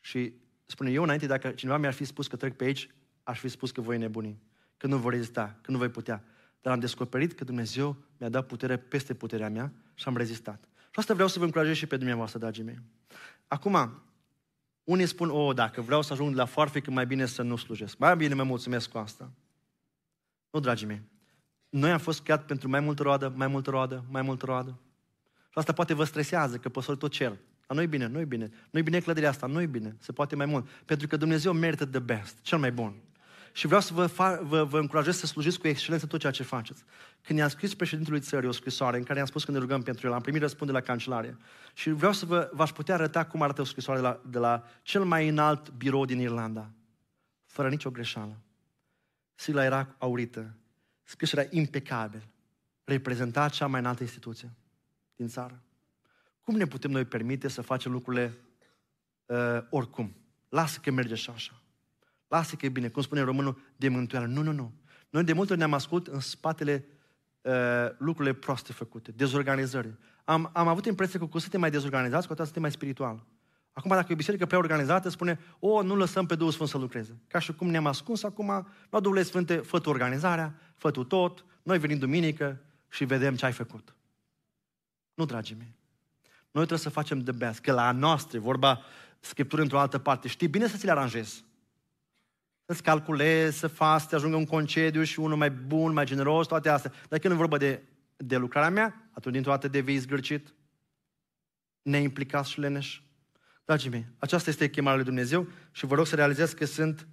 Și 0.00 0.32
spune, 0.66 0.90
eu 0.90 1.02
înainte, 1.02 1.26
dacă 1.26 1.50
cineva 1.50 1.76
mi-ar 1.76 1.92
fi 1.92 2.04
spus 2.04 2.26
că 2.26 2.36
trec 2.36 2.56
pe 2.56 2.64
aici, 2.64 2.90
aș 3.22 3.38
fi 3.38 3.48
spus 3.48 3.70
că 3.70 3.80
voi 3.80 3.98
nebuni, 3.98 4.38
că 4.76 4.86
nu 4.86 4.96
voi 4.96 5.10
rezista, 5.10 5.58
că 5.60 5.70
nu 5.70 5.76
voi 5.78 5.88
putea. 5.88 6.24
Dar 6.60 6.72
am 6.72 6.78
descoperit 6.78 7.32
că 7.32 7.44
Dumnezeu 7.44 7.96
mi-a 8.18 8.28
dat 8.28 8.46
putere 8.46 8.76
peste 8.76 9.14
puterea 9.14 9.50
mea 9.50 9.72
și 9.94 10.08
am 10.08 10.16
rezistat. 10.16 10.68
Și 10.80 10.98
asta 10.98 11.14
vreau 11.14 11.28
să 11.28 11.38
vă 11.38 11.44
încurajez 11.44 11.76
și 11.76 11.86
pe 11.86 11.96
dumneavoastră, 11.96 12.38
dragii 12.38 12.64
mei. 12.64 12.78
Acum, 13.48 14.02
unii 14.84 15.06
spun, 15.06 15.30
o, 15.30 15.52
dacă 15.52 15.80
vreau 15.80 16.02
să 16.02 16.12
ajung 16.12 16.34
la 16.34 16.44
foarfe, 16.44 16.80
că 16.80 16.90
mai 16.90 17.06
bine 17.06 17.26
să 17.26 17.42
nu 17.42 17.56
slujesc. 17.56 17.98
Mai 17.98 18.16
bine 18.16 18.34
mă 18.34 18.42
mulțumesc 18.42 18.90
cu 18.90 18.98
asta. 18.98 19.30
Nu, 20.50 20.60
dragii 20.60 20.86
mei. 20.86 21.02
Noi 21.68 21.90
am 21.90 21.98
fost 21.98 22.22
creat 22.22 22.46
pentru 22.46 22.68
mai 22.68 22.80
multă 22.80 23.02
roadă, 23.02 23.32
mai 23.36 23.46
multă 23.46 23.70
roadă, 23.70 24.04
mai 24.10 24.22
multă 24.22 24.46
roadă. 24.46 24.78
Și 25.48 25.58
asta 25.58 25.72
poate 25.72 25.94
vă 25.94 26.04
stresează, 26.04 26.56
că 26.56 26.68
păsori 26.68 26.98
tot 26.98 27.10
cer. 27.10 27.38
Dar 27.66 27.76
nu-i 27.76 27.86
bine, 27.86 28.06
nu-i 28.06 28.24
bine. 28.24 28.50
Nu-i 28.70 28.82
bine 28.82 29.00
clădirea 29.00 29.28
asta, 29.28 29.46
nu-i 29.46 29.66
bine. 29.66 29.96
Se 29.98 30.12
poate 30.12 30.36
mai 30.36 30.46
mult. 30.46 30.68
Pentru 30.84 31.06
că 31.06 31.16
Dumnezeu 31.16 31.52
merită 31.52 31.86
the 31.86 31.98
best, 31.98 32.40
cel 32.40 32.58
mai 32.58 32.72
bun. 32.72 32.94
Și 33.52 33.66
vreau 33.66 33.80
să 33.80 33.94
vă, 33.94 34.08
fa- 34.08 34.40
vă, 34.42 34.64
vă 34.64 34.78
încurajez 34.78 35.16
să 35.16 35.26
slujiți 35.26 35.58
cu 35.58 35.68
excelență 35.68 36.06
tot 36.06 36.20
ceea 36.20 36.32
ce 36.32 36.42
faceți. 36.42 36.84
Când 37.22 37.38
i-am 37.38 37.48
scris 37.48 37.74
președintelui 37.74 38.20
țării 38.20 38.48
o 38.48 38.52
scrisoare 38.52 38.96
în 38.96 39.02
care 39.02 39.18
i-am 39.18 39.26
spus 39.26 39.44
că 39.44 39.50
ne 39.50 39.58
rugăm 39.58 39.82
pentru 39.82 40.06
el, 40.06 40.12
am 40.12 40.20
primit 40.20 40.40
răspunde 40.40 40.72
la 40.72 40.80
cancelarie. 40.80 41.36
Și 41.74 41.90
vreau 41.90 42.12
să 42.12 42.26
vă, 42.26 42.50
v-aș 42.52 42.70
putea 42.70 42.94
arăta 42.94 43.24
cum 43.24 43.42
arată 43.42 43.60
o 43.60 43.64
scrisoare 43.64 44.00
de 44.00 44.06
la, 44.06 44.20
de 44.30 44.38
la 44.38 44.64
cel 44.82 45.04
mai 45.04 45.28
înalt 45.28 45.70
birou 45.70 46.04
din 46.04 46.20
Irlanda. 46.20 46.70
Fără 47.46 47.68
nicio 47.68 47.90
greșeală. 47.90 48.36
Sigla 49.34 49.64
era 49.64 49.94
aurită, 49.98 50.54
Scrisul 51.08 51.38
era 51.38 51.48
impecabil. 51.50 52.28
Reprezenta 52.84 53.48
cea 53.48 53.66
mai 53.66 53.80
înaltă 53.80 54.02
instituție 54.02 54.50
din 55.16 55.28
țară. 55.28 55.62
Cum 56.40 56.56
ne 56.56 56.66
putem 56.66 56.90
noi 56.90 57.04
permite 57.04 57.48
să 57.48 57.62
facem 57.62 57.92
lucrurile 57.92 58.38
uh, 59.26 59.58
oricum? 59.70 60.16
Lasă 60.48 60.80
că 60.82 60.90
merge 60.90 61.14
și 61.14 61.30
așa. 61.30 61.62
Lasă 62.26 62.56
că 62.56 62.66
e 62.66 62.68
bine. 62.68 62.88
Cum 62.88 63.02
spune 63.02 63.20
românul, 63.20 63.60
de 63.76 63.88
mântuială. 63.88 64.26
Nu, 64.26 64.42
nu, 64.42 64.52
nu. 64.52 64.72
Noi 65.10 65.24
de 65.24 65.32
multe 65.32 65.50
ori 65.50 65.58
ne-am 65.58 65.72
ascult 65.72 66.06
în 66.06 66.20
spatele 66.20 66.84
uh, 67.40 67.52
lucrurile 67.98 68.34
proaste 68.34 68.72
făcute, 68.72 69.10
dezorganizări. 69.10 69.94
Am, 70.24 70.50
am 70.52 70.68
avut 70.68 70.86
impresia 70.86 71.18
că 71.18 71.26
cu 71.26 71.38
suntem 71.38 71.60
mai 71.60 71.70
dezorganizați, 71.70 72.26
cu 72.26 72.32
atât 72.32 72.44
suntem 72.44 72.62
mai 72.62 72.72
spiritual. 72.72 73.26
Acum, 73.78 73.90
dacă 73.90 74.06
e 74.08 74.12
o 74.12 74.16
biserică 74.16 74.46
prea 74.46 74.58
organizată, 74.58 75.08
spune, 75.08 75.40
o, 75.58 75.82
nu 75.82 75.96
lăsăm 75.96 76.26
pe 76.26 76.34
Duhul 76.34 76.52
Sfânt 76.52 76.68
să 76.68 76.78
lucreze. 76.78 77.18
Ca 77.28 77.38
și 77.38 77.52
cum 77.52 77.68
ne-am 77.68 77.86
ascuns 77.86 78.22
acum, 78.22 78.66
la 78.90 79.00
Duhul 79.00 79.22
Sfânte, 79.22 79.56
fă 79.56 79.78
tu 79.78 79.88
organizarea, 79.88 80.54
fă 80.76 80.90
tu 80.90 81.04
tot, 81.04 81.44
noi 81.62 81.78
venim 81.78 81.98
duminică 81.98 82.60
și 82.88 83.04
vedem 83.04 83.36
ce 83.36 83.44
ai 83.44 83.52
făcut. 83.52 83.94
Nu, 85.14 85.24
dragii 85.24 85.56
mei. 85.58 85.74
Noi 86.50 86.66
trebuie 86.66 86.78
să 86.78 86.88
facem 86.88 87.22
the 87.22 87.32
best, 87.32 87.60
că 87.60 87.72
la 87.72 87.92
noastră, 87.92 88.38
vorba 88.38 88.80
Scriptură 89.20 89.62
într-o 89.62 89.78
altă 89.78 89.98
parte, 89.98 90.28
știi 90.28 90.48
bine 90.48 90.66
să 90.66 90.76
ți 90.76 90.84
le 90.84 90.90
aranjezi. 90.90 91.44
Să-ți 92.64 92.82
calculezi, 92.82 93.58
să 93.58 93.66
faci, 93.66 94.00
să 94.00 94.14
ajungă 94.14 94.36
un 94.36 94.46
concediu 94.46 95.02
și 95.02 95.20
unul 95.20 95.36
mai 95.36 95.50
bun, 95.50 95.92
mai 95.92 96.04
generos, 96.04 96.46
toate 96.46 96.68
astea. 96.68 96.92
Dar 97.08 97.18
când 97.18 97.32
e 97.32 97.36
vorba 97.36 97.58
de, 97.58 97.82
de 98.16 98.36
lucrarea 98.36 98.70
mea, 98.70 99.10
atunci 99.12 99.34
dintr-o 99.34 99.52
dată 99.52 99.68
devii 99.68 99.98
zgârcit, 99.98 100.54
neimplicat 101.82 102.44
și 102.44 102.60
leneș. 102.60 103.00
Dragii 103.68 103.90
mei, 103.90 104.06
aceasta 104.18 104.50
este 104.50 104.70
chemarea 104.70 104.96
lui 104.96 105.04
Dumnezeu 105.04 105.48
și 105.70 105.86
vă 105.86 105.94
rog 105.94 106.06
să 106.06 106.14
realizați 106.14 106.56
că 106.56 106.64
sunt 106.64 107.08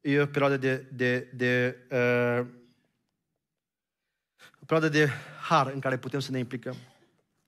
e 0.00 0.20
o 0.20 0.26
perioadă 0.26 0.56
de, 0.56 0.76
de, 0.76 1.30
de 1.34 1.76
uh, 1.90 2.46
o 4.60 4.64
perioadă 4.66 4.88
de 4.88 5.08
har 5.40 5.66
în 5.66 5.80
care 5.80 5.98
putem 5.98 6.20
să 6.20 6.30
ne 6.30 6.38
implicăm. 6.38 6.76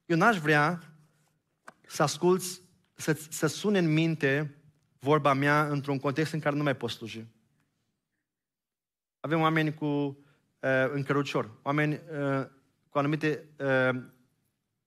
Eu 0.07 0.17
n-aș 0.17 0.39
vrea 0.39 0.83
să 1.87 2.03
asculți, 2.03 2.63
să, 2.95 3.13
să 3.31 3.47
sune 3.47 3.79
în 3.79 3.93
minte 3.93 4.55
vorba 4.99 5.33
mea 5.33 5.69
într-un 5.69 5.99
context 5.99 6.33
în 6.33 6.41
care 6.41 6.57
nu 6.57 6.63
mai 6.63 6.77
poți 6.77 6.95
sluji. 6.95 7.27
Avem 9.21 9.41
oameni 9.41 9.75
cu 9.75 9.87
uh, 9.87 10.17
încărucior, 10.93 11.51
oameni 11.63 11.93
uh, 11.93 12.47
cu 12.89 12.99
anumite 12.99 13.49
uh, 13.59 14.03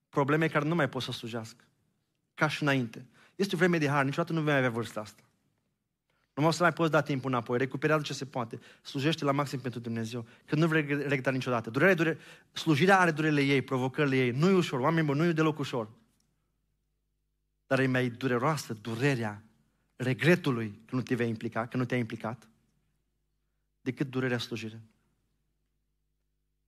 probleme 0.08 0.48
care 0.48 0.64
nu 0.64 0.74
mai 0.74 0.88
pot 0.88 1.02
să 1.02 1.12
slujească. 1.12 1.64
Ca 2.34 2.48
și 2.48 2.62
înainte. 2.62 3.08
Este 3.40 3.54
o 3.54 3.58
vreme 3.58 3.78
de 3.78 3.88
har, 3.88 4.04
niciodată 4.04 4.32
nu 4.32 4.40
vei 4.40 4.54
avea 4.54 4.70
vârsta 4.70 5.00
asta. 5.00 5.22
Nu 6.34 6.46
o 6.46 6.50
să 6.50 6.62
mai 6.62 6.72
poți 6.72 6.90
da 6.90 7.02
timp 7.02 7.24
înapoi, 7.24 7.58
recuperează 7.58 8.02
ce 8.02 8.12
se 8.12 8.24
poate, 8.24 8.58
slujește 8.82 9.24
la 9.24 9.32
maxim 9.32 9.60
pentru 9.60 9.80
Dumnezeu, 9.80 10.26
că 10.46 10.56
nu 10.56 10.66
vrei 10.66 10.86
regreta 10.86 11.30
niciodată. 11.30 11.70
Durerea, 11.70 11.94
dure... 11.94 12.18
Slujirea 12.52 13.00
are 13.00 13.10
durele 13.10 13.40
ei, 13.40 13.62
provocările 13.62 14.16
ei, 14.16 14.30
nu 14.30 14.48
e 14.48 14.52
ușor, 14.52 14.80
oameni 14.80 15.06
buni, 15.06 15.18
nu 15.18 15.24
e 15.24 15.32
deloc 15.32 15.58
ușor. 15.58 15.88
Dar 17.66 17.78
e 17.78 17.86
mai 17.86 18.08
dureroasă 18.08 18.72
durerea 18.72 19.44
regretului 19.96 20.80
că 20.86 20.94
nu 20.94 21.02
te 21.02 21.14
vei 21.14 21.28
implica, 21.28 21.66
că 21.66 21.76
nu 21.76 21.84
te-ai 21.84 22.00
implicat, 22.00 22.48
decât 23.80 24.10
durerea 24.10 24.38
slujire. 24.38 24.80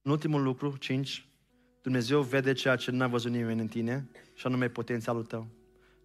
În 0.02 0.10
ultimul 0.10 0.42
lucru, 0.42 0.76
cinci, 0.76 1.26
Dumnezeu 1.82 2.22
vede 2.22 2.52
ceea 2.52 2.76
ce 2.76 2.90
n-a 2.90 3.06
văzut 3.06 3.30
nimeni 3.30 3.60
în 3.60 3.68
tine 3.68 4.08
și 4.34 4.46
anume 4.46 4.68
potențialul 4.68 5.24
tău. 5.24 5.60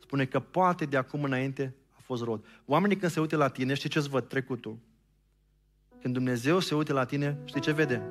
Spune 0.07 0.25
că 0.25 0.39
poate 0.39 0.85
de 0.85 0.97
acum 0.97 1.23
înainte 1.23 1.75
a 1.91 1.99
fost 2.03 2.23
rod. 2.23 2.45
Oamenii 2.65 2.97
când 2.97 3.11
se 3.11 3.19
uită 3.19 3.35
la 3.35 3.47
tine, 3.47 3.73
știi 3.73 3.89
ce-ți 3.89 4.09
văd? 4.09 4.27
Trecutul. 4.27 4.77
Când 6.01 6.13
Dumnezeu 6.13 6.59
se 6.59 6.75
uită 6.75 6.93
la 6.93 7.05
tine, 7.05 7.37
știi 7.45 7.61
ce 7.61 7.71
vede? 7.71 8.01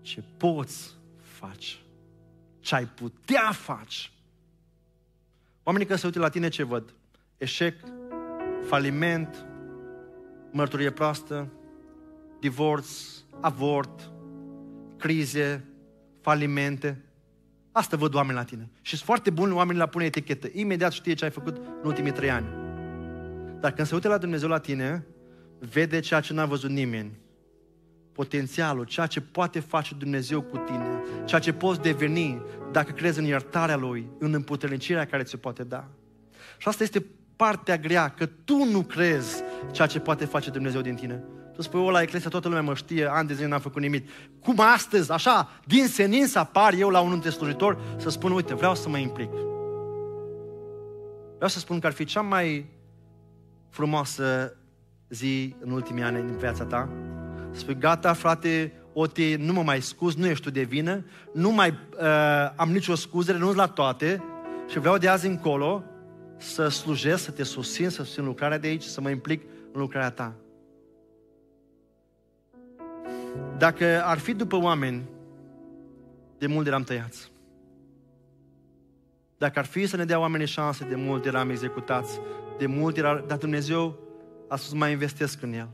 Ce 0.00 0.24
poți 0.36 0.96
faci. 1.16 1.82
Ce 2.60 2.74
ai 2.74 2.86
putea 2.86 3.52
faci. 3.52 4.12
Oamenii 5.62 5.86
când 5.86 5.98
se 5.98 6.06
uită 6.06 6.18
la 6.18 6.28
tine, 6.28 6.48
ce 6.48 6.62
văd? 6.62 6.94
Eșec, 7.36 7.74
faliment, 8.66 9.46
mărturie 10.50 10.90
proastă, 10.90 11.52
divorț, 12.38 12.88
avort, 13.40 14.12
crize, 14.96 15.64
falimente. 16.20 17.04
Asta 17.72 17.96
văd 17.96 18.14
oameni 18.14 18.36
la 18.38 18.44
tine. 18.44 18.70
Și 18.80 18.94
sunt 18.94 19.06
foarte 19.06 19.30
buni 19.30 19.52
oamenii 19.52 19.80
la 19.80 19.86
pune 19.86 20.04
etichetă. 20.04 20.48
Imediat 20.52 20.92
știe 20.92 21.14
ce 21.14 21.24
ai 21.24 21.30
făcut 21.30 21.56
în 21.56 21.88
ultimii 21.88 22.12
trei 22.12 22.30
ani. 22.30 22.46
Dar 23.60 23.72
când 23.72 23.86
se 23.86 23.94
uită 23.94 24.08
la 24.08 24.18
Dumnezeu 24.18 24.48
la 24.48 24.58
tine, 24.58 25.06
vede 25.58 26.00
ceea 26.00 26.20
ce 26.20 26.32
n-a 26.32 26.46
văzut 26.46 26.70
nimeni. 26.70 27.18
Potențialul, 28.12 28.84
ceea 28.84 29.06
ce 29.06 29.20
poate 29.20 29.60
face 29.60 29.94
Dumnezeu 29.94 30.42
cu 30.42 30.56
tine, 30.56 31.02
ceea 31.24 31.40
ce 31.40 31.52
poți 31.52 31.80
deveni 31.80 32.42
dacă 32.72 32.92
crezi 32.92 33.18
în 33.18 33.24
iertarea 33.24 33.76
Lui, 33.76 34.10
în 34.18 34.34
împuternicirea 34.34 35.06
care 35.06 35.22
ți-o 35.22 35.38
poate 35.38 35.64
da. 35.64 35.88
Și 36.58 36.68
asta 36.68 36.82
este 36.82 37.06
partea 37.36 37.76
grea, 37.76 38.08
că 38.08 38.26
tu 38.26 38.64
nu 38.64 38.82
crezi 38.82 39.42
ceea 39.70 39.86
ce 39.86 40.00
poate 40.00 40.24
face 40.24 40.50
Dumnezeu 40.50 40.80
din 40.80 40.94
tine. 40.94 41.24
Tu 41.60 41.66
spui, 41.66 41.80
o, 41.80 41.90
la 41.90 42.02
Eclesia 42.02 42.30
toată 42.30 42.48
lumea 42.48 42.62
mă 42.62 42.74
știe, 42.74 43.06
ani 43.10 43.28
de 43.28 43.34
zile 43.34 43.48
n-am 43.48 43.60
făcut 43.60 43.82
nimic. 43.82 44.08
Cum 44.42 44.60
astăzi, 44.60 45.12
așa, 45.12 45.48
din 45.64 45.86
senin 45.86 46.26
să 46.26 46.38
apar 46.38 46.72
eu 46.72 46.88
la 46.88 47.00
unul 47.00 47.12
dintre 47.12 47.30
slujitori, 47.30 47.78
să 47.96 48.08
spun, 48.08 48.32
uite, 48.32 48.54
vreau 48.54 48.74
să 48.74 48.88
mă 48.88 48.98
implic. 48.98 49.30
Vreau 51.34 51.48
să 51.50 51.58
spun 51.58 51.78
că 51.78 51.86
ar 51.86 51.92
fi 51.92 52.04
cea 52.04 52.20
mai 52.20 52.70
frumoasă 53.68 54.56
zi 55.08 55.54
în 55.60 55.70
ultimii 55.70 56.02
ani 56.02 56.16
din 56.16 56.36
viața 56.36 56.64
ta. 56.64 56.88
Spui, 57.50 57.78
gata, 57.78 58.12
frate, 58.12 58.72
Oti, 58.92 59.34
nu 59.34 59.52
mă 59.52 59.62
mai 59.62 59.80
scuz, 59.80 60.14
nu 60.14 60.26
ești 60.26 60.44
tu 60.44 60.50
de 60.50 60.62
vină, 60.62 61.04
nu 61.32 61.50
mai 61.50 61.68
uh, 61.68 62.06
am 62.56 62.70
nicio 62.70 62.94
scuză, 62.94 63.32
renunț 63.32 63.54
la 63.54 63.66
toate 63.66 64.22
și 64.68 64.78
vreau 64.78 64.98
de 64.98 65.08
azi 65.08 65.26
încolo 65.26 65.84
să 66.36 66.68
slujesc, 66.68 67.24
să 67.24 67.30
te 67.30 67.42
susțin, 67.42 67.88
să 67.88 68.02
susțin 68.02 68.24
lucrarea 68.24 68.58
de 68.58 68.66
aici, 68.66 68.82
să 68.82 69.00
mă 69.00 69.10
implic 69.10 69.42
în 69.72 69.80
lucrarea 69.80 70.10
ta. 70.10 70.34
Dacă 73.58 74.02
ar 74.04 74.18
fi 74.18 74.34
după 74.34 74.56
oameni, 74.56 75.08
de 76.38 76.46
mult 76.46 76.66
eram 76.66 76.82
tăiați. 76.82 77.32
Dacă 79.38 79.58
ar 79.58 79.64
fi 79.64 79.86
să 79.86 79.96
ne 79.96 80.04
dea 80.04 80.18
oamenii 80.18 80.46
șanse, 80.46 80.84
de 80.84 80.94
mult 80.94 81.24
eram 81.24 81.50
executați, 81.50 82.20
de 82.58 82.66
mult 82.66 82.96
era, 82.96 83.24
dar 83.26 83.38
Dumnezeu 83.38 83.98
a 84.48 84.56
spus 84.56 84.72
mai 84.72 84.92
investesc 84.92 85.42
în 85.42 85.52
el. 85.52 85.68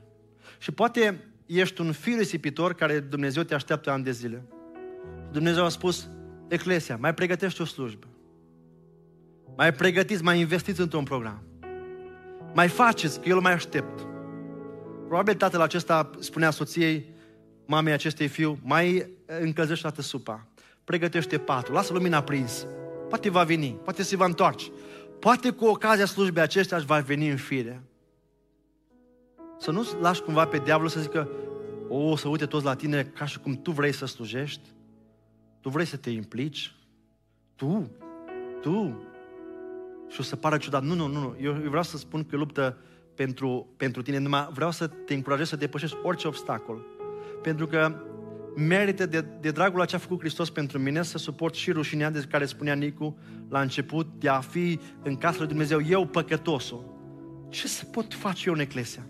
Și 0.59 0.73
poate 0.73 1.25
ești 1.47 1.81
un 1.81 1.93
fiu 1.93 2.17
risipitor 2.17 2.75
care 2.75 3.01
Dumnezeu 3.01 3.43
te 3.43 3.55
așteaptă 3.55 3.91
ani 3.91 4.05
de 4.05 4.11
zile. 4.11 4.43
Dumnezeu 5.33 5.65
a 5.65 5.69
spus, 5.69 6.09
Eclesia, 6.49 6.97
mai 6.97 7.15
pregătește 7.15 7.63
o 7.63 7.65
slujbă. 7.65 8.07
Mai 9.57 9.73
pregătiți, 9.73 10.23
mai 10.23 10.41
investiți 10.41 10.81
într-un 10.81 11.05
program. 11.05 11.43
Mai 12.55 12.69
faceți, 12.69 13.21
că 13.21 13.29
eu 13.29 13.37
îl 13.37 13.43
mai 13.43 13.53
aștept. 13.53 14.07
Probabil 15.07 15.35
tatăl 15.35 15.61
acesta 15.61 16.11
spunea 16.19 16.51
soției, 16.51 17.15
mamei 17.67 17.93
acestei 17.93 18.29
fiu, 18.29 18.59
mai 18.63 19.11
încălzește 19.41 19.83
toată 19.83 20.03
supa, 20.03 20.47
pregătește 20.85 21.39
patul, 21.39 21.75
lasă 21.75 21.93
lumina 21.93 22.23
prins, 22.23 22.67
poate 23.09 23.31
va 23.31 23.45
veni, 23.45 23.79
poate 23.85 24.03
se 24.03 24.17
va 24.17 24.25
întoarce, 24.25 24.71
poate 25.19 25.51
cu 25.51 25.65
ocazia 25.65 26.07
slujbei 26.07 26.43
acestea 26.43 26.77
își 26.77 26.87
va 26.87 26.99
veni 26.99 27.29
în 27.29 27.37
fire. 27.37 27.83
Să 29.59 29.71
nu 29.71 29.87
lași 30.01 30.23
cumva 30.23 30.47
pe 30.47 30.59
diavolul 30.59 30.91
să 30.91 31.01
zică, 31.01 31.29
o, 31.89 32.17
să 32.17 32.29
uite 32.29 32.47
toți 32.47 32.65
la 32.65 32.75
tine 32.75 33.05
ca 33.05 33.27
și 33.27 33.39
cum 33.39 33.63
tu 33.63 33.71
vrei 33.71 33.93
să 33.93 34.07
slujești, 34.07 34.69
tu 35.61 35.69
vrei 35.69 35.87
să 35.87 35.97
te 35.97 36.11
implici, 36.11 36.75
tu, 37.55 37.91
tu. 38.61 39.03
Și 40.09 40.21
o 40.21 40.23
să 40.23 40.37
pară 40.37 40.59
ciudat. 40.59 40.83
Nu, 40.83 40.95
nu, 40.95 41.07
nu, 41.07 41.21
nu. 41.21 41.37
Eu, 41.41 41.61
eu 41.63 41.69
vreau 41.69 41.83
să 41.83 41.97
spun 41.97 42.25
că 42.25 42.37
luptă 42.37 42.77
pentru, 43.15 43.67
pentru 43.77 44.03
tine, 44.03 44.19
numai 44.19 44.49
vreau 44.53 44.71
să 44.71 44.87
te 44.87 45.15
încurajez 45.15 45.49
să 45.49 45.57
depășești 45.57 45.97
orice 46.03 46.27
obstacol 46.27 46.96
pentru 47.47 47.67
că 47.67 47.95
merită 48.57 49.07
de, 49.07 49.25
de 49.41 49.51
dragul 49.51 49.79
la 49.79 49.85
ce 49.85 49.97
a 49.97 49.99
făcut 49.99 50.19
Hristos 50.19 50.51
pentru 50.51 50.79
mine 50.79 51.03
să 51.03 51.19
suport 51.19 51.55
și 51.55 51.71
rușinea 51.71 52.11
de 52.11 52.25
care 52.31 52.47
spunea 52.47 52.75
Nicu 52.75 53.19
la 53.49 53.61
început, 53.61 54.07
de 54.19 54.29
a 54.29 54.41
fi 54.41 54.81
în 55.03 55.17
casa 55.17 55.37
lui 55.39 55.47
Dumnezeu, 55.47 55.81
eu 55.89 56.07
păcătosul. 56.07 56.85
Ce 57.49 57.69
să 57.69 57.85
pot 57.85 58.15
face 58.15 58.49
eu 58.49 58.55
în 58.55 58.61
eclesia? 58.61 59.07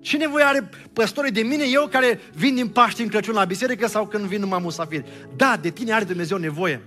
Ce 0.00 0.16
nevoie 0.16 0.44
are 0.44 0.70
păstorii 0.92 1.32
de 1.32 1.40
mine, 1.40 1.64
eu 1.72 1.86
care 1.86 2.18
vin 2.34 2.54
din 2.54 2.68
Paști 2.68 3.02
în 3.02 3.08
Crăciun 3.08 3.34
la 3.34 3.44
biserică 3.44 3.86
sau 3.86 4.06
când 4.06 4.24
vin 4.24 4.40
numai 4.40 4.60
musafir? 4.62 5.04
Da, 5.36 5.58
de 5.60 5.70
tine 5.70 5.92
are 5.92 6.04
Dumnezeu 6.04 6.38
nevoie. 6.38 6.82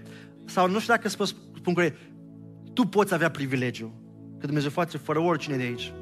Sau 0.46 0.70
nu 0.70 0.80
știu 0.80 0.94
dacă 0.94 1.10
să 1.10 1.24
spun 1.56 1.74
corect, 1.74 1.98
tu 2.74 2.86
poți 2.86 3.14
avea 3.14 3.30
privilegiu, 3.30 3.94
că 4.40 4.46
Dumnezeu 4.46 4.70
face 4.70 4.98
fără 4.98 5.20
oricine 5.20 5.56
de 5.56 5.64
aici. 5.64 5.94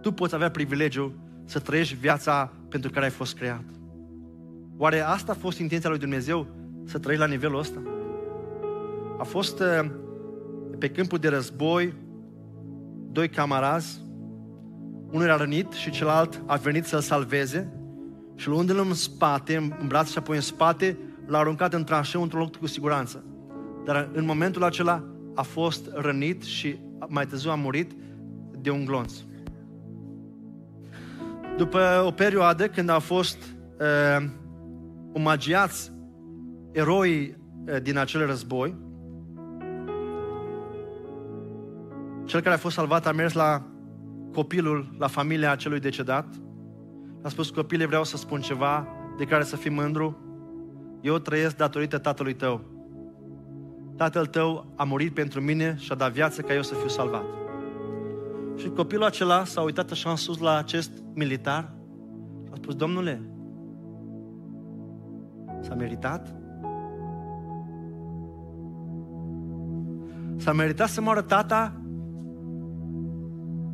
Tu 0.00 0.12
poți 0.12 0.34
avea 0.34 0.50
privilegiu 0.50 1.14
să 1.50 1.58
trăiești 1.58 1.94
viața 1.94 2.52
pentru 2.68 2.90
care 2.90 3.04
ai 3.04 3.10
fost 3.10 3.36
creat. 3.36 3.64
Oare 4.76 5.00
asta 5.00 5.32
a 5.32 5.40
fost 5.40 5.58
intenția 5.58 5.90
lui 5.90 5.98
Dumnezeu? 5.98 6.46
Să 6.84 6.98
trăiești 6.98 7.26
la 7.26 7.32
nivelul 7.32 7.58
ăsta? 7.58 7.82
A 9.18 9.22
fost 9.22 9.60
uh, 9.60 9.90
pe 10.78 10.88
câmpul 10.88 11.18
de 11.18 11.28
război 11.28 11.94
doi 13.12 13.28
camarazi, 13.28 14.00
unul 15.10 15.24
era 15.24 15.36
rănit 15.36 15.72
și 15.72 15.90
celălalt 15.90 16.42
a 16.46 16.56
venit 16.56 16.84
să-l 16.84 17.00
salveze 17.00 17.72
și 18.36 18.48
luându-l 18.48 18.78
în 18.78 18.94
spate, 18.94 19.56
în 19.56 19.86
braț 19.86 20.10
și 20.10 20.18
apoi 20.18 20.36
în 20.36 20.42
spate, 20.42 20.98
l-a 21.26 21.38
aruncat 21.38 21.74
în 21.74 21.84
tranșeu 21.84 22.22
într-un 22.22 22.40
loc 22.40 22.56
cu 22.56 22.66
siguranță. 22.66 23.24
Dar 23.84 24.10
în 24.12 24.24
momentul 24.24 24.64
acela 24.64 25.04
a 25.34 25.42
fost 25.42 25.90
rănit 25.94 26.42
și 26.42 26.78
mai 27.08 27.26
târziu 27.26 27.50
a 27.50 27.54
murit 27.54 27.92
de 28.60 28.70
un 28.70 28.84
glonț. 28.84 29.12
După 31.60 32.02
o 32.06 32.10
perioadă 32.10 32.68
când 32.68 32.88
a 32.88 32.98
fost 32.98 33.36
uh, 33.80 34.26
omagiați 35.12 35.92
eroii 36.72 37.36
eh, 37.66 37.82
din 37.82 37.98
acel 37.98 38.26
război. 38.26 38.76
Cel 42.24 42.40
care 42.40 42.54
a 42.54 42.58
fost 42.58 42.74
salvat 42.74 43.06
a 43.06 43.12
mers 43.12 43.32
la 43.32 43.66
copilul, 44.32 44.94
la 44.98 45.06
familia 45.06 45.50
acelui 45.50 45.80
decedat. 45.80 46.26
A 47.22 47.28
spus, 47.28 47.50
copile, 47.50 47.86
vreau 47.86 48.04
să 48.04 48.16
spun 48.16 48.40
ceva 48.40 48.86
de 49.16 49.24
care 49.24 49.44
să 49.44 49.56
fii 49.56 49.70
mândru. 49.70 50.18
Eu 51.00 51.18
trăiesc 51.18 51.56
datorită 51.56 51.98
tatălui 51.98 52.34
tău. 52.34 52.64
Tatăl 53.96 54.26
tău 54.26 54.72
a 54.76 54.84
murit 54.84 55.14
pentru 55.14 55.40
mine 55.40 55.76
și 55.78 55.92
a 55.92 55.94
dat 55.94 56.12
viață 56.12 56.40
ca 56.40 56.54
eu 56.54 56.62
să 56.62 56.74
fiu 56.74 56.88
salvat. 56.88 57.39
Și 58.60 58.68
copilul 58.68 59.04
acela 59.04 59.44
s-a 59.44 59.60
uitat 59.60 59.90
așa 59.90 60.10
în 60.10 60.16
sus 60.16 60.38
la 60.38 60.56
acest 60.56 60.90
militar 61.14 61.72
și 62.44 62.50
a 62.52 62.54
spus, 62.56 62.74
Domnule, 62.74 63.22
s-a 65.60 65.74
meritat? 65.74 66.34
S-a 70.36 70.52
meritat 70.52 70.88
să 70.88 71.00
moară 71.00 71.20
tata 71.20 71.80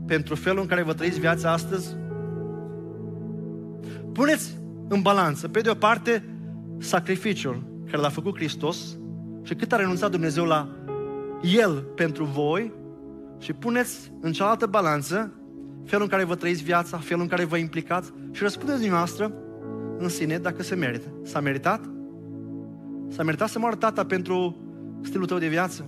pentru 0.06 0.34
felul 0.34 0.60
în 0.60 0.66
care 0.66 0.82
vă 0.82 0.92
trăiți 0.92 1.20
viața 1.20 1.52
astăzi? 1.52 1.96
Puneți 4.12 4.56
în 4.88 5.02
balanță, 5.02 5.48
pe 5.48 5.60
de 5.60 5.70
o 5.70 5.74
parte, 5.74 6.24
sacrificiul 6.78 7.62
care 7.84 8.02
l-a 8.02 8.08
făcut 8.08 8.34
Hristos 8.34 8.98
și 9.42 9.54
cât 9.54 9.72
a 9.72 9.76
renunțat 9.76 10.10
Dumnezeu 10.10 10.44
la 10.44 10.68
El 11.42 11.82
pentru 11.94 12.24
voi 12.24 12.72
și 13.38 13.52
puneți 13.52 14.12
în 14.20 14.32
cealaltă 14.32 14.66
balanță 14.66 15.32
felul 15.84 16.04
în 16.04 16.10
care 16.10 16.24
vă 16.24 16.34
trăiți 16.34 16.62
viața, 16.62 16.96
felul 16.96 17.22
în 17.22 17.28
care 17.28 17.44
vă 17.44 17.56
implicați 17.56 18.12
și 18.30 18.42
răspundeți 18.42 18.78
dumneavoastră 18.78 19.32
în 19.98 20.08
sine 20.08 20.38
dacă 20.38 20.62
se 20.62 20.74
merită. 20.74 21.08
S-a 21.22 21.40
meritat? 21.40 21.80
S-a 23.08 23.22
meritat 23.22 23.48
să 23.48 23.58
moară 23.58 23.76
tata 23.76 24.04
pentru 24.04 24.56
stilul 25.02 25.26
tău 25.26 25.38
de 25.38 25.48
viață? 25.48 25.86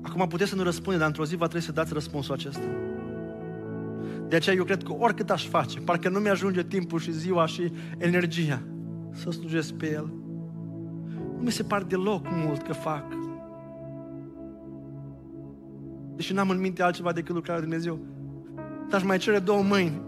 Acum 0.00 0.28
puteți 0.28 0.50
să 0.50 0.56
nu 0.56 0.62
răspunde, 0.62 0.98
dar 0.98 1.06
într-o 1.06 1.24
zi 1.24 1.36
va 1.36 1.46
trebui 1.46 1.66
să 1.66 1.72
dați 1.72 1.92
răspunsul 1.92 2.34
acesta. 2.34 2.66
De 4.28 4.36
aceea 4.36 4.56
eu 4.56 4.64
cred 4.64 4.82
că 4.82 4.92
oricât 4.92 5.30
aș 5.30 5.46
face, 5.46 5.80
parcă 5.80 6.08
nu 6.08 6.18
mi-ajunge 6.18 6.64
timpul 6.64 6.98
și 6.98 7.12
ziua 7.12 7.46
și 7.46 7.72
energia 7.98 8.62
să 9.12 9.30
slujesc 9.30 9.72
pe 9.72 9.92
El. 9.92 10.19
Nu 11.40 11.46
mi 11.46 11.52
se 11.52 11.62
pare 11.62 11.84
deloc 11.88 12.26
mult 12.30 12.62
că 12.62 12.72
fac. 12.72 13.04
Deși 16.16 16.32
n-am 16.32 16.50
în 16.50 16.60
minte 16.60 16.82
altceva 16.82 17.12
decât 17.12 17.34
lucrarea 17.34 17.60
Lui 17.60 17.68
Dumnezeu. 17.68 17.98
Dar 18.88 19.00
aș 19.00 19.06
mai 19.06 19.18
cere 19.18 19.38
două 19.38 19.62
mâini, 19.62 20.00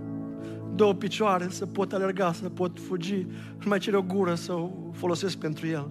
două 0.75 0.95
picioare 0.95 1.49
să 1.49 1.67
pot 1.67 1.93
alerga, 1.93 2.33
să 2.33 2.49
pot 2.49 2.81
fugi. 2.81 3.27
Și 3.59 3.69
mai 3.69 3.79
cere 3.79 3.97
o 3.97 4.03
gură 4.03 4.35
să 4.35 4.53
o 4.53 4.71
folosesc 4.93 5.37
pentru 5.37 5.67
El. 5.67 5.91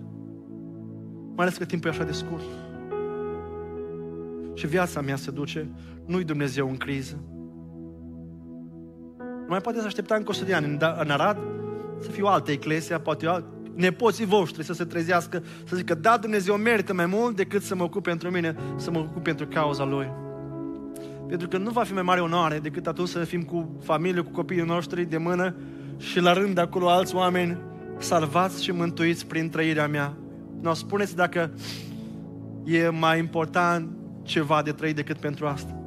Mai 1.35 1.45
ales 1.45 1.57
că 1.57 1.65
timpul 1.65 1.89
e 1.89 1.93
așa 1.93 2.03
de 2.03 2.11
scurt. 2.11 2.43
Și 4.53 4.67
viața 4.67 5.01
mea 5.01 5.15
se 5.15 5.31
duce, 5.31 5.69
nu-i 6.05 6.23
Dumnezeu 6.23 6.69
în 6.69 6.77
criză. 6.77 7.23
Nu 9.17 9.47
mai 9.47 9.61
poate 9.61 9.79
să 9.79 9.85
aștepta 9.85 10.15
încă 10.15 10.29
100 10.29 10.45
de 10.45 10.53
ani 10.53 10.65
în, 10.65 10.79
în 10.99 11.09
Arad 11.09 11.37
să 11.99 12.11
fiu 12.11 12.25
altă 12.25 12.51
eclesia, 12.51 12.99
poate 12.99 13.27
alt, 13.27 13.45
nepoții 13.81 14.25
voștri 14.25 14.63
să 14.63 14.73
se 14.73 14.83
trezească, 14.83 15.43
să 15.65 15.75
zică, 15.75 15.93
da, 15.93 16.17
Dumnezeu 16.17 16.55
merită 16.55 16.93
mai 16.93 17.05
mult 17.05 17.35
decât 17.35 17.63
să 17.63 17.75
mă 17.75 17.83
ocup 17.83 18.03
pentru 18.03 18.29
mine, 18.29 18.55
să 18.75 18.91
mă 18.91 18.99
ocup 18.99 19.23
pentru 19.23 19.47
cauza 19.47 19.83
Lui. 19.83 20.11
Pentru 21.27 21.47
că 21.47 21.57
nu 21.57 21.69
va 21.69 21.83
fi 21.83 21.93
mai 21.93 22.01
mare 22.01 22.21
onoare 22.21 22.59
decât 22.59 22.87
atunci 22.87 23.07
să 23.07 23.19
fim 23.19 23.41
cu 23.41 23.77
familie, 23.83 24.21
cu 24.21 24.31
copiii 24.31 24.61
noștri 24.61 25.05
de 25.05 25.17
mână 25.17 25.55
și 25.97 26.19
la 26.19 26.33
rând 26.33 26.55
de 26.55 26.61
acolo 26.61 26.89
alți 26.89 27.15
oameni 27.15 27.57
salvați 27.97 28.63
și 28.63 28.71
mântuiți 28.71 29.25
prin 29.25 29.49
trăirea 29.49 29.87
mea. 29.87 30.13
Nu, 30.61 30.73
spuneți 30.73 31.15
dacă 31.15 31.51
e 32.63 32.89
mai 32.89 33.19
important 33.19 33.89
ceva 34.23 34.61
de 34.61 34.71
trăit 34.71 34.95
decât 34.95 35.17
pentru 35.17 35.45
asta. 35.45 35.80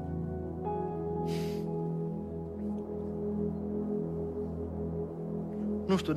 Nu 5.87 5.97
știu, 5.97 6.17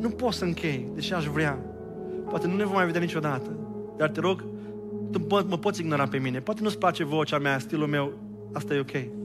nu 0.00 0.08
pot 0.08 0.32
să 0.32 0.44
închei, 0.44 0.88
deși 0.94 1.14
aș 1.14 1.26
vrea. 1.26 1.58
Poate 2.28 2.46
nu 2.46 2.56
ne 2.56 2.64
vom 2.64 2.74
mai 2.74 2.86
vedea 2.86 3.00
niciodată. 3.00 3.50
Dar 3.96 4.08
te 4.08 4.20
rog, 4.20 4.44
tu 5.10 5.26
mă 5.48 5.58
poți 5.58 5.80
ignora 5.80 6.06
pe 6.06 6.18
mine. 6.18 6.40
Poate 6.40 6.62
nu-ți 6.62 6.78
place 6.78 7.04
vocea 7.04 7.38
mea, 7.38 7.58
stilul 7.58 7.86
meu, 7.86 8.12
asta 8.52 8.74
e 8.74 8.80
ok. 8.80 9.16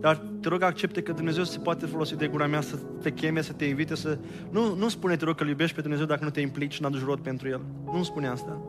Dar 0.00 0.22
te 0.40 0.48
rog, 0.48 0.62
accepte 0.62 1.02
că 1.02 1.12
Dumnezeu 1.12 1.44
se 1.44 1.58
poate 1.58 1.86
folosi 1.86 2.16
de 2.16 2.26
gura 2.26 2.46
mea 2.46 2.60
să 2.60 2.76
te 3.02 3.10
cheme, 3.10 3.42
să 3.42 3.52
te 3.52 3.64
invite, 3.64 3.94
să... 3.94 4.18
Nu, 4.50 4.74
nu 4.74 4.88
spune, 4.88 5.16
te 5.16 5.24
rog, 5.24 5.34
că 5.34 5.42
îl 5.42 5.48
iubești 5.48 5.74
pe 5.74 5.80
Dumnezeu 5.80 6.06
dacă 6.06 6.24
nu 6.24 6.30
te 6.30 6.40
implici 6.40 6.72
și 6.72 6.80
nu 6.80 6.86
aduci 6.86 7.04
rod 7.04 7.18
pentru 7.18 7.48
El. 7.48 7.60
Nu 7.92 8.02
spune 8.02 8.28
asta. 8.28 8.60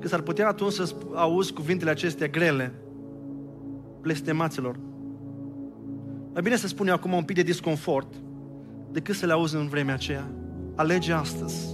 Că 0.00 0.08
s-ar 0.08 0.20
putea 0.20 0.48
atunci 0.48 0.72
să 0.72 0.94
auzi 1.14 1.52
cuvintele 1.52 1.90
acestea 1.90 2.26
grele, 2.26 2.74
blestemaților. 4.00 4.76
Mai 6.32 6.42
bine 6.42 6.56
să 6.56 6.66
spune 6.66 6.90
acum 6.90 7.12
un 7.12 7.22
pic 7.22 7.36
de 7.36 7.42
disconfort, 7.42 8.14
decât 8.94 9.14
să 9.14 9.26
le 9.26 9.32
auzi 9.32 9.56
în 9.56 9.68
vremea 9.68 9.94
aceea. 9.94 10.30
Alege 10.74 11.12
astăzi 11.12 11.68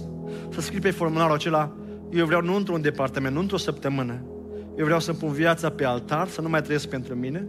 să 0.49 0.61
scrii 0.61 0.79
pe 0.79 0.91
formularul 0.91 1.35
acela 1.35 1.75
eu 2.11 2.25
vreau 2.25 2.41
nu 2.41 2.55
într-un 2.55 2.81
departament, 2.81 3.33
nu 3.33 3.39
într-o 3.39 3.57
săptămână. 3.57 4.21
Eu 4.77 4.85
vreau 4.85 4.99
să-mi 4.99 5.17
pun 5.17 5.31
viața 5.31 5.69
pe 5.69 5.85
altar, 5.85 6.27
să 6.27 6.41
nu 6.41 6.49
mai 6.49 6.61
trăiesc 6.61 6.87
pentru 6.87 7.15
mine, 7.15 7.47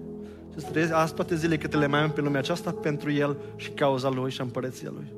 să 0.57 0.67
trăiesc 0.71 0.93
azi 0.93 1.15
toate 1.15 1.35
zilele 1.35 1.57
câte 1.57 1.77
le 1.77 1.87
mai 1.87 2.01
am 2.01 2.11
pe 2.11 2.21
lumea 2.21 2.41
aceasta 2.41 2.71
pentru 2.71 3.11
El 3.11 3.37
și 3.57 3.71
cauza 3.71 4.09
Lui 4.09 4.31
și 4.31 4.41
împărăția 4.41 4.91
Lui. 4.95 5.13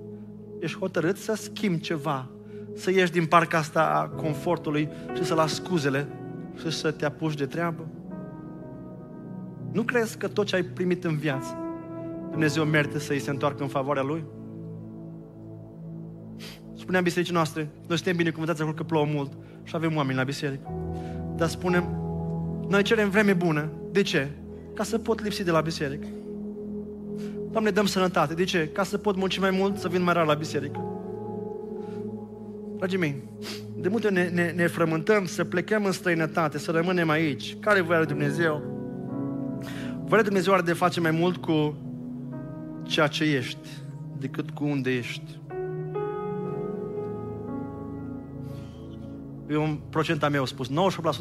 Ești 0.60 0.78
hotărât 0.78 1.16
să 1.16 1.34
schimbi 1.34 1.80
ceva, 1.80 2.30
să 2.74 2.90
ieși 2.90 3.12
din 3.12 3.26
parca 3.26 3.58
asta 3.58 3.80
a 3.80 4.08
confortului 4.08 4.88
și 5.14 5.24
să 5.24 5.34
lași 5.34 5.54
scuzele 5.54 6.08
și 6.58 6.70
să 6.70 6.90
te 6.90 7.04
apuci 7.04 7.34
de 7.34 7.46
treabă? 7.46 7.86
Nu 9.72 9.82
crezi 9.82 10.18
că 10.18 10.28
tot 10.28 10.46
ce 10.46 10.54
ai 10.54 10.62
primit 10.62 11.04
în 11.04 11.16
viață 11.16 11.58
Dumnezeu 12.30 12.64
merită 12.64 12.98
să-i 12.98 13.18
se 13.18 13.30
întoarcă 13.30 13.62
în 13.62 13.68
favoarea 13.68 14.02
Lui? 14.02 14.24
Spuneam 16.76 17.02
bisericii 17.02 17.34
noastre, 17.34 17.68
noi 17.86 17.96
suntem 17.96 18.16
binecuvântați 18.16 18.60
acolo 18.60 18.76
că 18.76 18.82
plouă 18.82 19.06
mult 19.08 19.32
și 19.62 19.76
avem 19.76 19.96
oameni 19.96 20.18
la 20.18 20.24
biserică. 20.24 20.70
Dar 21.36 21.48
spunem, 21.48 21.84
noi 22.68 22.82
cerem 22.82 23.10
vreme 23.10 23.32
bună. 23.32 23.70
De 23.92 24.02
ce? 24.02 24.28
Ca 24.74 24.82
să 24.82 24.98
pot 24.98 25.22
lipsi 25.22 25.44
de 25.44 25.50
la 25.50 25.60
biserică. 25.60 26.06
Doamne, 27.50 27.70
dăm 27.70 27.86
sănătate. 27.86 28.34
De 28.34 28.44
ce? 28.44 28.68
Ca 28.72 28.82
să 28.82 28.98
pot 28.98 29.16
munci 29.16 29.38
mai 29.38 29.50
mult, 29.50 29.78
să 29.78 29.88
vin 29.88 30.02
mai 30.02 30.12
rar 30.12 30.26
la 30.26 30.34
biserică. 30.34 30.80
Dragii 32.76 32.98
mei, 32.98 33.22
de 33.76 33.88
multe 33.88 34.10
ne, 34.10 34.28
ne, 34.28 34.52
ne 34.56 34.66
frământăm 34.66 35.26
să 35.26 35.44
plecăm 35.44 35.84
în 35.84 35.92
străinătate, 35.92 36.58
să 36.58 36.70
rămânem 36.70 37.08
aici. 37.08 37.56
Care 37.60 37.78
e 37.78 37.82
voia 37.82 37.98
lui 37.98 38.06
Dumnezeu? 38.06 38.62
Voia 39.94 40.20
lui 40.20 40.22
Dumnezeu 40.22 40.52
are 40.52 40.62
de 40.62 40.72
face 40.72 41.00
mai 41.00 41.10
mult 41.10 41.36
cu 41.36 41.76
ceea 42.82 43.06
ce 43.06 43.24
ești 43.24 43.68
decât 44.18 44.50
cu 44.50 44.64
unde 44.64 44.90
ești. 44.90 45.38
E 49.46 49.56
un 49.56 49.78
procent 49.90 50.22
a 50.22 50.28
meu 50.28 50.44
spus. 50.44 50.68
98% 50.68 50.72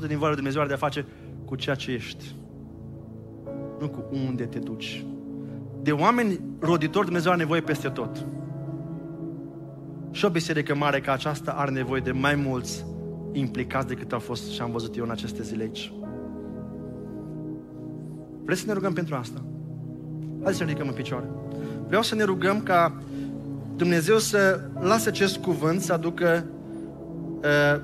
din 0.07 0.17
voia 0.17 0.27
lui 0.27 0.35
Dumnezeu 0.35 0.59
are 0.59 0.67
de 0.67 0.73
a 0.73 0.77
face 0.77 1.05
cu 1.45 1.55
ceea 1.55 1.75
ce 1.75 1.91
ești. 1.91 2.35
Nu 3.79 3.89
cu 3.89 4.03
unde 4.27 4.45
te 4.45 4.59
duci. 4.59 5.05
De 5.81 5.91
oameni 5.91 6.39
roditori 6.59 7.05
Dumnezeu 7.05 7.31
are 7.31 7.39
nevoie 7.39 7.61
peste 7.61 7.89
tot. 7.89 8.25
Și 10.11 10.25
o 10.25 10.29
biserică 10.29 10.75
mare 10.75 10.99
ca 10.99 11.11
aceasta 11.11 11.51
are 11.51 11.71
nevoie 11.71 12.01
de 12.01 12.11
mai 12.11 12.35
mulți 12.35 12.85
implicați 13.31 13.87
decât 13.87 14.13
au 14.13 14.19
fost 14.19 14.51
și 14.51 14.61
am 14.61 14.71
văzut 14.71 14.97
eu 14.97 15.03
în 15.03 15.09
aceste 15.09 15.43
zile 15.43 15.63
aici. 15.63 15.93
Vreți 18.43 18.59
să 18.59 18.67
ne 18.67 18.73
rugăm 18.73 18.93
pentru 18.93 19.15
asta? 19.15 19.43
Hai 20.43 20.53
să 20.53 20.63
ne 20.63 20.69
ridicăm 20.69 20.87
în 20.87 20.93
picioare. 20.93 21.25
Vreau 21.87 22.01
să 22.01 22.15
ne 22.15 22.23
rugăm 22.23 22.61
ca 22.61 23.01
Dumnezeu 23.75 24.17
să 24.17 24.59
lasă 24.79 25.09
acest 25.09 25.37
cuvânt 25.37 25.81
să 25.81 25.93
aducă 25.93 26.45
uh, 27.37 27.81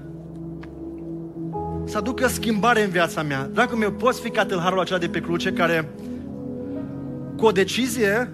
să 1.90 1.98
aducă 1.98 2.28
schimbare 2.28 2.84
în 2.84 2.90
viața 2.90 3.24
mea. 3.24 3.50
Dragul 3.54 3.78
meu, 3.78 3.92
poți 3.92 4.22
fi 4.22 4.30
ca 4.30 4.46
tâlharul 4.46 4.80
acela 4.80 5.00
de 5.00 5.08
pe 5.08 5.20
cruce 5.20 5.54
care 5.54 5.90
cu 7.38 7.46
o 7.46 7.52
decizie 7.52 8.32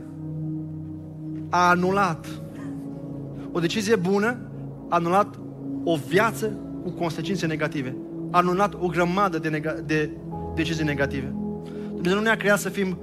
a 1.49 1.70
anulat 1.70 2.28
o 3.51 3.60
decizie 3.60 3.95
bună 3.95 4.38
a 4.89 4.95
anulat 4.95 5.39
o 5.84 5.95
viață 6.08 6.58
cu 6.84 6.89
consecințe 6.89 7.45
negative. 7.45 7.95
A 8.32 8.38
anulat 8.38 8.74
o 8.74 8.88
grămadă 8.88 9.39
de, 9.39 9.49
nega- 9.49 9.86
de 9.86 10.10
decizii 10.56 10.84
negative. 10.84 11.34
Dumnezeu 11.93 12.18
nu 12.18 12.24
ne-a 12.24 12.38
creat 12.38 12.60
să 12.60 12.70
fim 12.70 12.97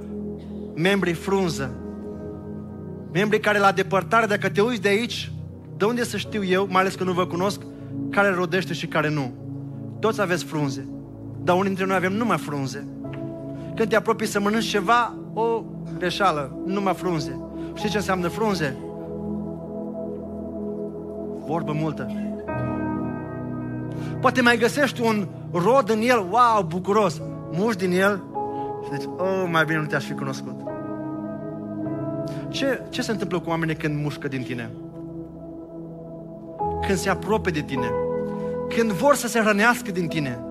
membri 0.74 1.12
frunză. 1.12 1.74
Membri 3.12 3.40
care 3.40 3.58
la 3.58 3.72
depărtare, 3.72 4.26
dacă 4.26 4.48
te 4.48 4.60
uiți 4.60 4.82
de 4.82 4.88
aici, 4.88 5.32
de 5.76 5.84
unde 5.84 6.04
să 6.04 6.16
știu 6.16 6.44
eu, 6.44 6.66
mai 6.70 6.80
ales 6.80 6.94
că 6.94 7.04
nu 7.04 7.12
vă 7.12 7.26
cunosc, 7.26 7.60
care 8.10 8.28
rodește 8.28 8.72
și 8.72 8.86
care 8.86 9.10
nu. 9.10 9.41
Toți 10.02 10.20
aveți 10.20 10.44
frunze. 10.44 10.88
Dar 11.42 11.54
unii 11.54 11.66
dintre 11.66 11.86
noi 11.86 11.96
avem 11.96 12.12
numai 12.12 12.38
frunze. 12.38 12.86
Când 13.74 13.88
te 13.88 13.96
apropii 13.96 14.26
să 14.26 14.40
mănânci 14.40 14.64
ceva, 14.64 15.14
o 15.34 15.62
greșeală, 15.98 16.62
numai 16.66 16.94
frunze. 16.94 17.40
Știi 17.74 17.88
ce 17.88 17.96
înseamnă 17.96 18.28
frunze? 18.28 18.76
Vorbă 21.46 21.72
multă. 21.72 22.12
Poate 24.20 24.40
mai 24.40 24.56
găsești 24.56 25.00
un 25.00 25.28
rod 25.52 25.90
în 25.90 26.00
el, 26.00 26.26
wow, 26.30 26.62
bucuros. 26.66 27.20
Muși 27.52 27.76
din 27.76 27.92
el 27.92 28.22
și 28.84 28.98
zici, 28.98 29.08
oh, 29.16 29.48
mai 29.50 29.64
bine 29.64 29.78
nu 29.78 29.86
te-aș 29.86 30.04
fi 30.04 30.12
cunoscut. 30.12 30.54
Ce, 32.48 32.82
ce 32.88 33.02
se 33.02 33.10
întâmplă 33.10 33.40
cu 33.40 33.48
oamenii 33.48 33.76
când 33.76 34.02
mușcă 34.02 34.28
din 34.28 34.42
tine? 34.42 34.70
Când 36.86 36.98
se 36.98 37.10
apropie 37.10 37.52
de 37.52 37.60
tine? 37.60 37.86
Când 38.76 38.90
vor 38.90 39.14
să 39.14 39.28
se 39.28 39.40
hrănească 39.40 39.90
din 39.90 40.08
tine? 40.08 40.44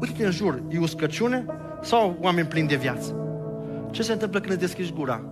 Uite-te 0.00 0.24
în 0.24 0.30
jur, 0.30 0.62
e 0.68 0.78
uscăciune 0.78 1.44
sau 1.82 2.16
oameni 2.20 2.46
plini 2.46 2.68
de 2.68 2.76
viață? 2.76 3.16
Ce 3.90 4.02
se 4.02 4.12
întâmplă 4.12 4.40
când 4.40 4.52
îți 4.52 4.60
deschizi 4.60 4.92
gura? 4.92 5.22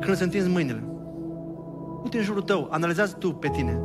Când 0.00 0.12
îți 0.12 0.22
întinzi 0.22 0.48
mâinile? 0.48 0.82
Uite 2.02 2.16
în 2.16 2.22
jurul 2.22 2.42
tău, 2.42 2.68
analizează 2.70 3.16
tu 3.18 3.32
pe 3.32 3.48
tine 3.48 3.80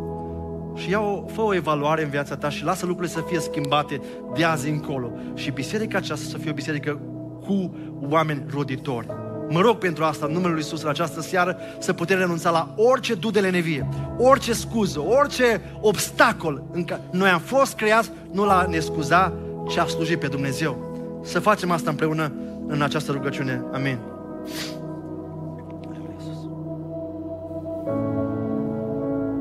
și 0.75 0.89
ia 0.89 0.99
o, 0.99 1.25
fă 1.25 1.41
o 1.41 1.53
evaluare 1.53 2.03
în 2.03 2.09
viața 2.09 2.37
ta 2.37 2.49
și 2.49 2.63
lasă 2.63 2.85
lucrurile 2.85 3.13
să 3.13 3.23
fie 3.27 3.39
schimbate 3.39 4.01
de 4.35 4.43
azi 4.43 4.69
încolo. 4.69 5.11
Și 5.33 5.51
biserica 5.51 5.97
aceasta 5.97 6.29
să 6.29 6.37
fie 6.37 6.51
o 6.51 6.53
biserică 6.53 6.99
cu 7.45 7.75
oameni 8.09 8.43
roditori. 8.53 9.07
Mă 9.49 9.61
rog 9.61 9.77
pentru 9.77 10.03
asta, 10.03 10.25
în 10.25 10.31
numele 10.31 10.51
Lui 10.51 10.61
Iisus, 10.61 10.81
în 10.81 10.89
această 10.89 11.21
seară, 11.21 11.57
să 11.79 11.93
putem 11.93 12.17
renunța 12.17 12.49
la 12.49 12.73
orice 12.75 13.13
dudele 13.13 13.49
nevie, 13.49 13.87
orice 14.17 14.53
scuză, 14.53 14.99
orice 14.99 15.61
obstacol. 15.81 16.63
În 16.71 16.83
care 16.83 17.01
noi 17.11 17.29
am 17.29 17.39
fost 17.39 17.75
creați 17.75 18.11
nu 18.31 18.45
la 18.45 18.65
ne 18.69 18.79
scuza, 18.79 19.33
ci 19.69 19.77
a 19.77 19.85
sluji 19.85 20.17
pe 20.17 20.27
Dumnezeu. 20.27 20.93
Să 21.23 21.39
facem 21.39 21.71
asta 21.71 21.89
împreună 21.89 22.31
în 22.67 22.81
această 22.81 23.11
rugăciune. 23.11 23.63
Amin. 23.73 23.97